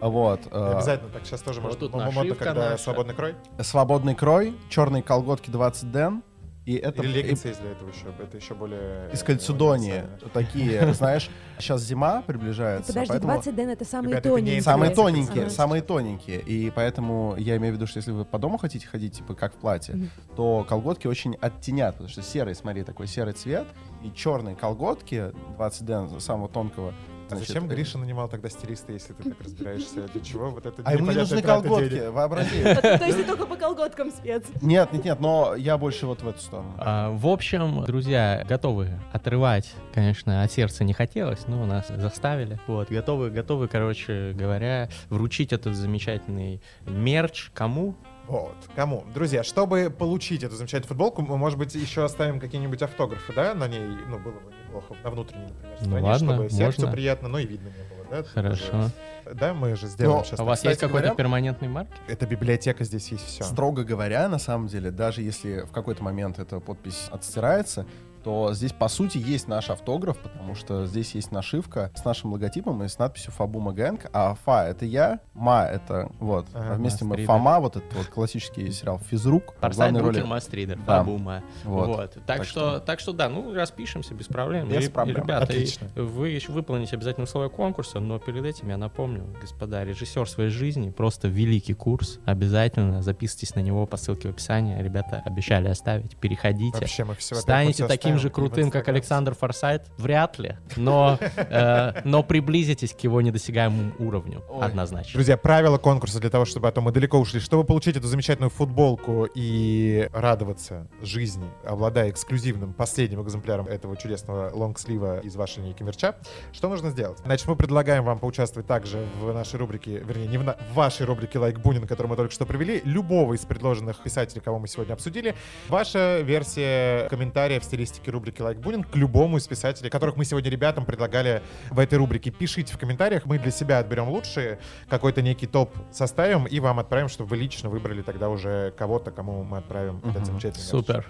[0.00, 0.40] Вот.
[0.50, 2.82] э, Обязательно, так сейчас тоже Вот может тут мо- модно, когда наша.
[2.82, 3.34] свободный крой.
[3.60, 6.22] Свободный крой, черные колготки 20 ден.
[6.66, 8.06] И это Или и- леггинсы есть для этого еще.
[8.18, 9.08] Это еще более...
[9.12, 9.92] из кальцедонии.
[10.02, 10.30] универсально.
[10.34, 11.30] Такие, знаешь,
[11.60, 14.62] сейчас зима приближается, Подожди, поэтому 20 ден это самые Ребята, это не тоненькие.
[14.62, 14.96] самые Ага.
[14.96, 16.40] тоненькие, самые тоненькие.
[16.40, 19.54] И поэтому я имею в виду, что если вы по дому хотите ходить, типа как
[19.54, 23.66] в платье, то колготки очень оттенят, потому что серый, смотри, такой серый цвет,
[24.02, 26.92] и черные колготки 20 ден самого тонкого.
[27.26, 30.06] А значит, зачем э, Гриша нанимал тогда стилиста, если ты так разбираешься?
[30.08, 32.62] Для чего вот это А ему не нужны колготки, вообрази.
[32.62, 34.44] То есть ты только по колготкам спец.
[34.62, 36.74] Нет, нет, нет, но я больше вот в эту сторону.
[36.78, 42.60] А, в общем, друзья, готовы отрывать, конечно, от сердца не хотелось, но нас заставили.
[42.66, 47.96] Вот, готовы, готовы, короче говоря, вручить этот замечательный мерч кому?
[48.28, 48.56] Вот.
[48.74, 49.04] Кому?
[49.14, 53.68] Друзья, чтобы получить эту замечательную футболку, мы, может быть, еще оставим какие-нибудь автографы, да, на
[53.68, 56.92] ней, ну, было бы неплохо, на внутренней, например, Ну стороне, ладно, чтобы сердцу можно.
[56.92, 58.22] приятно, но и видно не было, да?
[58.24, 58.90] Хорошо.
[59.34, 60.38] Да, мы же сделаем Но сейчас.
[60.38, 61.96] А у вас кстати есть какой-то говоря- перманентный маркер?
[62.06, 63.42] Это библиотека, здесь есть все.
[63.42, 67.86] Строго говоря, на самом деле, даже если в какой-то момент эта подпись отстирается,
[68.26, 72.82] то здесь, по сути, есть наш автограф, потому что здесь есть нашивка с нашим логотипом
[72.82, 77.04] и с надписью Фабума Gang, а Фа— это я, Ма— это вот, Ага, а вместе
[77.04, 77.24] мы.
[77.24, 79.92] Фома, вот этот вот классический сериал «Физрук», Фарсайт.
[80.02, 80.98] Букер Мастридер, Да.
[80.98, 81.44] Фабума.
[81.62, 81.86] Вот.
[81.86, 82.12] Вот.
[82.14, 84.68] Так, Так что, что- так что да, ну распишемся без проблем.
[84.68, 85.18] Без И- и, проблем.
[85.18, 85.86] ребята, и Отлично.
[85.94, 90.90] вы еще выполните обязательно условия конкурса, но перед этим я напомню, господа, режиссер своей жизни,
[90.90, 92.18] просто великий курс.
[92.24, 94.82] Обязательно записывайтесь на него по ссылке в описании.
[94.82, 96.16] Ребята обещали оставить.
[96.16, 96.76] Переходите.
[96.80, 97.86] Вообще мы все Станете
[98.16, 99.86] таким же крутым, как Александр Форсайт?
[99.98, 100.56] Вряд ли.
[100.76, 104.44] Но, э, но приблизитесь к его недосягаемому уровню.
[104.48, 104.64] Ой.
[104.64, 105.12] Однозначно.
[105.12, 107.40] Друзья, правила конкурса для того, чтобы а то мы далеко ушли.
[107.40, 115.20] Чтобы получить эту замечательную футболку и радоваться жизни, обладая эксклюзивным последним экземпляром этого чудесного лонгслива
[115.20, 116.16] из вашей линейки мерча,
[116.52, 117.18] что нужно сделать?
[117.24, 121.06] Значит, мы предлагаем вам поучаствовать также в нашей рубрике, вернее, не в, на- в вашей
[121.06, 124.94] рубрике «Лайк Бунин», которую мы только что провели, любого из предложенных писателей, кого мы сегодня
[124.94, 125.34] обсудили.
[125.68, 130.50] Ваша версия комментария в стилистике рубрики «Лайк Бунин» к любому из писателей, которых мы сегодня
[130.50, 132.30] ребятам предлагали в этой рубрике.
[132.30, 134.58] Пишите в комментариях, мы для себя отберем лучшие,
[134.88, 139.42] какой-то некий топ составим и вам отправим, чтобы вы лично выбрали тогда уже кого-то, кому
[139.44, 140.24] мы отправим этот Мгм.
[140.26, 140.62] замечательный.
[140.64, 141.06] Супер.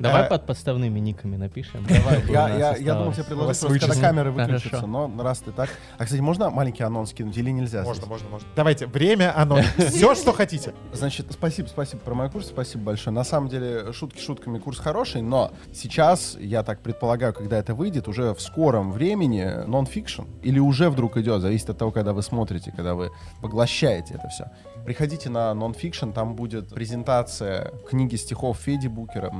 [0.00, 1.86] Давай Э, под подставными никами напишем.
[2.28, 5.70] Я, нас я, я думал тебе предложить просто, когда камеры выключатся, но раз ты так...
[5.98, 7.82] А, кстати, можно маленький анонс кинуть или нельзя?
[7.82, 8.48] Можно, можно, можно.
[8.56, 10.74] Давайте, время, оно, все, что хотите.
[10.92, 13.14] Значит, спасибо, спасибо про мой курс, спасибо большое.
[13.14, 18.08] На самом деле, шутки шутками, курс хороший, но сейчас, я так предполагаю, когда это выйдет,
[18.08, 22.72] уже в скором времени нон-фикшн, или уже вдруг идет, зависит от того, когда вы смотрите,
[22.74, 23.10] когда вы
[23.40, 24.50] поглощаете это все.
[24.84, 29.30] Приходите на нон-фикшн, там будет презентация книги стихов Феди Букера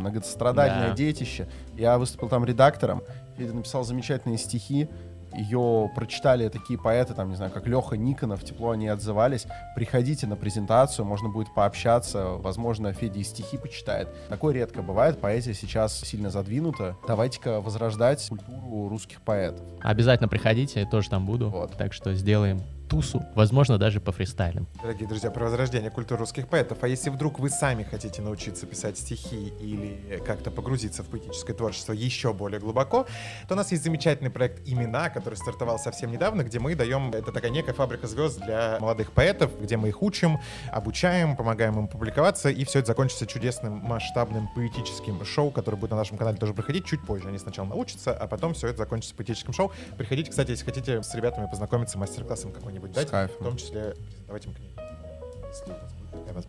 [0.43, 0.95] «Многострадальное Да.
[0.97, 1.49] детище».
[1.77, 3.03] Я выступил там редактором,
[3.37, 4.89] Федя написал замечательные стихи,
[5.35, 9.47] ее прочитали такие поэты, там, не знаю, как Леха Никонов, тепло они отзывались.
[9.75, 14.09] Приходите на презентацию, можно будет пообщаться, возможно, Федя и стихи почитает.
[14.29, 16.97] Такое редко бывает, поэзия сейчас сильно задвинута.
[17.07, 19.65] Давайте-ка возрождать культуру русских поэтов.
[19.81, 21.49] Обязательно приходите, я тоже там буду.
[21.49, 21.73] Вот.
[21.79, 22.61] Так что сделаем
[22.93, 24.67] тусу, возможно, даже по фристайлям.
[24.83, 26.83] Дорогие друзья, про возрождение культуры русских поэтов.
[26.83, 31.95] А если вдруг вы сами хотите научиться писать стихи или как-то погрузиться в поэтическое творчество
[31.95, 33.07] еще более глубоко,
[33.49, 37.09] то у нас есть замечательный проект «Имена», который стартовал совсем недавно, где мы даем...
[37.15, 40.39] Это такая некая фабрика звезд для молодых поэтов, где мы их учим,
[40.71, 45.97] обучаем, помогаем им публиковаться, и все это закончится чудесным масштабным поэтическим шоу, которое будет на
[45.97, 47.29] нашем канале тоже проходить чуть позже.
[47.29, 49.73] Они сначала научатся, а потом все это закончится поэтическим шоу.
[49.97, 53.37] Приходите, кстати, если хотите с ребятами познакомиться, мастер-классом какой-нибудь дать, кайфом.
[53.41, 54.73] в том числе презентовать им книги.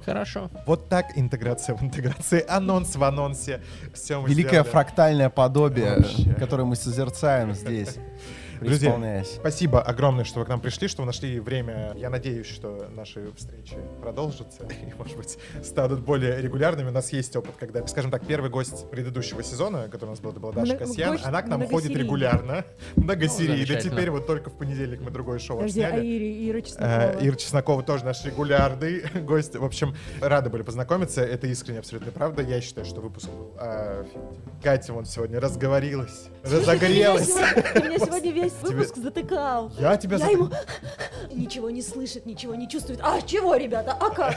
[0.05, 0.49] Хорошо.
[0.65, 3.61] Вот так интеграция в интеграции, анонс в анонсе.
[3.93, 4.69] Все мы Великое сделали.
[4.69, 6.33] фрактальное подобие, Вообще.
[6.35, 7.97] которое мы созерцаем здесь,
[8.63, 9.23] Друзья.
[9.25, 11.93] Спасибо огромное, что вы к нам пришли, что вы нашли время.
[11.95, 16.89] Я надеюсь, что наши встречи продолжатся и, может быть, станут более регулярными.
[16.89, 20.31] У нас есть опыт, когда, скажем так, первый гость предыдущего сезона, который у нас был,
[20.31, 22.65] это была Даша Касьян, она к нам ходит регулярно.
[22.95, 23.79] Многосерийно.
[23.79, 26.05] Теперь вот только в понедельник мы другое шоу Подожди, а отсняли.
[26.05, 27.27] Ири- Ира Э, Чеснокова?
[27.27, 29.55] Ира Чеснокова тоже наш регулярный гость.
[29.55, 31.21] В общем, рады были познакомиться.
[31.21, 32.41] Это искренне абсолютно правда.
[32.43, 34.39] Я считаю, что выпуск был офигительный.
[34.61, 37.27] Катя вон сегодня разговорилась, разогрелась.
[37.27, 37.33] Ты
[37.81, 38.31] меня сегодня- сегодня
[38.61, 39.71] весь выпуск затыкал.
[39.79, 40.49] Я тебя Я зат- ему
[41.33, 42.99] ничего не слышит, ничего не чувствует.
[43.01, 43.97] А чего, ребята?
[43.99, 44.35] А как?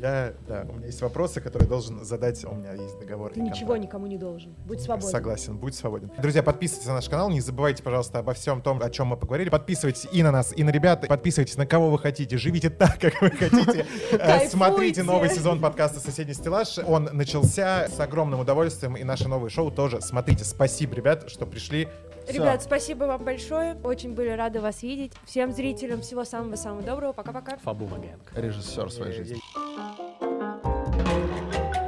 [0.00, 2.44] Я, да, у меня есть вопросы, которые должен задать.
[2.44, 3.32] У меня есть договор.
[3.32, 3.82] Ты ничего контракт.
[3.82, 4.54] никому не должен.
[4.64, 5.10] Будь свободен.
[5.10, 6.10] Согласен, будь свободен.
[6.18, 9.48] Друзья, подписывайтесь на наш канал, не забывайте, пожалуйста, обо всем том, о чем мы поговорили.
[9.48, 11.08] Подписывайтесь и на нас, и на ребят.
[11.08, 13.86] Подписывайтесь на кого вы хотите, живите так, как вы хотите.
[14.12, 14.48] Э.
[14.48, 16.78] Смотрите новый сезон подкаста «Соседний стеллаж».
[16.86, 20.00] Он начался с огромным удовольствием, и наше новое шоу тоже.
[20.00, 21.88] Смотрите, спасибо, ребят, что пришли.
[22.28, 23.74] Ребят, спасибо вам большое.
[23.82, 25.12] Очень были рады вас видеть.
[25.24, 27.12] Всем зрителям всего самого-самого доброго.
[27.12, 27.56] Пока-пока.
[27.58, 28.32] Фабума Гэнг.
[28.34, 29.38] Режиссер своей жизни.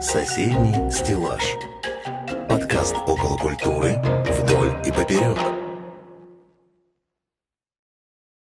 [0.01, 1.43] Соседний стеллаж.
[2.49, 3.97] Подкаст около культуры
[4.29, 5.70] вдоль и поперек.